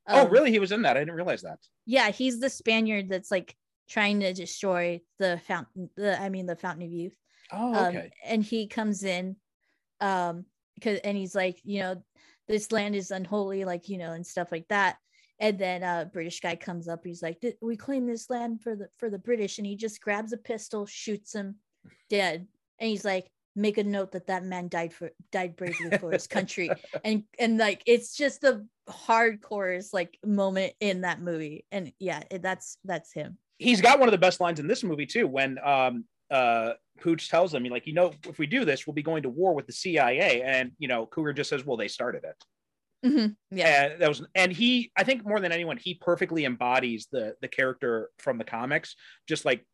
Oh, 0.08 0.26
Um, 0.26 0.32
really? 0.32 0.52
He 0.52 0.60
was 0.60 0.72
in 0.72 0.84
that. 0.84 0.98
I 0.98 1.00
didn't 1.00 1.16
realize 1.16 1.42
that. 1.42 1.60
Yeah, 1.88 2.12
he's 2.12 2.40
the 2.40 2.50
Spaniard 2.50 3.10
that's 3.10 3.32
like 3.32 3.56
trying 3.90 4.20
to 4.20 4.34
destroy 4.34 5.02
the 5.18 5.42
fountain. 5.48 5.90
The 5.96 6.22
I 6.22 6.30
mean 6.30 6.46
the 6.46 6.56
Fountain 6.56 6.86
of 6.86 6.92
Youth. 6.92 7.16
Oh, 7.52 7.74
um, 7.74 7.86
okay. 7.88 8.12
and 8.24 8.44
he 8.44 8.68
comes 8.68 9.04
in 9.04 9.36
um 10.00 10.46
because 10.76 11.00
and 11.00 11.18
he's 11.18 11.36
like 11.36 11.60
you 11.64 11.80
know 11.80 12.04
this 12.48 12.72
land 12.72 12.96
is 12.96 13.12
unholy 13.12 13.66
like 13.66 13.90
you 13.90 13.98
know 13.98 14.14
and 14.14 14.26
stuff 14.26 14.52
like 14.52 14.68
that 14.70 14.98
and 15.42 15.60
then 15.60 15.84
a 15.84 16.10
british 16.14 16.40
guy 16.40 16.56
comes 16.56 16.88
up 16.88 17.02
he's 17.04 17.22
like 17.22 17.44
we 17.62 17.76
claim 17.76 18.08
this 18.08 18.30
land 18.30 18.62
for 18.62 18.76
the 18.76 18.88
for 18.98 19.10
the 19.10 19.20
british 19.20 19.58
and 19.58 19.68
he 19.68 19.76
just 19.76 20.00
grabs 20.02 20.32
a 20.32 20.38
pistol 20.38 20.86
shoots 20.86 21.36
him 21.36 21.56
dead 22.10 22.48
and 22.80 22.90
he's 22.90 23.04
like 23.04 23.30
make 23.54 23.78
a 23.78 23.84
note 23.84 24.14
that 24.14 24.28
that 24.28 24.46
man 24.46 24.70
died 24.70 24.94
for 24.94 25.12
died 25.34 25.58
bravely 25.58 25.98
for 25.98 26.12
his 26.12 26.26
country 26.28 26.70
and 27.04 27.24
and 27.38 27.58
like 27.58 27.82
it's 27.86 28.16
just 28.16 28.40
the 28.40 28.66
hardcore 28.90 29.84
like 29.94 30.18
moment 30.26 30.72
in 30.80 31.02
that 31.02 31.22
movie 31.22 31.66
and 31.74 31.92
yeah 32.00 32.24
it, 32.32 32.42
that's 32.42 32.78
that's 32.86 33.12
him 33.12 33.38
He's 33.62 33.80
got 33.80 34.00
one 34.00 34.08
of 34.08 34.12
the 34.12 34.18
best 34.18 34.42
lines 34.42 34.60
in 34.60 34.66
this 34.68 34.84
movie 34.84 35.06
too. 35.06 35.28
When 35.28 35.60
um 35.64 36.06
uh 36.32 36.72
Pooch 37.00 37.30
tells 37.30 37.54
him, 37.54 37.64
like, 37.66 37.86
you 37.86 37.94
know, 37.94 38.12
if 38.28 38.40
we 38.40 38.48
do 38.48 38.66
this, 38.66 38.88
we'll 38.88 38.96
be 38.96 39.04
going 39.04 39.22
to 39.24 39.30
war 39.30 39.54
with 39.54 39.68
the 39.68 39.74
CIA, 39.74 40.42
and 40.42 40.72
you 40.80 40.88
know, 40.88 41.06
Cougar 41.06 41.34
just 41.34 41.52
says, 41.52 41.64
well, 41.64 41.78
they 41.78 41.88
started 41.88 42.24
it. 42.24 42.36
Mhm, 43.06 43.36
yeah. 43.50 43.86
And 43.94 44.02
that 44.02 44.08
was 44.10 44.24
and 44.36 44.52
he 44.52 44.92
i 44.96 45.04
think 45.04 45.26
more 45.26 45.40
than 45.40 45.52
anyone 45.52 45.78
he 45.78 45.96
perfectly 45.96 46.46
embodies 46.46 47.08
the 47.12 47.36
the 47.42 47.48
character 47.48 48.12
from 48.20 48.38
the 48.38 48.44
comics. 48.44 48.96
Just 49.28 49.44
like 49.46 49.66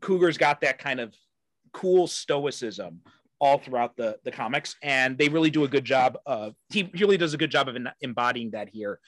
cougar's 0.00 0.38
got 0.38 0.60
that 0.60 0.78
kind 0.78 1.00
of 1.00 1.14
cool 1.72 2.06
stoicism 2.06 3.02
all 3.40 3.58
throughout 3.58 3.96
the 3.96 4.18
the 4.24 4.30
comics 4.30 4.76
and 4.82 5.18
they 5.18 5.28
really 5.28 5.50
do 5.50 5.64
a 5.64 5.68
good 5.68 5.84
job 5.84 6.16
of 6.26 6.54
he 6.70 6.84
really 6.98 7.16
does 7.18 7.34
a 7.34 7.38
good 7.38 7.50
job 7.50 7.68
of 7.68 7.76
embodying 8.00 8.50
that 8.52 8.68
here. 8.68 9.00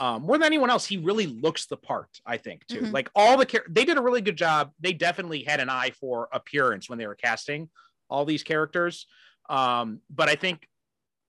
Um, 0.00 0.22
more 0.22 0.38
than 0.38 0.46
anyone 0.46 0.70
else 0.70 0.86
he 0.86 0.96
really 0.98 1.26
looks 1.26 1.66
the 1.66 1.76
part 1.76 2.20
i 2.26 2.36
think 2.38 2.66
too. 2.66 2.80
Mhm. 2.82 2.92
like 2.92 3.10
all 3.14 3.36
the 3.36 3.44
char- 3.46 3.66
they 3.68 3.84
did 3.84 3.98
a 3.98 4.02
really 4.02 4.22
good 4.22 4.36
job. 4.36 4.72
They 4.80 4.92
definitely 4.94 5.44
had 5.44 5.60
an 5.60 5.68
eye 5.70 5.90
for 5.90 6.28
appearance 6.32 6.88
when 6.88 6.98
they 6.98 7.06
were 7.06 7.16
casting 7.16 7.68
all 8.10 8.24
these 8.24 8.42
characters. 8.42 9.06
Um, 9.50 10.02
but 10.10 10.28
i 10.28 10.34
think 10.36 10.66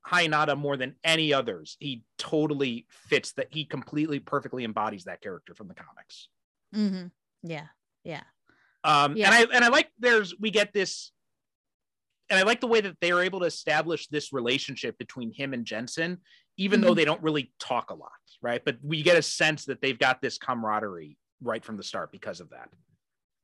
Jaenada 0.08 0.58
more 0.58 0.78
than 0.78 0.96
any 1.04 1.34
others. 1.34 1.78
He 1.80 2.04
totally 2.18 2.86
fits 2.90 3.34
that. 3.34 3.48
He 3.52 3.66
completely 3.66 4.20
perfectly 4.20 4.64
embodies 4.64 5.04
that 5.06 5.22
character 5.22 5.54
from 5.54 5.68
the 5.68 5.76
comics. 5.76 6.30
hmm 6.74 7.08
yeah 7.44 7.68
yeah 8.04 8.24
Um, 8.84 9.16
Yeah. 9.16 9.28
and 9.28 9.36
I 9.36 9.56
and 9.56 9.64
I 9.66 9.70
like 9.70 9.90
there's 10.00 10.38
we 10.40 10.52
get 10.52 10.74
this, 10.74 11.12
and 12.30 12.38
I 12.40 12.44
like 12.44 12.60
the 12.62 12.68
way 12.68 12.82
that 12.82 12.98
they 13.02 13.12
are 13.12 13.22
able 13.24 13.40
to 13.42 13.46
establish 13.46 14.08
this 14.08 14.32
relationship 14.34 14.98
between 14.98 15.32
him 15.34 15.54
and 15.54 15.66
Jensen, 15.66 16.20
even 16.58 16.82
though 16.82 16.92
Mhm. 16.94 16.96
they 16.98 17.06
don't 17.06 17.24
really 17.24 17.54
talk 17.60 17.90
a 17.92 17.94
lot, 17.96 18.12
right? 18.42 18.64
But 18.64 18.78
we 18.84 19.02
get 19.04 19.18
a 19.18 19.22
sense 19.22 19.66
that 19.66 19.82
they've 19.82 19.98
got 19.98 20.22
this 20.22 20.38
camaraderie 20.38 21.18
right 21.42 21.64
from 21.64 21.78
the 21.78 21.84
start 21.84 22.12
because 22.12 22.40
of 22.42 22.50
that. 22.50 22.70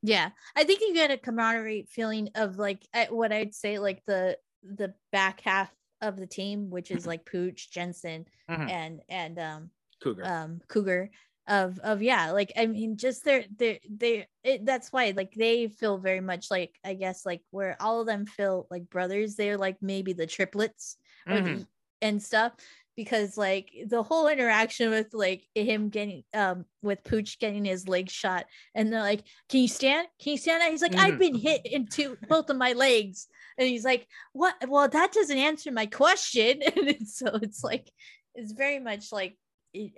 Yeah, 0.04 0.32
I 0.56 0.64
think 0.66 0.82
you 0.82 0.94
get 0.94 1.10
a 1.12 1.18
camaraderie 1.18 1.88
feeling 1.90 2.30
of 2.36 2.58
like 2.58 2.86
what 3.10 3.32
I'd 3.32 3.56
say 3.56 3.80
like 3.80 4.04
the 4.06 4.38
the 4.62 4.94
back 5.12 5.42
half 5.42 5.72
of 6.02 6.18
the 6.18 6.28
team, 6.28 6.70
which 6.70 6.92
is 6.92 7.06
like 7.08 7.26
Pooch, 7.26 7.70
Jensen, 7.72 8.26
Mhm. 8.50 8.70
and 8.70 9.02
and 9.10 9.40
um 9.40 9.72
Cougar. 10.02 10.26
um 10.26 10.62
Cougar 10.68 11.12
of 11.48 11.80
of 11.80 12.02
yeah, 12.02 12.32
like 12.32 12.52
I 12.58 12.66
mean 12.66 12.98
just 12.98 13.24
they're 13.24 13.46
they 13.58 14.28
it, 14.44 14.66
that's 14.66 14.92
why 14.92 15.14
like 15.16 15.34
they 15.34 15.68
feel 15.68 15.98
very 15.98 16.22
much 16.22 16.50
like 16.52 16.80
I 16.84 16.96
guess 16.96 17.26
like 17.26 17.44
where 17.52 17.78
all 17.82 18.02
of 18.02 18.08
them 18.08 18.26
feel 18.26 18.68
like 18.72 18.90
brothers, 18.90 19.36
they're 19.36 19.58
like 19.58 19.78
maybe 19.82 20.14
the 20.14 20.28
triplets 20.28 20.98
or 21.28 21.38
the- 21.42 21.68
and 22.02 22.22
stuff 22.22 22.54
because 22.96 23.38
like 23.38 23.72
the 23.88 24.04
whole 24.04 24.28
interaction 24.28 24.90
with 24.90 25.08
like 25.14 25.44
him 25.54 25.90
getting 25.90 26.24
um 26.34 26.66
with 26.82 27.04
Pooch 27.04 27.40
getting 27.40 27.66
his 27.66 27.88
leg 27.88 28.10
shot 28.10 28.46
and 28.74 28.92
they're 28.92 29.02
like, 29.02 29.24
Can 29.50 29.62
you 29.62 29.68
stand? 29.68 30.08
Can 30.22 30.32
you 30.34 30.38
stand? 30.38 30.64
He's 30.72 30.82
like, 30.82 30.96
I've 30.98 31.16
Mhm. 31.16 31.20
been 31.20 31.36
hit 31.36 31.66
into 31.66 32.18
both 32.30 32.50
of 32.50 32.58
my 32.58 32.74
legs. 32.74 33.28
And 33.58 33.68
he's 33.68 33.86
like, 33.86 34.08
What? 34.34 34.56
Well, 34.68 34.88
that 34.88 35.12
doesn't 35.14 35.38
answer 35.38 35.72
my 35.72 35.86
question. 35.86 36.62
And 36.76 37.08
so 37.08 37.28
it's 37.42 37.64
like 37.64 37.92
it's 38.34 38.52
very 38.52 38.80
much 38.80 39.12
like 39.12 39.38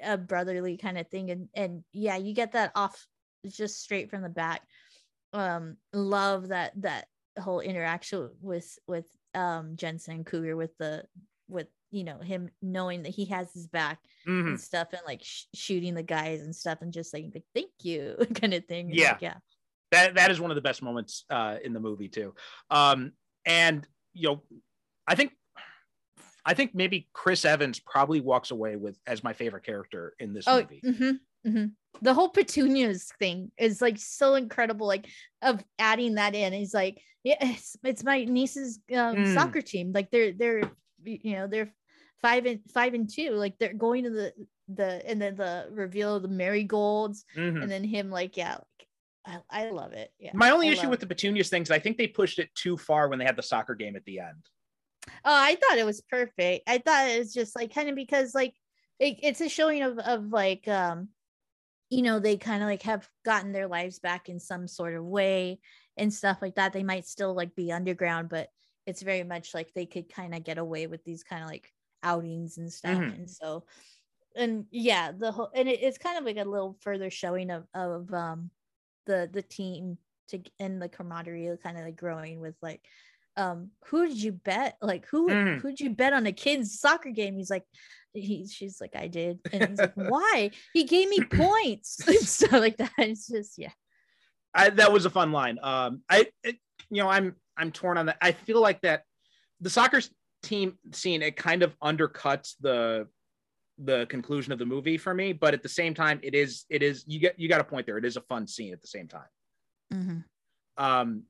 a 0.03 0.17
brotherly 0.17 0.77
kind 0.77 0.97
of 0.97 1.07
thing. 1.09 1.29
And 1.31 1.49
and 1.53 1.83
yeah, 1.93 2.17
you 2.17 2.33
get 2.33 2.53
that 2.53 2.71
off 2.75 3.05
just 3.47 3.79
straight 3.81 4.09
from 4.09 4.21
the 4.23 4.29
back. 4.29 4.61
Um, 5.33 5.77
love 5.93 6.47
that 6.49 6.73
that 6.81 7.05
whole 7.39 7.59
interaction 7.59 8.31
with 8.41 8.77
with 8.87 9.05
um 9.35 9.75
Jensen 9.75 10.23
Cougar 10.23 10.55
with 10.55 10.75
the 10.77 11.03
with 11.47 11.67
you 11.91 12.03
know 12.03 12.17
him 12.19 12.49
knowing 12.61 13.03
that 13.03 13.09
he 13.15 13.25
has 13.25 13.51
his 13.53 13.67
back 13.67 13.99
Mhm. 14.27 14.47
and 14.47 14.59
stuff 14.61 14.89
and 14.91 15.01
like 15.05 15.21
sh- 15.23 15.45
shooting 15.53 15.93
the 15.93 16.03
guys 16.03 16.41
and 16.41 16.55
stuff 16.55 16.79
and 16.81 16.91
just 16.91 17.11
saying 17.11 17.31
like 17.33 17.45
thank 17.53 17.71
you 17.81 18.15
kind 18.35 18.53
of 18.53 18.65
thing. 18.65 18.89
Yeah. 18.91 19.11
like, 19.13 19.21
yeah. 19.21 19.35
that 19.91 20.15
that 20.15 20.31
is 20.31 20.39
one 20.41 20.51
of 20.51 20.55
the 20.55 20.61
best 20.61 20.81
moments 20.81 21.23
uh, 21.29 21.57
in 21.63 21.73
the 21.73 21.79
movie 21.79 22.09
too. 22.09 22.33
Um, 22.69 23.13
and 23.45 23.87
you 24.13 24.27
know, 24.29 24.43
I 25.07 25.15
think 25.15 25.31
I 26.45 26.53
think 26.53 26.73
maybe 26.73 27.07
Chris 27.13 27.43
Evans 27.45 27.79
probably 27.79 28.21
walks 28.21 28.51
away 28.51 28.75
with 28.75 28.97
as 29.05 29.23
my 29.23 29.33
favorite 29.33 29.63
character 29.65 30.13
in 30.19 30.33
this 30.33 30.45
Oh, 30.47 30.61
movie. 30.61 30.81
mhm, 30.85 31.19
mhm. 31.45 31.71
the 32.01 32.13
whole 32.13 32.29
petunias 32.29 33.11
thing 33.19 33.51
is 33.57 33.81
like 33.81 33.97
so 33.97 34.35
incredible. 34.35 34.87
Like 34.87 35.07
of 35.41 35.63
adding 35.79 36.15
that 36.15 36.35
in, 36.35 36.53
he's 36.53 36.73
like, 36.73 37.01
yeah, 37.23 37.35
it's, 37.41 37.75
it's 37.83 38.03
my 38.03 38.23
niece's 38.25 38.79
um, 38.91 39.15
Mm. 39.15 39.33
soccer 39.33 39.61
team. 39.61 39.91
Like 39.93 40.09
they're 40.11 40.31
they're 40.33 40.61
you 41.07 41.33
know 41.33 41.47
they're 41.47 41.73
five 42.21 42.45
and 42.45 42.59
five 42.73 42.93
and 42.93 43.09
two. 43.09 43.31
Like 43.31 43.57
they're 43.57 43.73
going 43.73 44.03
to 44.03 44.09
the 44.09 44.33
the 44.67 45.07
and 45.09 45.21
then 45.21 45.35
the 45.35 45.67
reveal 45.71 46.15
of 46.15 46.21
the 46.23 46.27
marigolds 46.27 47.23
Mhm. 47.35 47.61
and 47.63 47.71
then 47.71 47.83
him 47.83 48.09
like 48.09 48.37
yeah. 48.37 48.57
Like, 48.57 49.41
I, 49.51 49.65
I 49.65 49.69
love 49.71 49.93
it. 49.93 50.11
Yeah. 50.19 50.31
My 50.33 50.51
only 50.51 50.69
I 50.69 50.71
issue 50.71 50.89
with 50.89 51.01
the 51.01 51.07
Petunias 51.07 51.49
things, 51.49 51.69
I 51.69 51.79
think 51.79 51.97
they 51.97 52.07
pushed 52.07 52.39
it 52.39 52.53
too 52.55 52.77
far 52.77 53.09
when 53.09 53.19
they 53.19 53.25
had 53.25 53.35
the 53.35 53.43
soccer 53.43 53.75
game 53.75 53.95
at 53.97 54.05
the 54.05 54.19
end. 54.19 54.45
Oh, 55.07 55.11
I 55.25 55.55
thought 55.55 55.77
it 55.77 55.85
was 55.85 56.01
perfect. 56.01 56.63
I 56.67 56.77
thought 56.77 57.09
it 57.09 57.19
was 57.19 57.33
just 57.33 57.55
like 57.55 57.73
kind 57.73 57.89
of 57.89 57.95
because 57.95 58.33
like 58.33 58.53
it, 58.99 59.17
it's 59.21 59.41
a 59.41 59.49
showing 59.49 59.83
of 59.83 59.99
of 59.99 60.29
like 60.29 60.67
um 60.67 61.09
you 61.89 62.01
know 62.01 62.19
they 62.19 62.37
kind 62.37 62.63
of 62.63 62.67
like 62.67 62.83
have 62.83 63.07
gotten 63.23 63.51
their 63.51 63.67
lives 63.67 63.99
back 63.99 64.27
in 64.29 64.39
some 64.39 64.67
sort 64.67 64.95
of 64.95 65.03
way 65.05 65.59
and 65.97 66.13
stuff 66.13 66.41
like 66.41 66.55
that. 66.55 66.73
They 66.73 66.83
might 66.83 67.07
still 67.07 67.33
like 67.33 67.55
be 67.55 67.71
underground, 67.71 68.29
but 68.29 68.49
it's 68.87 69.03
very 69.03 69.23
much 69.23 69.53
like 69.53 69.71
they 69.73 69.85
could 69.85 70.11
kind 70.11 70.33
of 70.33 70.43
get 70.43 70.57
away 70.57 70.87
with 70.87 71.03
these 71.03 71.21
kind 71.21 71.43
of 71.43 71.49
like 71.49 71.71
outings 72.01 72.57
and 72.57 72.71
stuff. 72.73 72.97
Mhm. 72.97 73.15
And 73.15 73.29
so 73.29 73.65
and 74.35 74.65
yeah, 74.71 75.11
the 75.11 75.31
whole 75.31 75.51
and 75.53 75.67
it, 75.67 75.83
it's 75.83 75.97
kind 75.97 76.17
of 76.17 76.23
like 76.23 76.37
a 76.37 76.49
little 76.49 76.77
further 76.81 77.09
showing 77.09 77.51
of 77.51 77.67
of 77.73 78.11
um 78.13 78.49
the 79.05 79.29
the 79.31 79.41
team 79.43 79.97
to 80.29 80.41
and 80.59 80.81
the 80.81 80.89
camaraderie 80.89 81.55
kind 81.61 81.77
of 81.77 81.85
like 81.85 81.95
growing 81.95 82.39
with 82.39 82.55
like 82.61 82.81
um 83.37 83.71
who 83.85 84.07
did 84.07 84.21
you 84.21 84.31
bet 84.31 84.77
like 84.81 85.05
who 85.07 85.29
Mm. 85.29 85.61
who'd 85.61 85.79
you 85.79 85.91
bet 85.91 86.13
on 86.13 86.25
a 86.27 86.31
kid's 86.33 86.79
soccer 86.79 87.11
game 87.11 87.37
he's 87.37 87.49
like 87.49 87.63
he 88.13 88.47
she's 88.47 88.81
like 88.81 88.95
i 88.95 89.07
did 89.07 89.39
and 89.53 89.69
he's 89.69 89.79
like 89.79 89.93
why 89.95 90.51
he 90.73 90.83
gave 90.83 91.07
me 91.07 91.21
points 91.31 91.99
and 92.07 92.19
stuff 92.19 92.51
like 92.53 92.77
that 92.77 92.91
it's 92.97 93.27
just 93.27 93.57
yeah 93.57 93.71
I, 94.53 94.71
that 94.71 94.91
was 94.91 95.05
a 95.05 95.09
fun 95.11 95.31
line. 95.31 95.59
Um, 95.61 96.01
I, 96.09 96.27
it, 96.43 96.57
you 96.89 97.03
know, 97.03 97.09
I'm 97.09 97.35
I'm 97.57 97.71
torn 97.71 97.97
on 97.97 98.05
that. 98.07 98.17
I 98.21 98.31
feel 98.31 98.61
like 98.61 98.81
that 98.81 99.03
the 99.61 99.69
soccer 99.69 100.01
team 100.43 100.77
scene 100.91 101.21
it 101.21 101.35
kind 101.35 101.63
of 101.63 101.77
undercuts 101.79 102.55
the 102.61 103.07
the 103.79 104.07
conclusion 104.07 104.51
of 104.51 104.57
the 104.59 104.65
movie 104.65 104.97
for 104.97 105.13
me, 105.13 105.33
but 105.33 105.53
at 105.53 105.61
the 105.61 105.69
same 105.69 105.93
time, 105.93 106.19
it 106.23 106.33
is 106.33 106.65
it 106.69 106.81
is 106.81 107.03
you 107.07 107.19
get 107.19 107.39
you 107.39 107.47
got 107.49 107.61
a 107.61 107.63
point 107.63 107.85
there. 107.85 107.97
It 107.97 108.05
is 108.05 108.17
a 108.17 108.21
fun 108.21 108.47
scene 108.47 108.73
at 108.73 108.81
the 108.81 108.87
same 108.87 109.07
time. 109.07 110.23
Um, 110.77 111.23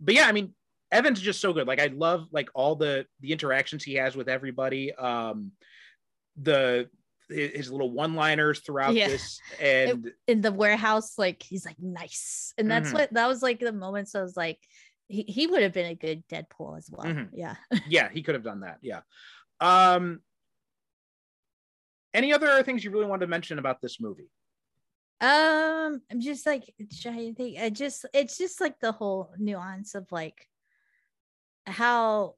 but 0.00 0.14
yeah, 0.14 0.26
I 0.26 0.32
mean, 0.32 0.54
Evan's 0.92 1.20
just 1.20 1.40
so 1.40 1.52
good. 1.52 1.66
Like 1.66 1.80
I 1.80 1.86
love 1.86 2.28
like 2.32 2.48
all 2.54 2.74
the 2.76 3.06
the 3.20 3.32
interactions 3.32 3.84
he 3.84 3.94
has 3.94 4.16
with 4.16 4.28
everybody. 4.28 4.94
Um, 4.94 5.52
the 6.40 6.88
his 7.30 7.70
little 7.70 7.90
one 7.90 8.14
liners 8.14 8.60
throughout 8.60 8.94
Yeah. 8.94 9.08
this 9.08 9.38
and 9.60 10.10
in 10.26 10.40
the 10.40 10.50
warehouse 10.52 11.18
like 11.18 11.42
he's 11.42 11.66
like 11.66 11.78
nice 11.78 12.54
and 12.56 12.70
that's 12.70 12.88
Mhm. 12.88 12.94
what 12.94 13.12
that 13.12 13.26
was 13.26 13.42
like 13.42 13.60
the 13.60 13.70
moments 13.70 14.14
i 14.14 14.22
was 14.22 14.34
like 14.34 14.58
he, 15.08 15.22
he 15.22 15.46
would 15.46 15.62
have 15.62 15.72
been 15.72 15.86
a 15.90 15.94
good 15.94 16.26
deadpool 16.28 16.76
as 16.78 16.90
well 16.90 17.06
Mhm. 17.06 17.30
yeah 17.32 17.56
yeah, 17.88 18.08
he 18.10 18.22
could 18.22 18.34
have 18.34 18.44
done 18.44 18.60
that. 18.60 18.78
Yeah. 18.82 19.00
Um, 19.60 20.20
any 22.14 22.32
other 22.32 22.62
things 22.62 22.84
you 22.84 22.90
really 22.90 23.06
wanted 23.06 23.26
to 23.26 23.30
mention 23.30 23.58
about 23.58 23.80
this 23.80 24.00
movie? 24.00 24.30
Um, 25.20 26.00
I'm 26.10 26.20
just 26.20 26.46
like 26.46 26.72
trying 27.00 27.30
to 27.30 27.34
think. 27.34 27.58
I 27.58 27.70
just 27.70 28.06
it's 28.14 28.38
just 28.38 28.60
like 28.60 28.78
the 28.80 28.92
whole 28.92 29.32
nuance 29.38 29.94
of 29.94 30.10
like 30.12 30.46
how 31.66 32.36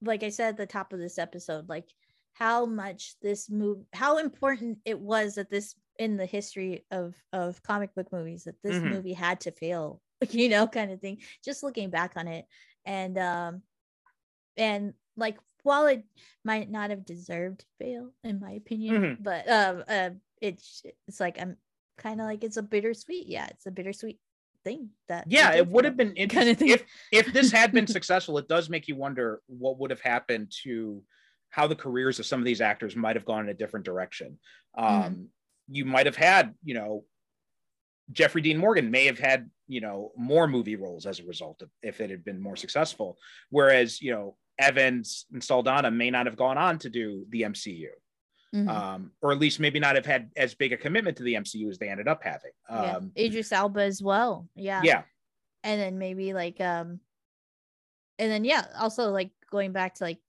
like 0.00 0.22
I 0.22 0.30
said 0.30 0.50
at 0.50 0.56
the 0.56 0.66
top 0.66 0.92
of 0.92 0.98
this 0.98 1.18
episode, 1.18 1.68
like 1.68 1.88
how 2.32 2.66
much 2.66 3.18
this 3.20 3.50
move 3.50 3.84
how 3.92 4.18
important 4.18 4.78
it 4.84 4.98
was 4.98 5.34
that 5.34 5.50
this 5.50 5.74
in 5.98 6.16
the 6.16 6.26
history 6.26 6.84
of 6.90 7.14
of 7.32 7.62
comic 7.62 7.94
book 7.94 8.10
movies 8.12 8.44
that 8.44 8.62
this 8.62 8.76
Mhm. 8.76 8.90
movie 8.90 9.12
had 9.14 9.40
to 9.42 9.50
fail, 9.52 10.00
you 10.30 10.48
know, 10.48 10.66
kind 10.66 10.90
of 10.92 11.00
thing. 11.00 11.18
Just 11.44 11.62
looking 11.62 11.90
back 11.90 12.12
on 12.16 12.28
it. 12.28 12.46
And 12.84 13.18
um 13.18 13.62
and 14.56 14.94
like 15.16 15.38
while 15.62 15.86
it 15.86 16.04
might 16.44 16.70
not 16.70 16.90
have 16.90 17.04
deserved 17.04 17.60
to 17.60 17.66
fail, 17.80 18.10
in 18.24 18.40
my 18.40 18.52
opinion, 18.52 19.02
Mhm. 19.02 19.22
but 19.22 19.48
um 19.50 19.84
uh, 19.88 20.10
it's 20.40 20.82
it's 21.08 21.20
like 21.20 21.40
I'm 21.40 21.56
kind 21.98 22.20
of 22.20 22.26
like 22.26 22.44
it's 22.44 22.56
a 22.56 22.62
bittersweet. 22.62 23.26
Yeah, 23.26 23.46
it's 23.50 23.66
a 23.66 23.70
bittersweet 23.70 24.18
thing 24.64 24.90
that 25.06 25.24
yeah 25.28 25.54
it 25.54 25.68
would 25.68 25.84
have 25.84 25.96
been 25.96 26.12
kind 26.28 26.48
of 26.48 26.56
thing. 26.58 26.70
if 26.70 26.82
if 27.12 27.32
this 27.32 27.52
had 27.52 27.70
been 27.70 27.86
successful 27.98 28.36
it 28.36 28.48
does 28.48 28.68
make 28.68 28.88
you 28.88 28.96
wonder 28.96 29.40
what 29.46 29.78
would 29.78 29.90
have 29.90 30.00
happened 30.00 30.50
to 30.64 31.00
how 31.50 31.68
the 31.68 31.76
careers 31.76 32.18
of 32.18 32.26
some 32.26 32.40
of 32.40 32.44
these 32.44 32.60
actors 32.60 32.96
might 32.96 33.14
have 33.14 33.24
gone 33.24 33.44
in 33.44 33.48
a 33.48 33.54
different 33.54 33.86
direction 33.86 34.40
um 34.76 34.86
Mm-hmm. 34.86 35.22
you 35.68 35.84
might 35.84 36.06
have 36.06 36.16
had 36.16 36.52
you 36.64 36.74
know 36.74 37.04
jeffrey 38.12 38.40
dean 38.42 38.56
morgan 38.58 38.90
may 38.90 39.04
have 39.06 39.18
had 39.18 39.50
you 39.66 39.80
know 39.80 40.12
more 40.16 40.46
movie 40.46 40.76
roles 40.76 41.06
as 41.06 41.18
a 41.20 41.24
result 41.24 41.60
of 41.62 41.70
if 41.82 42.00
it 42.00 42.08
had 42.10 42.24
been 42.24 42.40
more 42.40 42.56
successful 42.56 43.16
whereas 43.50 44.00
you 44.00 44.12
know 44.12 44.36
evans 44.58 45.26
and 45.32 45.42
saldana 45.42 45.90
may 45.90 46.10
not 46.10 46.26
have 46.26 46.36
gone 46.36 46.56
on 46.58 46.78
to 46.78 46.88
do 46.88 47.24
the 47.30 47.42
mcu 47.42 47.88
Mhm. 48.54 48.68
um 48.68 49.10
or 49.22 49.32
at 49.32 49.40
least 49.40 49.58
maybe 49.58 49.80
not 49.80 49.96
have 49.96 50.06
had 50.06 50.30
as 50.36 50.54
big 50.54 50.72
a 50.72 50.76
commitment 50.76 51.16
to 51.16 51.24
the 51.24 51.34
mcu 51.34 51.68
as 51.68 51.78
they 51.78 51.88
ended 51.88 52.06
up 52.06 52.22
having 52.22 52.52
yeah. 52.70 52.96
um 52.96 53.10
Idris 53.18 53.50
Elba 53.50 53.82
as 53.82 54.00
well. 54.00 54.48
Yeah. 54.54 54.82
yeah 54.84 55.02
And 55.64 55.80
then 55.80 55.98
maybe 55.98 56.32
like 56.32 56.60
um 56.60 57.00
and 58.20 58.30
then 58.32 58.44
yeah, 58.44 58.66
also 58.78 59.10
like 59.10 59.32
going 59.50 59.72
back 59.72 59.96
to 59.96 60.04
like 60.04 60.20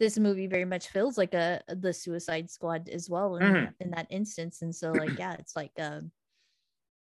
this 0.00 0.18
movie 0.18 0.46
very 0.46 0.64
much 0.64 0.88
feels 0.88 1.16
like 1.18 1.34
a 1.34 1.60
the 1.68 1.92
Suicide 1.92 2.50
Squad 2.50 2.88
as 2.88 3.08
well 3.10 3.36
in, 3.36 3.42
Mhm. 3.42 3.64
that, 3.66 3.74
in 3.78 3.90
that 3.90 4.06
instance. 4.10 4.62
And 4.62 4.74
so 4.74 4.92
like 4.92 5.18
yeah, 5.18 5.34
it's 5.38 5.54
like 5.54 5.72
um 5.78 6.10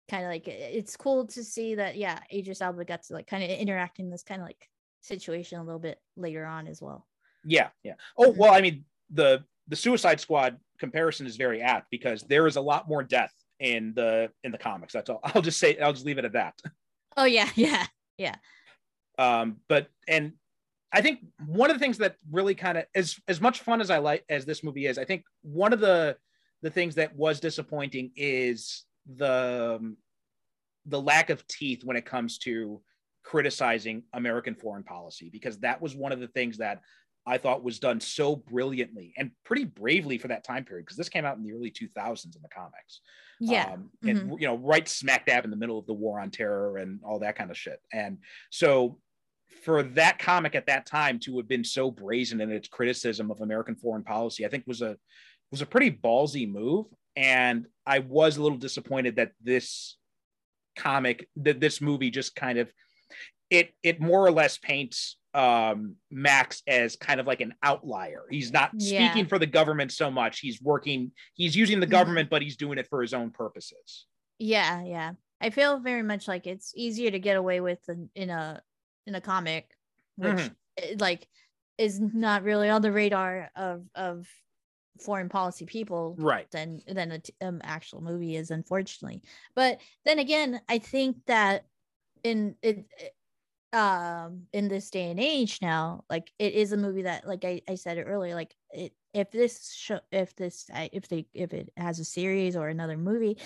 kind 0.09 0.23
of 0.23 0.29
like 0.29 0.47
it's 0.47 0.95
cool 0.95 1.27
to 1.27 1.43
see 1.43 1.75
that 1.75 1.97
yeah, 1.97 2.19
Idris 2.33 2.61
Elba 2.61 2.85
got 2.85 3.03
to 3.03 3.13
like 3.13 3.27
kind 3.27 3.43
of 3.43 3.49
interact 3.49 3.99
in 3.99 4.09
this 4.09 4.23
kind 4.23 4.41
of 4.41 4.47
like 4.47 4.69
situation 5.01 5.59
a 5.59 5.63
little 5.63 5.79
bit 5.79 5.99
later 6.15 6.45
on 6.45 6.67
as 6.67 6.81
well. 6.81 7.05
Yeah, 7.43 7.69
yeah. 7.83 7.93
Oh 8.17 8.33
well, 8.37 8.53
I 8.53 8.61
mean 8.61 8.85
the 9.11 9.43
the 9.67 9.75
Suicide 9.75 10.19
Squad 10.19 10.57
comparison 10.79 11.25
is 11.25 11.37
very 11.37 11.61
apt 11.61 11.89
because 11.89 12.21
there 12.23 12.47
is 12.47 12.55
a 12.55 12.61
lot 12.61 12.87
more 12.87 13.03
death 13.03 13.33
in 13.59 13.93
the 13.95 14.29
in 14.43 14.51
the 14.51 14.57
comics. 14.57 14.93
That's 14.93 15.09
all. 15.09 15.21
I'll 15.23 15.41
just 15.41 15.59
say 15.59 15.77
I'll 15.79 15.93
just 15.93 16.05
leave 16.05 16.17
it 16.17 16.25
at 16.25 16.33
that. 16.33 16.59
Oh 17.17 17.25
yeah, 17.25 17.49
yeah. 18.17 18.35
Um, 19.17 19.57
but 19.67 19.87
and 20.07 20.33
I 20.91 21.01
think 21.01 21.19
one 21.45 21.69
of 21.69 21.75
the 21.75 21.79
things 21.79 21.97
that 21.99 22.15
really 22.31 22.55
kind 22.55 22.77
of 22.77 22.85
as 22.93 23.19
as 23.27 23.41
much 23.41 23.61
fun 23.61 23.81
as 23.81 23.89
I 23.89 23.97
like 23.97 24.23
as 24.29 24.45
this 24.45 24.63
movie 24.63 24.85
is, 24.85 24.97
I 24.97 25.05
think 25.05 25.23
one 25.41 25.73
of 25.73 25.79
the 25.79 26.17
the 26.61 26.69
things 26.69 26.95
that 26.95 27.15
was 27.15 27.39
disappointing 27.39 28.11
is 28.15 28.85
the 29.05 29.77
um, 29.79 29.97
the 30.85 31.01
lack 31.01 31.29
of 31.29 31.45
teeth 31.47 31.83
when 31.83 31.97
it 31.97 32.05
comes 32.05 32.37
to 32.39 32.81
criticizing 33.23 34.03
American 34.13 34.53
foreign 34.53 34.83
policy 34.83 35.29
because 35.31 35.59
that 35.59 35.81
was 35.81 35.95
one 35.95 36.11
of 36.11 36.19
the 36.19 36.27
things 36.27 36.57
that 36.59 36.81
I 37.27 37.39
thought 37.39 37.63
was 37.63 37.79
done 37.79 37.99
so 37.99 38.35
brilliantly 38.35 39.13
and 39.17 39.31
pretty 39.43 39.65
bravely 39.65 40.19
for 40.19 40.27
that 40.27 40.43
time 40.43 40.63
period 40.63 40.85
because 40.85 40.97
this 40.97 41.09
came 41.09 41.25
out 41.25 41.37
in 41.37 41.43
the 41.43 41.53
early 41.53 41.71
2000s 41.71 42.35
in 42.35 42.41
the 42.41 42.49
comics. 42.49 43.01
Yeah. 43.39 43.73
Um, 43.73 43.89
and 44.03 44.39
you 44.39 44.47
know, 44.47 44.57
right 44.57 44.87
smack 44.87 45.25
dab 45.25 45.43
in 45.43 45.49
the 45.49 45.57
middle 45.57 45.79
of 45.79 45.87
the 45.87 45.93
war 45.93 46.19
on 46.19 46.29
terror 46.29 46.77
and 46.77 46.99
all 47.03 47.19
that 47.19 47.35
kind 47.35 47.49
of 47.49 47.57
shit. 47.57 47.81
And 47.91 48.19
so 48.51 48.99
for 49.63 49.81
that 49.81 50.19
comic 50.19 50.53
at 50.53 50.67
that 50.67 50.85
time 50.85 51.19
to 51.19 51.37
have 51.37 51.47
been 51.47 51.63
so 51.63 51.89
brazen 51.89 52.41
in 52.41 52.51
its 52.51 52.67
criticism 52.67 53.31
of 53.31 53.41
American 53.41 53.75
foreign 53.75 54.03
policy, 54.03 54.45
I 54.45 54.49
think 54.49 54.65
was 54.67 54.83
a 54.83 54.95
was 55.51 55.61
a 55.61 55.65
pretty 55.65 55.91
ballsy 55.91 56.49
move. 56.49 56.85
And 57.15 57.65
I 57.85 57.99
was 57.99 58.37
a 58.37 58.43
little 58.43 58.57
disappointed 58.57 59.15
that 59.17 59.31
this 59.41 59.97
comic, 60.77 61.29
that 61.37 61.59
this 61.59 61.81
movie 61.81 62.09
just 62.09 62.35
kind 62.35 62.57
of 62.59 62.71
it 63.49 63.73
it 63.83 64.01
more 64.01 64.25
or 64.25 64.31
less 64.31 64.57
paints 64.57 65.17
um 65.33 65.95
Max 66.09 66.63
as 66.67 66.95
kind 66.95 67.19
of 67.19 67.27
like 67.27 67.41
an 67.41 67.53
outlier. 67.61 68.23
He's 68.29 68.51
not 68.51 68.71
Yeah. 68.77 69.09
speaking 69.11 69.27
for 69.27 69.37
the 69.37 69.45
government 69.45 69.91
so 69.91 70.09
much. 70.09 70.39
He's 70.39 70.61
working, 70.61 71.11
he's 71.35 71.55
using 71.55 71.79
the 71.79 71.87
Mhm. 71.87 71.91
government, 71.91 72.29
but 72.29 72.41
he's 72.41 72.57
doing 72.57 72.77
it 72.77 72.87
for 72.87 73.01
his 73.01 73.13
own 73.13 73.31
purposes. 73.31 74.07
Yeah, 74.39 74.83
yeah. 74.83 75.11
I 75.41 75.49
feel 75.49 75.79
very 75.79 76.03
much 76.03 76.27
like 76.27 76.47
it's 76.47 76.73
easier 76.75 77.11
to 77.11 77.19
get 77.19 77.37
away 77.37 77.59
with 77.61 77.87
in, 77.89 78.09
in 78.15 78.29
a 78.29 78.61
in 79.05 79.15
a 79.15 79.21
comic, 79.21 79.69
which 80.15 80.37
Mhm. 80.37 80.55
eh, 80.77 80.95
like 80.99 81.27
is 81.77 81.99
not 81.99 82.43
really 82.43 82.69
on 82.69 82.81
the 82.81 82.91
radar 82.91 83.51
of 83.55 83.85
of 83.93 84.27
foreign 84.99 85.29
policy 85.29 85.65
people 85.65 86.15
Right. 86.17 86.49
than 86.51 86.81
than 86.87 87.11
a 87.11 87.19
t- 87.19 87.33
um, 87.41 87.61
actual 87.63 88.01
movie 88.01 88.35
is, 88.35 88.51
unfortunately. 88.51 89.21
But 89.55 89.79
then 90.05 90.19
again, 90.19 90.61
I 90.69 90.79
think 90.79 91.25
that 91.25 91.65
in 92.23 92.55
it 92.61 92.85
it- 92.99 93.15
um 93.73 94.43
in 94.53 94.69
this 94.69 94.89
day 94.89 95.11
and 95.11 95.19
age 95.19 95.59
now 95.61 96.05
like 96.09 96.31
it 96.39 96.53
is 96.53 96.71
a 96.71 96.77
movie 96.77 97.01
that 97.01 97.27
like 97.27 97.43
i, 97.43 97.61
I 97.67 97.75
said 97.75 97.97
it 97.97 98.03
earlier 98.03 98.33
like 98.33 98.55
it 98.71 98.93
if 99.13 99.31
this 99.31 99.73
show 99.73 99.99
if 100.13 100.33
this 100.35 100.69
if 100.93 101.09
they 101.09 101.25
if 101.33 101.53
it 101.53 101.73
has 101.75 101.99
a 101.99 102.05
series 102.05 102.55
or 102.55 102.69
another 102.69 102.95
movie 102.95 103.37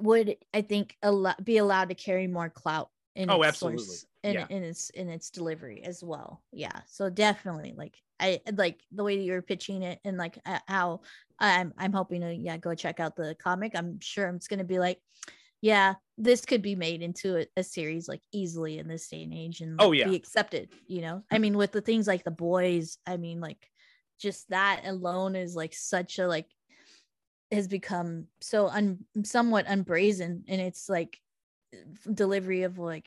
would 0.00 0.36
i 0.54 0.62
think 0.62 0.96
allow, 1.02 1.34
be 1.42 1.58
allowed 1.58 1.90
to 1.90 1.94
carry 1.94 2.26
more 2.28 2.48
clout 2.48 2.88
in 3.14 3.28
Oh, 3.28 3.44
absolutely. 3.44 3.84
source, 3.84 4.06
in, 4.22 4.34
Yeah. 4.34 4.46
in 4.50 4.62
its 4.62 4.90
in 4.90 5.08
its 5.08 5.30
delivery 5.30 5.82
as 5.84 6.02
well 6.02 6.42
yeah 6.52 6.80
so 6.86 7.10
definitely 7.10 7.74
like 7.76 7.96
i 8.20 8.40
like 8.54 8.80
the 8.92 9.02
way 9.02 9.16
that 9.16 9.22
you're 9.24 9.42
pitching 9.42 9.82
it 9.82 9.98
and 10.04 10.16
like 10.16 10.38
how 10.68 11.00
i'm 11.38 11.72
i'm 11.76 11.92
hoping 11.92 12.20
to 12.20 12.32
yeah 12.32 12.56
go 12.56 12.74
check 12.74 13.00
out 13.00 13.16
the 13.16 13.34
comic 13.42 13.72
i'm 13.74 13.98
sure 14.00 14.28
it's 14.28 14.48
going 14.48 14.58
to 14.58 14.64
be 14.64 14.78
like 14.78 15.00
yeah 15.60 15.94
this 16.18 16.44
could 16.44 16.62
be 16.62 16.74
made 16.76 17.02
into 17.02 17.38
a, 17.40 17.46
a 17.56 17.64
series 17.64 18.06
like 18.08 18.22
easily 18.32 18.78
in 18.78 18.86
this 18.86 19.08
day 19.08 19.22
and 19.24 19.34
age 19.34 19.60
and 19.60 19.76
Oh, 19.80 19.92
yeah. 19.92 20.08
be 20.08 20.14
accepted 20.14 20.70
you 20.86 21.00
know 21.00 21.22
i 21.30 21.38
mean 21.38 21.56
with 21.56 21.72
the 21.72 21.80
things 21.80 22.06
like 22.06 22.22
the 22.24 22.30
boys 22.30 22.98
i 23.06 23.16
mean 23.16 23.40
like 23.40 23.68
just 24.20 24.48
that 24.50 24.82
alone 24.84 25.34
is 25.34 25.56
like 25.56 25.74
such 25.74 26.18
a 26.20 26.28
like 26.28 26.46
has 27.50 27.66
become 27.66 28.26
so 28.40 28.68
un 28.68 28.98
somewhat 29.24 29.66
unbrazen 29.66 30.42
and 30.48 30.60
its 30.60 30.88
like 30.88 31.18
delivery 32.12 32.62
of 32.62 32.78
like 32.78 33.06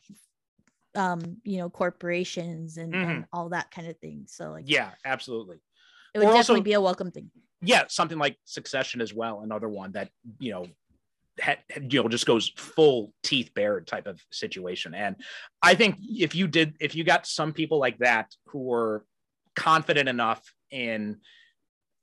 um 0.96 1.38
you 1.44 1.58
know 1.58 1.70
corporations 1.70 2.78
and, 2.78 2.94
and 2.96 3.26
all 3.34 3.50
that 3.50 3.70
kind 3.72 3.88
of 3.88 3.98
thing 4.00 4.24
so 4.28 4.52
like 4.52 4.64
Mm-hmm. 4.66 4.74
Yeah, 4.74 4.92
absolutely. 5.04 5.58
it 6.14 6.20
would 6.20 6.28
or 6.28 6.34
definitely 6.34 6.56
also- 6.60 6.64
be 6.64 6.74
a 6.74 6.82
welcome 6.82 7.12
thing 7.12 7.30
Yeah, 7.62 7.84
something 7.90 8.18
like 8.18 8.38
Succession 8.46 9.02
as 9.02 9.14
well, 9.14 9.42
another 9.42 9.68
one 9.70 9.92
that 9.94 10.10
you 10.40 10.52
know, 10.52 10.68
had, 11.40 11.60
you 11.90 12.02
know, 12.02 12.08
just 12.10 12.26
goes 12.26 12.52
full 12.58 13.12
teeth 13.24 13.52
bared 13.56 13.88
type 13.88 14.08
of 14.08 14.22
situation. 14.32 14.94
And 14.94 15.16
I 15.62 15.76
think 15.76 15.98
if 16.00 16.34
you 16.36 16.48
did, 16.48 16.76
if 16.80 16.96
you 16.96 17.04
got 17.04 17.26
some 17.28 17.52
people 17.54 17.78
like 17.80 17.98
that 18.00 18.28
who 18.48 18.60
were 18.60 19.06
confident 19.56 20.08
enough 20.10 20.42
in 20.72 21.18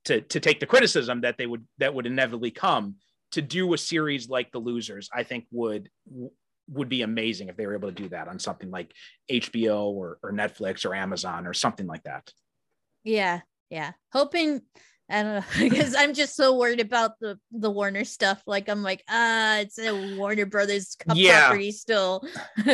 to 0.05 0.21
to 0.21 0.39
take 0.39 0.59
the 0.59 0.65
criticism 0.67 1.21
that 1.21 1.37
they 1.37 1.47
would 1.47 1.65
that 1.79 1.93
would 1.95 2.05
inevitably 2.05 2.51
come 2.51 2.95
to 3.31 3.41
do 3.41 3.73
a 3.73 3.77
series 3.77 4.29
like 4.29 4.51
The 4.51 4.59
Losers, 4.59 5.09
I 5.13 5.23
think 5.23 5.45
would 5.51 5.89
would 6.69 6.89
be 6.89 7.01
amazing 7.01 7.49
if 7.49 7.57
they 7.57 7.65
were 7.67 7.75
able 7.75 7.89
to 7.89 7.95
do 8.03 8.09
that 8.09 8.27
on 8.27 8.39
something 8.39 8.71
like 8.71 8.93
HBO 9.31 9.85
or, 9.89 10.17
or 10.23 10.31
Netflix 10.31 10.85
or 10.85 10.95
Amazon 10.95 11.45
or 11.47 11.53
something 11.53 11.87
like 11.87 12.03
that. 12.03 12.31
yeah 13.03 13.41
yeah 13.69 13.91
hoping 14.11 14.61
i 15.09 15.23
don't 15.23 15.35
know 15.35 15.43
because 15.59 15.95
i'm 15.95 16.13
just 16.13 16.35
so 16.35 16.55
worried 16.57 16.79
about 16.79 17.11
the 17.19 17.37
the 17.51 17.69
warner 17.69 18.03
stuff 18.05 18.41
like 18.47 18.69
i'm 18.69 18.83
like 18.83 19.03
ah 19.09 19.57
it's 19.59 19.77
a 19.79 19.91
warner 19.95 20.45
brothers 20.45 20.95
Yeah. 21.13 21.47
property 21.47 21.71
still 21.71 22.23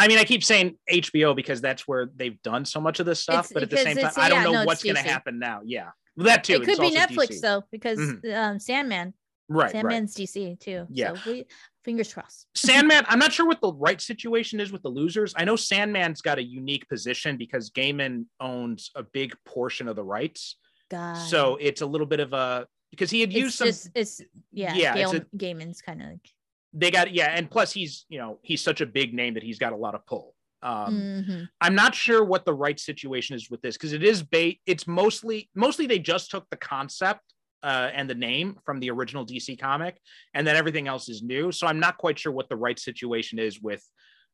I 0.00 0.06
mean, 0.06 0.18
I 0.18 0.24
keep 0.24 0.44
saying 0.44 0.78
HBO 0.90 1.34
because 1.34 1.60
that's 1.60 1.88
where 1.88 2.08
they've 2.14 2.40
done 2.42 2.64
so 2.64 2.80
much 2.80 3.00
of 3.00 3.06
this 3.06 3.20
stuff, 3.20 3.46
It's 3.46 3.52
but 3.52 3.62
at 3.64 3.70
the 3.70 3.76
same 3.78 3.96
time, 3.96 4.12
I 4.16 4.28
don't 4.28 4.38
yeah, 4.38 4.44
know 4.44 4.52
no, 4.52 4.64
what's 4.64 4.84
going 4.84 4.94
to 4.96 5.02
happen 5.02 5.38
now. 5.40 5.60
Yeah, 5.64 5.88
well, 6.16 6.26
that 6.26 6.44
too. 6.44 6.54
it 6.54 6.64
could 6.64 6.78
be 6.78 6.92
netflix 6.94 7.28
DC. 7.28 7.40
though 7.40 7.64
because 7.72 7.98
Mhm. 7.98 8.34
um 8.36 8.60
sandman 8.60 9.12
Right, 9.48 9.64
right. 9.64 9.72
sandman's 9.72 10.14
dc 10.14 10.60
too 10.60 10.86
Yeah. 10.90 11.08
so 11.10 11.22
we 11.26 11.46
fingers 11.88 12.12
crossed 12.12 12.46
Sandman. 12.54 13.04
I'm 13.08 13.18
not 13.18 13.32
sure 13.32 13.46
what 13.46 13.62
the 13.62 13.72
right 13.72 14.00
situation 14.00 14.60
is 14.60 14.70
with 14.70 14.82
the 14.82 14.90
losers. 14.90 15.32
I 15.36 15.44
know 15.44 15.54
Sandman's 15.54 16.20
got 16.20 16.38
a 16.38 16.42
unique 16.42 16.86
position 16.88 17.38
because 17.38 17.70
Gaiman 17.70 18.26
owns 18.40 18.90
a 18.94 19.02
big 19.02 19.34
portion 19.46 19.88
of 19.88 19.96
the 19.96 20.04
rights, 20.04 20.56
God. 20.90 21.14
so 21.14 21.56
it's 21.56 21.80
a 21.80 21.86
little 21.86 22.06
bit 22.06 22.20
of 22.20 22.34
a 22.34 22.66
because 22.90 23.10
he 23.10 23.20
had 23.20 23.30
it's 23.30 23.38
used 23.38 23.54
some. 23.56 23.68
just 23.68 23.90
it's 23.94 24.20
yeah, 24.52 24.74
Yeah, 24.74 24.94
Gail, 24.94 25.12
it's 25.12 25.26
Gaiman's 25.34 25.80
kind 25.80 26.02
of 26.02 26.08
like 26.08 26.28
they 26.74 26.90
got 26.90 27.12
yeah, 27.14 27.32
and 27.34 27.50
plus 27.50 27.72
he's 27.72 28.04
you 28.10 28.18
know 28.18 28.38
he's 28.42 28.60
such 28.60 28.82
a 28.82 28.86
big 28.86 29.14
name 29.14 29.34
that 29.34 29.42
he's 29.42 29.58
got 29.58 29.72
a 29.72 29.76
lot 29.76 29.94
of 29.94 30.04
pull. 30.06 30.34
Um, 30.60 31.24
mhm. 31.26 31.48
I'm 31.60 31.74
not 31.74 31.94
sure 31.94 32.24
what 32.24 32.44
the 32.44 32.52
right 32.52 32.78
situation 32.78 33.36
is 33.36 33.48
with 33.48 33.62
this 33.62 33.76
because 33.76 33.92
it 33.92 34.02
is 34.02 34.22
bait. 34.22 34.60
It's 34.66 34.86
mostly 34.86 35.48
mostly 35.54 35.86
they 35.86 36.00
just 36.00 36.30
took 36.30 36.44
the 36.50 36.56
concept 36.56 37.22
uh, 37.62 37.90
and 37.92 38.08
the 38.08 38.14
name 38.14 38.58
from 38.64 38.80
the 38.80 38.90
original 38.90 39.24
DC 39.26 39.58
comic, 39.58 40.00
and 40.34 40.46
then 40.46 40.56
everything 40.56 40.88
else 40.88 41.08
is 41.08 41.22
new. 41.22 41.50
So 41.52 41.66
I'm 41.66 41.80
not 41.80 41.98
quite 41.98 42.18
sure 42.18 42.32
what 42.32 42.48
the 42.48 42.56
right 42.56 42.78
situation 42.78 43.38
is 43.38 43.60
with 43.60 43.84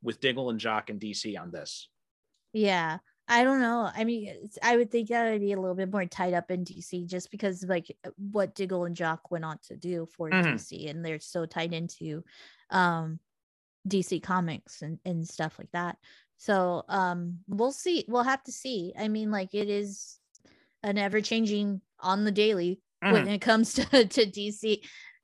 with 0.02 0.20
Diggle 0.20 0.50
and 0.50 0.60
Jock 0.60 0.90
and 0.90 1.00
DC 1.00 1.40
on 1.40 1.50
this. 1.50 1.88
Yeah. 2.52 2.98
I 3.26 3.42
don't 3.42 3.60
know. 3.62 3.90
I 3.94 4.04
mean, 4.04 4.26
it's- 4.28 4.58
I 4.62 4.76
would 4.76 4.90
think 4.90 5.08
that 5.08 5.32
would 5.32 5.40
be 5.40 5.52
a 5.52 5.58
little 5.60 5.74
bit 5.74 5.90
more 5.90 6.04
tied 6.04 6.34
up 6.34 6.50
in 6.50 6.62
DC 6.62 7.06
just 7.06 7.30
because 7.30 7.64
like 7.64 7.86
what 8.16 8.54
Diggle 8.54 8.84
and 8.84 8.94
Jock 8.94 9.30
went 9.30 9.46
on 9.46 9.58
to 9.68 9.76
do 9.76 10.06
for 10.14 10.28
Mhm. 10.30 10.52
DC 10.54 10.88
and 10.90 11.02
they're 11.02 11.20
so 11.20 11.46
tied 11.46 11.72
into 11.72 12.22
um 12.68 13.18
DC 13.88 14.20
comics 14.22 14.82
and, 14.82 14.98
and 15.06 15.26
stuff 15.26 15.58
like 15.58 15.70
that. 15.72 15.96
So 16.36 16.84
um 16.90 17.38
we'll 17.48 17.72
see. 17.72 18.04
We'll 18.08 18.24
have 18.24 18.42
to 18.44 18.52
see. 18.52 18.92
I 18.98 19.08
mean, 19.08 19.30
like 19.30 19.54
it 19.54 19.70
is 19.70 20.18
an 20.82 20.98
ever 20.98 21.22
changing 21.22 21.80
on 22.00 22.24
the 22.24 22.32
daily 22.32 22.82
when 23.12 23.28
it 23.28 23.40
comes 23.40 23.74
to, 23.74 23.84
to 24.06 24.26
DC. 24.26 24.80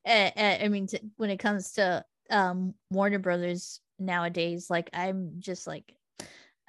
Uh, 0.06 0.30
uh, 0.36 0.58
I 0.62 0.68
mean, 0.68 0.86
to, 0.88 1.00
when 1.16 1.30
it 1.30 1.38
comes 1.38 1.72
to 1.72 2.04
um 2.30 2.74
Warner 2.90 3.18
Brothers 3.18 3.80
nowadays, 3.98 4.68
like 4.70 4.90
I'm 4.92 5.34
just 5.38 5.66
like 5.66 5.94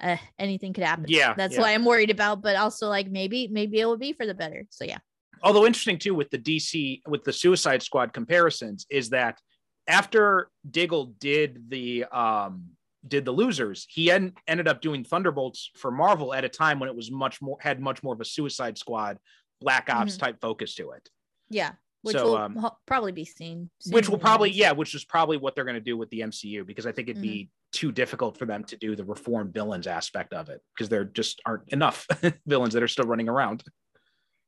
uh, 0.00 0.16
anything 0.38 0.72
could 0.72 0.84
happen. 0.84 1.06
Yeah, 1.08 1.34
that's 1.34 1.54
yeah. 1.54 1.60
why 1.60 1.72
I'm 1.72 1.84
worried 1.84 2.10
about. 2.10 2.42
But 2.42 2.56
also, 2.56 2.88
like 2.88 3.10
maybe 3.10 3.48
maybe 3.48 3.80
it 3.80 3.86
will 3.86 3.96
be 3.96 4.12
for 4.12 4.26
the 4.26 4.34
better. 4.34 4.66
So 4.70 4.84
yeah, 4.84 4.98
although 5.42 5.66
interesting 5.66 5.98
too 5.98 6.14
with 6.14 6.30
the 6.30 6.38
DC 6.38 7.02
with 7.06 7.24
the 7.24 7.32
Suicide 7.32 7.82
Squad 7.82 8.12
comparisons 8.12 8.86
is 8.90 9.10
that 9.10 9.38
after 9.86 10.50
Diggle 10.68 11.06
did 11.18 11.70
the 11.70 12.04
um 12.04 12.64
did 13.06 13.24
the 13.24 13.32
losers, 13.32 13.86
he 13.88 14.10
en- 14.10 14.32
ended 14.46 14.68
up 14.68 14.80
doing 14.80 15.04
Thunderbolts 15.04 15.70
for 15.76 15.90
Marvel 15.90 16.32
at 16.32 16.44
a 16.44 16.48
time 16.48 16.78
when 16.78 16.88
it 16.88 16.94
was 16.94 17.10
much 17.10 17.40
more 17.40 17.56
had 17.60 17.80
much 17.80 18.02
more 18.02 18.14
of 18.14 18.20
a 18.20 18.24
Suicide 18.24 18.78
Squad 18.78 19.18
Black 19.62 19.88
Ops 19.90 20.16
Mhm. 20.16 20.20
type 20.20 20.40
focus 20.40 20.74
to 20.76 20.90
it. 20.92 21.08
yeah, 21.50 21.72
which 22.02 22.16
So, 22.16 22.24
will 22.26 22.36
um, 22.36 22.70
probably 22.86 23.12
be 23.12 23.24
seen. 23.24 23.70
which 23.90 24.08
will 24.08 24.18
probably 24.18 24.50
yeah 24.50 24.72
which 24.72 24.94
is 24.94 25.04
probably 25.04 25.36
what 25.36 25.54
they're 25.54 25.64
going 25.64 25.74
to 25.74 25.80
do 25.80 25.96
with 25.96 26.10
the 26.10 26.20
mcu 26.20 26.66
because 26.66 26.86
i 26.86 26.92
think 26.92 27.08
it'd 27.08 27.22
be 27.22 27.48
too 27.72 27.92
difficult 27.92 28.36
for 28.38 28.44
them 28.46 28.64
to 28.64 28.76
do 28.76 28.96
the 28.96 29.04
reform 29.04 29.52
villains 29.52 29.86
aspect 29.86 30.32
of 30.34 30.48
it 30.48 30.60
because 30.74 30.88
there 30.88 31.04
just 31.04 31.40
aren't 31.46 31.68
enough 31.72 32.06
villains 32.46 32.74
that 32.74 32.82
are 32.82 32.88
still 32.88 33.06
running 33.06 33.28
around 33.28 33.62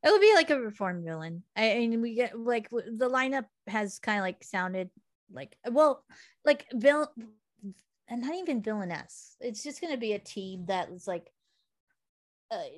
It 0.02 0.10
would 0.10 0.20
be 0.20 0.34
like 0.34 0.50
a 0.50 0.60
reform 0.60 1.02
villain. 1.02 1.44
I, 1.56 1.78
mean, 1.78 2.02
we 2.02 2.14
get 2.14 2.38
like 2.38 2.68
w- 2.70 2.94
the 2.94 3.08
lineup 3.08 3.46
has 3.68 3.98
kind 3.98 4.18
of 4.18 4.22
like 4.22 4.44
sounded 4.44 4.90
like 5.32 5.56
well, 5.70 6.04
like 6.44 6.66
villain, 6.74 7.08
and 8.08 8.20
not 8.20 8.34
even 8.34 8.60
villainess. 8.62 9.34
It's 9.40 9.62
just 9.62 9.80
gonna 9.80 9.96
be 9.96 10.12
a 10.12 10.18
team 10.18 10.66
that's 10.66 11.06
like, 11.08 11.32
uh, 12.50 12.68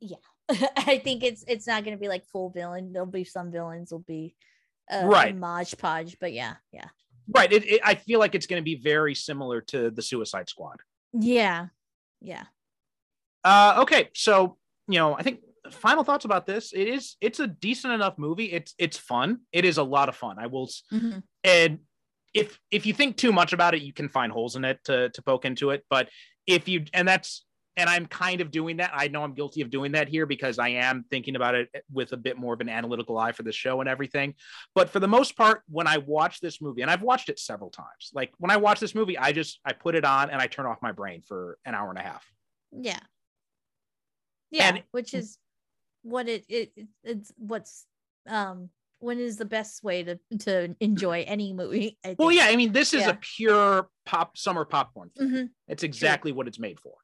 yeah. 0.00 0.16
I 0.76 0.98
think 0.98 1.22
it's 1.24 1.44
it's 1.46 1.66
not 1.66 1.84
gonna 1.84 1.96
be 1.96 2.08
like 2.08 2.24
full 2.26 2.50
villain. 2.50 2.92
There'll 2.92 3.06
be 3.06 3.24
some 3.24 3.50
villains 3.50 3.92
will 3.92 4.00
be 4.06 4.34
uh, 4.90 5.02
Right. 5.04 5.36
Modge 5.36 5.76
podge, 5.76 6.16
but 6.20 6.32
yeah, 6.32 6.54
yeah, 6.72 6.86
right 7.34 7.52
it, 7.52 7.62
it, 7.66 7.80
i 7.84 7.94
feel 7.94 8.18
like 8.18 8.34
it's 8.34 8.46
going 8.46 8.58
to 8.58 8.64
be 8.64 8.76
very 8.76 9.14
similar 9.14 9.60
to 9.60 9.90
the 9.90 10.00
suicide 10.00 10.48
squad 10.48 10.78
yeah, 11.12 11.66
yeah. 12.22 12.44
uh 13.44 13.76
okay 13.80 14.08
so 14.14 14.56
you 14.88 14.98
know 14.98 15.14
i 15.14 15.22
think 15.22 15.40
final 15.70 16.02
thoughts 16.04 16.24
about 16.24 16.46
this 16.46 16.72
it 16.72 16.88
is 16.88 17.16
it's 17.20 17.38
a 17.40 17.46
decent 17.46 17.92
enough 17.92 18.16
movie 18.16 18.46
it's 18.46 18.74
it's 18.78 18.96
fun 18.96 19.40
it 19.52 19.66
is 19.66 19.76
a 19.76 19.82
lot 19.82 20.08
of 20.08 20.16
fun 20.16 20.36
i 20.38 20.46
will 20.46 20.70
Mhm. 20.90 21.22
and 21.44 21.80
if 22.32 22.58
if 22.70 22.86
you 22.86 22.94
think 22.94 23.16
too 23.18 23.32
much 23.32 23.52
about 23.52 23.74
it 23.74 23.82
you 23.82 23.92
can 23.92 24.08
find 24.08 24.32
holes 24.32 24.56
in 24.56 24.64
it 24.64 24.78
to 24.84 25.10
to 25.10 25.20
poke 25.22 25.44
into 25.44 25.68
it 25.68 25.84
but 25.90 26.08
if 26.46 26.66
you 26.66 26.84
and 26.94 27.06
that's 27.06 27.44
and 27.78 27.88
i'm 27.88 28.04
kind 28.06 28.40
of 28.42 28.50
doing 28.50 28.76
that 28.76 28.90
i 28.94 29.08
know 29.08 29.22
i'm 29.22 29.32
guilty 29.32 29.62
of 29.62 29.70
doing 29.70 29.92
that 29.92 30.08
here 30.08 30.26
because 30.26 30.58
i 30.58 30.68
am 30.68 31.04
thinking 31.10 31.36
about 31.36 31.54
it 31.54 31.68
with 31.92 32.12
a 32.12 32.16
bit 32.16 32.36
more 32.36 32.52
of 32.52 32.60
an 32.60 32.68
analytical 32.68 33.16
eye 33.16 33.32
for 33.32 33.42
the 33.44 33.52
show 33.52 33.80
and 33.80 33.88
everything 33.88 34.34
but 34.74 34.90
for 34.90 35.00
the 35.00 35.08
most 35.08 35.36
part 35.36 35.62
when 35.68 35.86
i 35.86 35.96
watch 35.98 36.40
this 36.40 36.60
movie 36.60 36.82
and 36.82 36.90
i've 36.90 37.02
watched 37.02 37.28
it 37.28 37.38
several 37.38 37.70
times 37.70 38.10
like 38.12 38.30
when 38.38 38.50
i 38.50 38.56
watch 38.56 38.80
this 38.80 38.94
movie 38.94 39.16
i 39.16 39.32
just 39.32 39.60
i 39.64 39.72
put 39.72 39.94
it 39.94 40.04
on 40.04 40.28
and 40.30 40.40
i 40.42 40.46
turn 40.46 40.66
off 40.66 40.78
my 40.82 40.92
brain 40.92 41.22
for 41.26 41.56
an 41.64 41.74
hour 41.74 41.88
and 41.90 41.98
a 41.98 42.02
half 42.02 42.24
Yeah. 42.72 42.98
Yeah, 44.50 44.68
And- 44.68 44.82
which 44.92 45.14
is 45.14 45.38
what 46.02 46.28
it, 46.28 46.44
it 46.48 46.72
it- 46.76 46.88
it's 47.04 47.32
what's 47.36 47.86
um 48.28 48.70
when 49.00 49.18
is 49.20 49.36
the 49.36 49.44
best 49.44 49.84
way 49.84 50.02
to 50.02 50.18
to 50.40 50.74
enjoy 50.80 51.22
any 51.28 51.52
movie. 51.52 51.96
Well 52.18 52.32
yeah 52.32 52.46
i 52.46 52.56
mean 52.56 52.72
this 52.72 52.92
is 52.94 53.02
Yeah. 53.02 53.10
a 53.10 53.14
pure 53.14 53.88
pop 54.06 54.36
summer 54.36 54.64
popcorn. 54.64 55.10
Mhm. 55.20 55.50
It's 55.68 55.82
exactly 55.84 56.32
what 56.32 56.48
it's 56.48 56.58
made 56.58 56.80
for. 56.80 56.94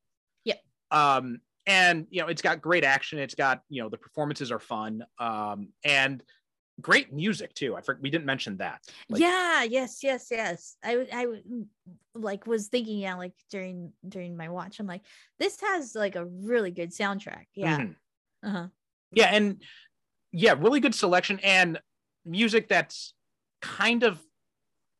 Um, 0.95 1.41
and 1.67 2.07
you 2.11 2.21
know, 2.21 2.29
it's 2.29 2.43
got 2.43 2.61
great 2.61 2.85
action. 2.85 3.19
It's 3.19 3.35
got 3.35 3.63
you 3.69 3.83
know 3.83 3.89
the 3.89 3.99
performances 3.99 4.53
are 4.53 4.61
fun. 4.61 5.05
Um, 5.19 5.69
and 5.85 6.23
great 6.81 7.13
music 7.13 7.55
too. 7.55 7.77
I 7.77 7.81
for, 7.81 7.99
we 8.01 8.11
didn't 8.11 8.27
mention 8.27 8.59
that. 8.59 8.81
Like- 9.09 9.21
yeah, 9.21 9.63
yes, 9.63 10.03
yes, 10.03 10.29
yes. 10.31 10.77
I 10.83 11.07
I 11.13 11.27
mm, 11.27 11.67
like 12.15 12.47
was 12.47 12.69
thinking 12.69 12.99
yeah 12.99 13.15
like 13.15 13.35
during 13.51 13.93
during 14.09 14.37
my 14.37 14.49
watch 14.49 14.79
I'm 14.79 14.87
like 14.87 15.03
this 15.39 15.61
has 15.61 15.95
like 15.95 16.17
a 16.17 16.25
really 16.27 16.71
good 16.71 16.91
soundtrack. 16.91 17.47
Yeah. 17.55 17.79
Mhm. 17.79 17.95
Uh-huh. 18.45 18.69
Yeah, 19.13 19.31
and 19.33 19.63
yeah, 20.33 20.55
really 20.59 20.81
good 20.81 20.95
selection 20.95 21.39
and 21.43 21.81
music 22.25 22.69
that's 22.69 23.15
kind 23.63 24.03
of 24.03 24.21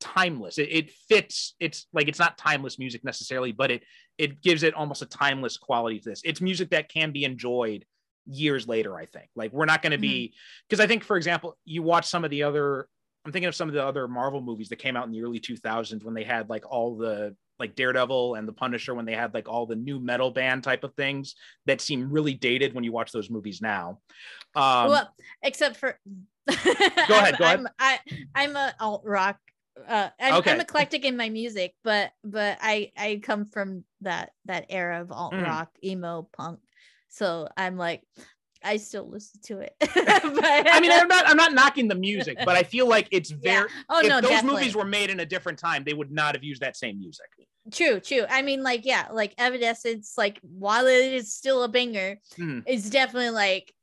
timeless. 0.05 0.59
It, 0.59 0.69
it 0.71 0.91
fits. 1.09 1.55
It's 1.59 1.87
like 1.93 2.09
it's 2.09 2.19
not 2.19 2.37
timeless 2.37 2.79
music 2.79 3.05
necessarily, 3.05 3.53
but 3.53 3.71
it 3.71 3.83
it 4.19 4.43
gives 4.43 4.63
it 4.63 4.75
almost 4.75 5.03
a 5.03 5.07
timeless 5.07 5.57
quality 5.57 5.99
to 5.99 6.11
this. 6.11 6.21
It's 6.25 6.41
music 6.41 6.71
that 6.71 6.89
can 6.89 7.11
be 7.11 7.25
enjoyed 7.25 7.85
years 8.27 8.69
later. 8.69 8.97
I 8.97 9.07
think. 9.07 9.29
Like 9.35 9.53
we're 9.53 9.65
not 9.65 9.83
going 9.83 9.93
to 9.93 9.99
be 9.99 10.35
because 10.69 10.81
I 10.81 10.87
think, 10.87 11.03
for 11.05 11.17
example, 11.17 11.57
you 11.65 11.83
watch 11.83 12.07
some 12.07 12.25
of 12.25 12.31
the 12.31 12.43
other. 12.43 12.89
I'm 13.25 13.33
thinking 13.33 13.49
of 13.49 13.55
some 13.55 13.69
of 13.69 13.75
the 13.75 13.83
other 13.83 14.07
Marvel 14.07 14.43
movies 14.43 14.69
that 14.69 14.77
came 14.77 14.97
out 14.97 15.07
in 15.07 15.13
the 15.13 15.23
early 15.23 15.41
2000s 15.41 16.05
when 16.05 16.13
they 16.13 16.25
had 16.25 16.51
like 16.51 16.71
all 16.71 16.95
the 16.99 17.35
like 17.59 17.75
Daredevil 17.75 18.35
and 18.35 18.47
the 18.47 18.53
Punisher 18.53 18.95
when 18.95 19.07
they 19.07 19.15
had 19.15 19.33
like 19.33 19.49
all 19.49 19.65
the 19.65 19.77
new 19.77 19.99
metal 20.01 20.31
band 20.31 20.63
type 20.65 20.85
of 20.85 20.93
things 20.95 21.35
that 21.67 21.81
seem 21.81 22.11
really 22.11 22.35
dated 22.35 22.75
when 22.75 22.85
you 22.85 22.93
watch 22.93 23.13
those 23.13 23.31
movies 23.31 23.63
now. 23.63 24.01
Um, 24.55 24.89
well, 24.89 25.15
except 25.43 25.77
for 25.77 25.99
go 26.47 26.55
ahead, 26.55 27.39
go 27.39 27.45
ahead. 27.45 27.61
I'm, 27.61 27.69
I 27.79 27.99
I'm 28.35 28.57
a 28.57 28.75
alt 28.81 29.03
rock. 29.05 29.39
Uh, 29.89 30.09
I'm, 30.21 30.35
Okay. 30.37 30.53
I'm 30.53 30.61
eclectic 30.61 31.05
in 31.05 31.17
my 31.17 31.29
music, 31.29 31.75
but 31.83 32.13
but 32.23 32.59
I 32.61 32.93
I 32.97 33.21
come 33.23 33.47
from 33.47 33.85
that 34.03 34.31
that 34.45 34.67
era 34.69 35.01
of 35.01 35.11
alt 35.11 35.35
Mhm. 35.35 35.43
rock, 35.43 35.71
emo, 35.83 36.29
punk. 36.33 36.61
So 37.09 37.49
I'm 37.57 37.77
like, 37.77 38.03
I 38.63 38.77
still 38.77 39.09
listen 39.09 39.41
to 39.45 39.61
it. 39.61 39.75
but, 39.81 39.95
I 39.95 40.81
mean, 40.81 40.93
I'm 40.93 41.09
not 41.09 41.29
I'm 41.29 41.37
not 41.37 41.55
knocking 41.55 41.89
the 41.89 41.95
music, 41.97 42.39
but 42.45 42.57
I 42.57 42.63
feel 42.63 42.89
like 42.89 43.09
it's 43.11 43.31
yeah. 43.43 43.61
very. 43.61 43.71
Oh 43.89 44.01
if 44.01 44.09
no, 44.09 44.21
those 44.21 44.31
definitely. 44.31 44.61
movies 44.61 44.77
were 44.77 44.85
made 44.85 45.11
in 45.11 45.21
a 45.21 45.27
different 45.27 45.59
time, 45.59 45.83
they 45.85 45.95
would 45.95 46.13
not 46.13 46.35
have 46.35 46.45
used 46.45 46.63
that 46.63 46.77
same 46.77 46.99
music. 46.99 47.27
True, 47.73 47.99
true. 47.99 48.27
I 48.29 48.43
mean, 48.43 48.63
like, 48.63 48.85
yeah, 48.85 49.09
like 49.11 49.35
Evanescence, 49.39 50.15
like 50.19 50.39
while 50.43 50.87
it 50.87 51.13
is 51.15 51.33
still 51.33 51.63
a 51.63 51.69
banger, 51.69 52.21
Mhm. 52.39 52.63
it's 52.67 52.91
definitely 52.91 53.31
like 53.31 53.74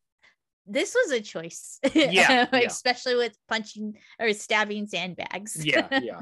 this 0.71 0.95
was 0.95 1.11
a 1.11 1.21
choice. 1.21 1.79
Yeah, 1.93 2.47
yeah. 2.53 2.59
especially 2.67 3.15
with 3.15 3.37
punching 3.47 3.97
or 4.19 4.33
stabbing 4.33 4.87
sandbags. 4.87 5.63
Yeah, 5.65 5.87
yeah. 6.01 6.21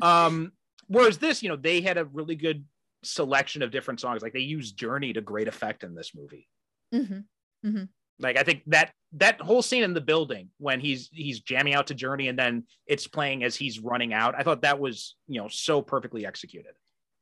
um, 0.00 0.52
whereas 0.88 1.18
this, 1.18 1.42
you 1.42 1.48
know, 1.48 1.56
they 1.56 1.80
had 1.80 1.98
a 1.98 2.04
really 2.04 2.36
good 2.36 2.64
selection 3.02 3.62
of 3.62 3.70
different 3.70 4.00
songs. 4.00 4.22
Like 4.22 4.32
they 4.32 4.40
used 4.40 4.76
Journey 4.76 5.12
to 5.12 5.20
great 5.20 5.48
effect 5.48 5.84
in 5.84 5.94
this 5.94 6.12
movie. 6.14 6.48
hmm 6.92 7.84
Like 8.18 8.36
I 8.38 8.42
think 8.42 8.62
that 8.66 8.92
that 9.12 9.40
whole 9.40 9.62
scene 9.62 9.82
in 9.82 9.94
the 9.94 10.00
building 10.00 10.50
when 10.58 10.80
he's 10.80 11.08
he's 11.12 11.40
jamming 11.40 11.74
out 11.74 11.88
to 11.88 11.94
Journey 11.94 12.28
and 12.28 12.38
then 12.38 12.64
it's 12.86 13.06
playing 13.06 13.44
as 13.44 13.56
he's 13.56 13.78
running 13.80 14.12
out. 14.12 14.34
I 14.36 14.42
thought 14.42 14.62
that 14.62 14.78
was 14.78 15.16
you 15.26 15.40
know 15.40 15.48
so 15.48 15.82
perfectly 15.82 16.26
executed. 16.26 16.72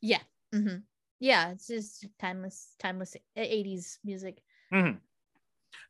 Yeah. 0.01 0.21
hmm 0.53 0.79
Yeah, 1.21 1.51
it's 1.51 1.67
just 1.67 2.07
timeless, 2.19 2.75
timeless 2.79 3.17
80s 3.37 3.99
music. 4.05 4.43
Mhm. 4.73 4.99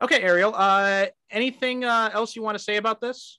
Okay, 0.03 0.23
Ariel. 0.23 0.55
Uh, 0.55 1.07
anything 1.31 1.85
uh, 1.85 2.11
else 2.13 2.37
you 2.37 2.43
want 2.43 2.57
to 2.59 2.63
say 2.63 2.77
about 2.77 3.01
this? 3.01 3.39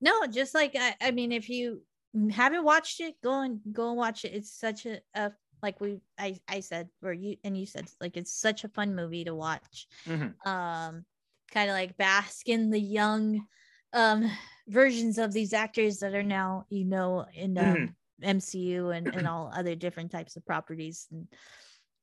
No, 0.00 0.26
just 0.26 0.54
like 0.54 0.76
I, 0.78 0.94
I 1.00 1.10
mean, 1.10 1.32
if 1.32 1.48
you 1.48 1.82
haven't 2.30 2.64
watched 2.64 3.00
it, 3.00 3.14
go 3.22 3.40
and 3.40 3.60
go 3.72 3.88
and 3.88 3.96
watch 3.96 4.24
it. 4.24 4.34
It's 4.34 4.52
such 4.52 4.86
a, 4.86 5.00
a 5.14 5.32
like 5.62 5.80
we 5.80 6.00
I 6.18 6.38
I 6.48 6.60
said 6.60 6.88
or 7.02 7.12
you 7.12 7.36
and 7.42 7.56
you 7.56 7.66
said 7.66 7.88
like 8.00 8.16
it's 8.16 8.32
such 8.32 8.64
a 8.64 8.68
fun 8.68 8.94
movie 8.94 9.24
to 9.24 9.34
watch. 9.34 9.86
Mhm. 10.06 10.34
Um, 10.46 11.04
kind 11.50 11.70
of 11.70 11.74
like 11.74 11.96
bask 11.96 12.48
in 12.48 12.70
the 12.70 12.80
young 12.80 13.46
um 13.92 14.30
versions 14.68 15.18
of 15.18 15.32
these 15.32 15.52
actors 15.52 15.98
that 15.98 16.14
are 16.14 16.22
now 16.22 16.66
you 16.68 16.84
know 16.84 17.26
in 17.34 17.56
um, 17.58 17.64
Mhm. 17.64 17.94
MCU 18.22 18.90
and 18.90 19.14
and 19.14 19.26
all 19.26 19.52
other 19.54 19.74
different 19.74 20.10
types 20.10 20.36
of 20.36 20.46
properties 20.46 21.06
and 21.10 21.28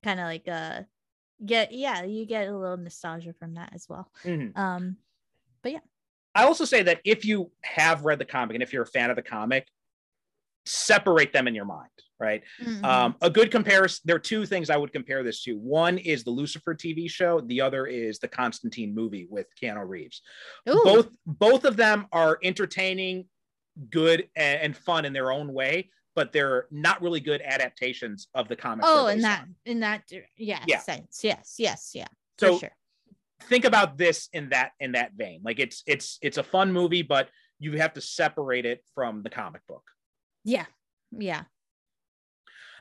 kind 0.03 0.19
of 0.19 0.25
like 0.25 0.47
uh 0.47 0.81
get 1.45 1.71
yeah 1.71 2.03
you 2.03 2.25
get 2.25 2.47
a 2.47 2.57
little 2.57 2.77
nostalgia 2.77 3.33
from 3.33 3.55
that 3.55 3.71
as 3.73 3.87
well. 3.89 4.11
Mhm. 4.23 4.57
Um, 4.57 4.97
but 5.63 5.71
yeah 5.73 5.79
I 6.33 6.43
also 6.43 6.65
say 6.65 6.83
that 6.83 7.01
if 7.03 7.25
you 7.25 7.51
have 7.63 8.05
read 8.05 8.19
the 8.19 8.25
comic 8.25 8.55
and 8.55 8.63
if 8.63 8.71
you're 8.71 8.83
a 8.83 8.87
fan 8.87 9.09
of 9.09 9.15
the 9.15 9.21
comic, 9.21 9.67
separate 10.65 11.33
them 11.33 11.47
in 11.47 11.55
your 11.55 11.65
mind, 11.65 11.89
right? 12.19 12.43
mhm. 12.61 12.83
Um, 12.83 13.15
a 13.21 13.29
good 13.29 13.51
comparison. 13.51 14.01
There 14.05 14.15
are 14.15 14.19
two 14.19 14.45
things 14.45 14.69
I 14.69 14.77
would 14.77 14.93
compare 14.93 15.23
this 15.23 15.43
to. 15.43 15.57
One 15.57 15.97
is 15.97 16.23
the 16.23 16.29
Lucifer 16.29 16.73
TV 16.73 17.09
show. 17.09 17.41
The 17.41 17.61
other 17.61 17.85
is 17.87 18.19
the 18.19 18.27
Constantine 18.27 18.93
movie 18.95 19.27
with 19.29 19.47
Keanu 19.61 19.87
Reeves. 19.87 20.21
Ooh. 20.69 20.81
Both 20.83 21.09
both 21.25 21.65
of 21.65 21.75
them 21.75 22.07
are 22.11 22.37
entertaining, 22.43 23.27
good, 23.89 24.29
and, 24.35 24.61
and 24.61 24.77
fun 24.77 25.05
in 25.05 25.13
their 25.13 25.31
own 25.31 25.51
way. 25.51 25.89
But 26.15 26.31
they're 26.33 26.67
not 26.71 27.01
really 27.01 27.19
good 27.19 27.41
adaptations 27.43 28.27
of 28.33 28.47
the 28.47 28.55
comics. 28.55 28.87
Oh, 28.89 29.07
in 29.07 29.21
that 29.21 29.41
on. 29.41 29.55
in 29.65 29.79
that 29.81 30.03
yeah, 30.37 30.63
Yeah. 30.67 30.79
sense. 30.79 31.21
Yes, 31.23 31.55
yes, 31.57 31.91
yeah. 31.93 32.07
So 32.39 32.53
for 32.53 32.59
sure. 32.59 32.75
think 33.43 33.65
about 33.65 33.97
this 33.97 34.29
in 34.33 34.49
that 34.49 34.71
in 34.79 34.93
that 34.93 35.11
vein. 35.15 35.41
Like 35.43 35.59
it's 35.59 35.83
it's 35.85 36.17
it's 36.21 36.37
a 36.37 36.43
fun 36.43 36.71
movie, 36.73 37.01
but 37.01 37.29
you 37.59 37.77
have 37.77 37.93
to 37.93 38.01
separate 38.01 38.65
it 38.65 38.83
from 38.95 39.23
the 39.23 39.29
comic 39.29 39.61
book. 39.67 39.83
Yeah. 40.43 40.65
Yeah. 41.11 41.43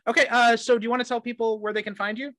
Okay, 0.07 0.27
uh, 0.31 0.57
so 0.57 0.79
do 0.79 0.83
you 0.85 0.91
want 0.91 1.03
to 1.03 1.09
tell 1.09 1.21
people 1.21 1.61
where 1.61 1.73
they 1.75 1.83
can 1.83 1.95
find 1.95 2.17
you? 2.19 2.33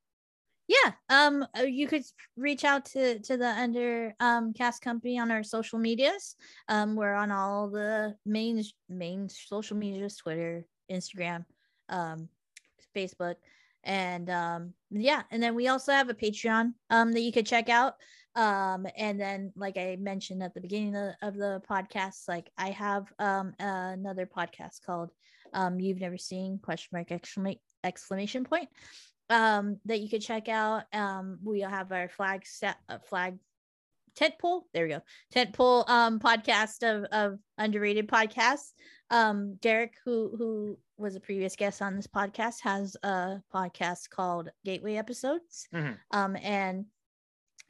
Yeah. 0.68 0.92
Um 1.08 1.44
uh, 1.58 1.62
you 1.62 1.86
could 1.86 2.02
reach 2.36 2.64
out 2.64 2.84
to 2.86 3.18
to 3.20 3.36
the 3.36 3.48
under 3.48 4.14
um 4.20 4.52
cast 4.52 4.80
company 4.80 5.18
on 5.18 5.30
our 5.30 5.42
social 5.42 5.78
medias. 5.78 6.36
Um 6.68 6.96
we're 6.96 7.14
on 7.14 7.30
all 7.30 7.68
the 7.68 8.14
main 8.24 8.62
main 8.88 9.28
social 9.28 9.76
medias, 9.76 10.16
Twitter, 10.16 10.64
Instagram, 10.90 11.44
um 11.88 12.28
Facebook 12.94 13.36
and 13.84 14.30
um 14.30 14.74
yeah, 14.90 15.22
and 15.30 15.42
then 15.42 15.54
we 15.54 15.68
also 15.68 15.92
have 15.92 16.08
a 16.08 16.14
Patreon 16.14 16.72
um 16.90 17.12
that 17.12 17.20
you 17.20 17.32
could 17.32 17.46
check 17.46 17.68
out. 17.68 17.94
Um 18.34 18.86
and 18.96 19.20
then 19.20 19.52
like 19.56 19.76
I 19.76 19.96
mentioned 20.00 20.42
at 20.42 20.54
the 20.54 20.60
beginning 20.60 20.96
of, 20.96 21.14
of 21.22 21.34
the 21.36 21.62
podcast, 21.68 22.28
like 22.28 22.50
I 22.56 22.70
have 22.70 23.12
um 23.18 23.52
another 23.58 24.26
podcast 24.26 24.84
called 24.84 25.10
um 25.52 25.80
you've 25.80 26.00
never 26.00 26.18
seen 26.18 26.58
question 26.58 26.90
mark 26.92 27.10
exclamation 27.12 27.60
exclamation 27.84 28.44
point 28.44 28.68
um 29.28 29.78
that 29.84 30.00
you 30.00 30.08
could 30.08 30.22
check 30.22 30.48
out 30.48 30.84
um 30.92 31.38
we 31.42 31.60
have 31.60 31.90
our 31.90 32.08
flag 32.08 32.46
set 32.46 32.76
uh, 32.88 32.98
flag 33.08 33.38
tent 34.16 34.34
pole 34.40 34.66
there 34.74 34.84
we 34.84 34.90
go. 34.90 35.00
Tent 35.30 35.52
pole 35.52 35.84
um 35.88 36.18
podcast 36.20 36.82
of 36.82 37.04
of 37.12 37.38
underrated 37.58 38.08
podcasts. 38.08 38.72
Um 39.10 39.56
derek 39.60 39.94
who 40.04 40.34
who 40.38 40.78
was 40.98 41.16
a 41.16 41.20
previous 41.20 41.56
guest 41.56 41.82
on 41.82 41.96
this 41.96 42.06
podcast 42.06 42.60
has 42.62 42.96
a 43.02 43.40
podcast 43.52 44.08
called 44.10 44.50
gateway 44.64 44.96
episodes. 44.96 45.68
Mhm. 45.74 45.96
um 46.12 46.36
and 46.36 46.86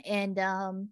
and 0.05 0.39
um 0.39 0.89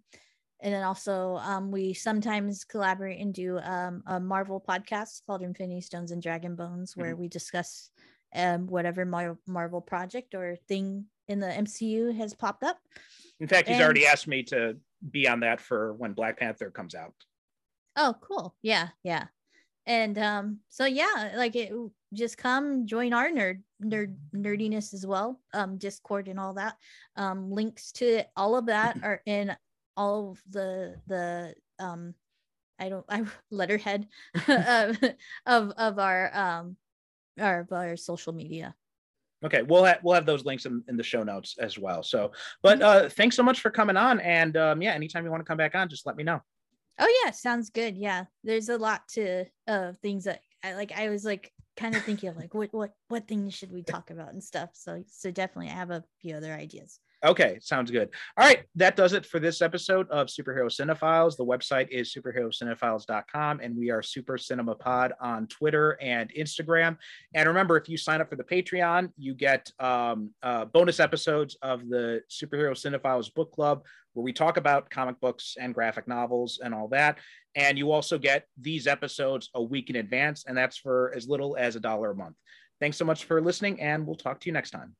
and 0.61 0.73
then 0.73 0.83
also 0.83 1.37
um 1.37 1.71
we 1.71 1.93
sometimes 1.93 2.63
collaborate 2.63 3.19
and 3.19 3.33
do 3.33 3.59
um 3.59 4.03
a 4.07 4.19
marvel 4.19 4.63
podcast 4.65 5.21
called 5.25 5.41
infinity 5.41 5.81
stones 5.81 6.11
and 6.11 6.21
dragon 6.21 6.55
bones 6.55 6.95
where 6.95 7.15
we 7.15 7.27
discuss 7.27 7.89
um 8.35 8.67
whatever 8.67 9.03
Mar- 9.05 9.37
marvel 9.47 9.81
project 9.81 10.33
or 10.35 10.55
thing 10.67 11.05
in 11.27 11.39
the 11.39 11.47
mcu 11.47 12.15
has 12.17 12.33
popped 12.33 12.63
up. 12.63 12.77
In 13.39 13.47
fact, 13.47 13.67
he's 13.67 13.77
And- 13.77 13.83
already 13.83 14.05
asked 14.05 14.27
me 14.27 14.43
to 14.43 14.77
be 15.09 15.27
on 15.27 15.39
that 15.41 15.59
for 15.61 15.93
when 15.93 16.13
Black 16.13 16.39
Panther 16.39 16.69
comes 16.69 16.95
out. 16.95 17.13
Oh, 17.95 18.15
cool. 18.21 18.55
Yeah, 18.61 18.89
yeah. 19.03 19.25
And 19.85 20.17
um, 20.17 20.59
so 20.69 20.85
yeah, 20.85 21.33
like 21.35 21.55
it 21.55 21.73
just 22.13 22.37
come 22.37 22.85
join 22.85 23.13
our 23.13 23.29
nerd 23.29 23.61
nerd 23.83 24.15
nerdiness 24.33 24.93
as 24.93 25.05
well. 25.05 25.39
Um, 25.53 25.77
Discord 25.77 26.27
and 26.27 26.39
all 26.39 26.53
that. 26.53 26.77
Um, 27.15 27.51
links 27.51 27.91
to 27.93 28.23
all 28.35 28.55
of 28.55 28.67
that 28.67 28.97
are 29.03 29.21
in 29.25 29.55
all 29.97 30.31
of 30.31 30.41
the 30.49 30.95
the 31.07 31.55
um 31.79 32.13
I 32.79 32.89
don't 32.89 33.05
I 33.09 33.23
letterhead 33.51 34.07
of 34.47 34.97
of 35.45 35.71
of 35.71 35.99
our 35.99 36.35
um 36.35 36.77
our 37.39 37.61
of 37.61 37.71
our 37.71 37.97
social 37.97 38.33
media. 38.33 38.75
Okay, 39.43 39.63
we'll 39.63 39.83
have 39.83 39.99
we'll 40.03 40.13
have 40.15 40.25
those 40.25 40.45
links 40.45 40.65
in, 40.65 40.83
in 40.87 40.97
the 40.97 41.03
show 41.03 41.23
notes 41.23 41.55
as 41.59 41.77
well. 41.77 42.03
So, 42.03 42.31
but 42.61 42.81
uh, 42.81 43.09
thanks 43.09 43.35
so 43.35 43.43
much 43.43 43.61
for 43.61 43.71
coming 43.71 43.97
on, 43.97 44.19
and 44.19 44.55
um, 44.55 44.81
yeah, 44.81 44.93
anytime 44.93 45.25
you 45.25 45.31
want 45.31 45.41
to 45.41 45.47
come 45.47 45.57
back 45.57 45.75
on, 45.75 45.89
just 45.89 46.05
let 46.05 46.15
me 46.15 46.23
know. 46.23 46.41
Oh 46.99 47.21
yeah, 47.23 47.31
sounds 47.31 47.69
good. 47.69 47.97
Yeah, 47.97 48.25
there's 48.43 48.69
a 48.69 48.77
lot 48.77 49.07
to 49.13 49.45
uh 49.67 49.93
things 50.01 50.25
that 50.25 50.41
I 50.63 50.73
like. 50.73 50.91
I 50.95 51.09
was 51.09 51.25
like 51.25 51.51
kind 51.75 51.95
of 51.95 52.03
thinking 52.03 52.29
of 52.29 52.37
like 52.37 52.53
what 52.53 52.71
what 52.73 52.91
what 53.07 53.27
things 53.27 53.53
should 53.55 53.71
we 53.71 53.81
talk 53.81 54.11
about 54.11 54.33
and 54.33 54.43
stuff. 54.43 54.69
So 54.73 55.03
so 55.07 55.31
definitely, 55.31 55.71
I 55.71 55.75
have 55.75 55.89
a 55.89 56.03
few 56.21 56.35
other 56.35 56.53
ideas. 56.53 56.99
Okay, 57.23 57.59
sounds 57.61 57.91
good. 57.91 58.09
All 58.35 58.47
right, 58.47 58.63
that 58.75 58.95
does 58.95 59.13
it 59.13 59.27
for 59.27 59.39
this 59.39 59.61
episode 59.61 60.09
of 60.09 60.25
Superhero 60.25 60.65
Cinephiles. 60.65 61.37
The 61.37 61.45
website 61.45 61.87
is 61.89 62.11
superherocinephiles.com, 62.15 63.59
and 63.59 63.77
we 63.77 63.91
are 63.91 64.01
Super 64.01 64.39
Cinema 64.39 64.73
Pod 64.73 65.13
on 65.21 65.45
Twitter 65.45 65.99
and 66.01 66.33
Instagram. 66.33 66.97
And 67.35 67.47
remember, 67.47 67.77
if 67.77 67.87
you 67.87 67.95
sign 67.95 68.21
up 68.21 68.29
for 68.31 68.37
the 68.37 68.43
Patreon, 68.43 69.11
you 69.19 69.35
get 69.35 69.71
um, 69.79 70.31
uh, 70.41 70.65
bonus 70.65 70.99
episodes 70.99 71.55
of 71.61 71.87
the 71.89 72.23
Superhero 72.27 72.71
Cinephiles 72.71 73.31
Book 73.31 73.51
Club, 73.51 73.85
where 74.13 74.23
we 74.23 74.33
talk 74.33 74.57
about 74.57 74.89
comic 74.89 75.19
books 75.19 75.57
and 75.59 75.75
graphic 75.75 76.07
novels 76.07 76.59
and 76.63 76.73
all 76.73 76.87
that. 76.87 77.19
And 77.53 77.77
you 77.77 77.91
also 77.91 78.17
get 78.17 78.47
these 78.59 78.87
episodes 78.87 79.51
a 79.53 79.61
week 79.61 79.91
in 79.91 79.97
advance, 79.97 80.45
and 80.47 80.57
that's 80.57 80.77
for 80.77 81.13
as 81.15 81.29
little 81.29 81.55
as 81.55 81.75
a 81.75 81.79
dollar 81.79 82.11
a 82.11 82.15
month. 82.15 82.35
Thanks 82.79 82.97
so 82.97 83.05
much 83.05 83.25
for 83.25 83.39
listening, 83.41 83.79
and 83.79 84.07
we'll 84.07 84.15
talk 84.15 84.39
to 84.39 84.47
you 84.47 84.53
next 84.53 84.71
time. 84.71 84.95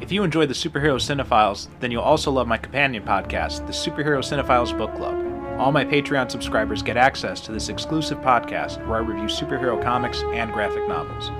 If 0.00 0.10
you 0.10 0.24
enjoy 0.24 0.46
the 0.46 0.54
Superhero 0.54 0.96
Cinephiles, 0.96 1.68
then 1.78 1.90
you'll 1.90 2.02
also 2.02 2.30
love 2.30 2.48
my 2.48 2.56
companion 2.56 3.04
podcast, 3.04 3.66
the 3.66 3.72
Superhero 3.72 4.20
Cinephiles 4.20 4.76
Book 4.76 4.94
Club. 4.96 5.14
All 5.60 5.72
my 5.72 5.84
Patreon 5.84 6.30
subscribers 6.30 6.82
get 6.82 6.96
access 6.96 7.38
to 7.42 7.52
this 7.52 7.68
exclusive 7.68 8.18
podcast 8.18 8.84
where 8.86 8.96
I 8.96 9.00
review 9.00 9.26
superhero 9.26 9.80
comics 9.80 10.22
and 10.32 10.52
graphic 10.54 10.88
novels. 10.88 11.30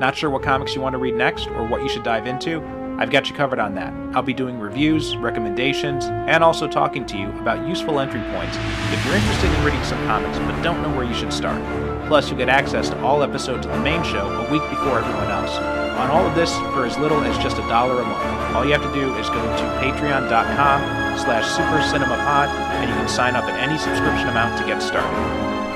Not 0.00 0.14
sure 0.14 0.28
what 0.28 0.42
comics 0.42 0.74
you 0.74 0.82
want 0.82 0.92
to 0.92 0.98
read 0.98 1.14
next 1.14 1.46
or 1.48 1.66
what 1.66 1.82
you 1.82 1.88
should 1.88 2.02
dive 2.02 2.26
into? 2.26 2.62
I've 2.98 3.10
got 3.10 3.30
you 3.30 3.34
covered 3.34 3.58
on 3.58 3.74
that. 3.76 3.94
I'll 4.14 4.22
be 4.22 4.34
doing 4.34 4.60
reviews, 4.60 5.16
recommendations, 5.16 6.04
and 6.04 6.44
also 6.44 6.68
talking 6.68 7.06
to 7.06 7.16
you 7.16 7.30
about 7.40 7.66
useful 7.66 8.00
entry 8.00 8.20
points 8.34 8.58
if 8.92 9.06
you're 9.06 9.14
interested 9.14 9.50
in 9.50 9.64
reading 9.64 9.82
some 9.84 9.98
comics 10.06 10.36
but 10.40 10.60
don't 10.62 10.82
know 10.82 10.94
where 10.94 11.06
you 11.06 11.14
should 11.14 11.32
start. 11.32 11.60
Plus, 12.06 12.28
you'll 12.28 12.38
get 12.38 12.50
access 12.50 12.90
to 12.90 13.00
all 13.02 13.22
episodes 13.22 13.64
of 13.64 13.72
the 13.72 13.80
main 13.80 14.04
show 14.04 14.28
a 14.28 14.52
week 14.52 14.62
before 14.68 14.98
everyone 14.98 15.30
else. 15.30 15.79
On 16.00 16.08
all 16.10 16.26
of 16.26 16.34
this 16.34 16.56
for 16.72 16.86
as 16.86 16.96
little 16.96 17.20
as 17.20 17.36
just 17.38 17.58
a 17.58 17.66
dollar 17.68 18.00
a 18.00 18.04
month. 18.04 18.56
All 18.56 18.64
you 18.64 18.72
have 18.72 18.82
to 18.82 18.94
do 18.94 19.14
is 19.16 19.28
go 19.28 19.36
to 19.36 19.64
patreon.com 19.84 20.80
slash 21.18 21.44
supercinemapod 21.44 22.48
and 22.48 22.88
you 22.88 22.96
can 22.96 23.08
sign 23.08 23.36
up 23.36 23.44
at 23.44 23.60
any 23.60 23.76
subscription 23.76 24.28
amount 24.28 24.58
to 24.58 24.64
get 24.64 24.80
started. 24.80 25.12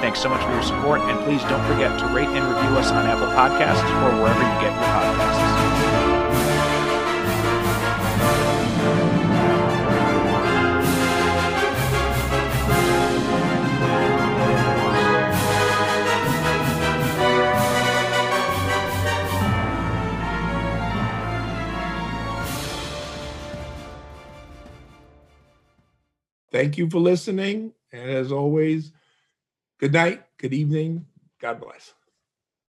Thanks 0.00 0.20
so 0.20 0.28
much 0.28 0.42
for 0.42 0.52
your 0.52 0.62
support, 0.62 1.00
and 1.02 1.18
please 1.24 1.42
don't 1.42 1.64
forget 1.68 1.98
to 2.00 2.06
rate 2.08 2.28
and 2.28 2.44
review 2.44 2.76
us 2.76 2.90
on 2.90 3.06
Apple 3.06 3.28
Podcasts 3.28 3.84
or 4.00 4.22
wherever 4.22 4.40
you 4.40 4.60
get 4.60 4.72
your 4.72 4.88
podcasts. 4.92 5.53
Thank 26.54 26.78
you 26.78 26.88
for 26.88 27.00
listening. 27.00 27.72
And 27.92 28.10
as 28.12 28.30
always, 28.30 28.92
good 29.80 29.92
night, 29.92 30.22
good 30.38 30.54
evening. 30.54 31.06
God 31.40 31.60
bless. 31.60 31.94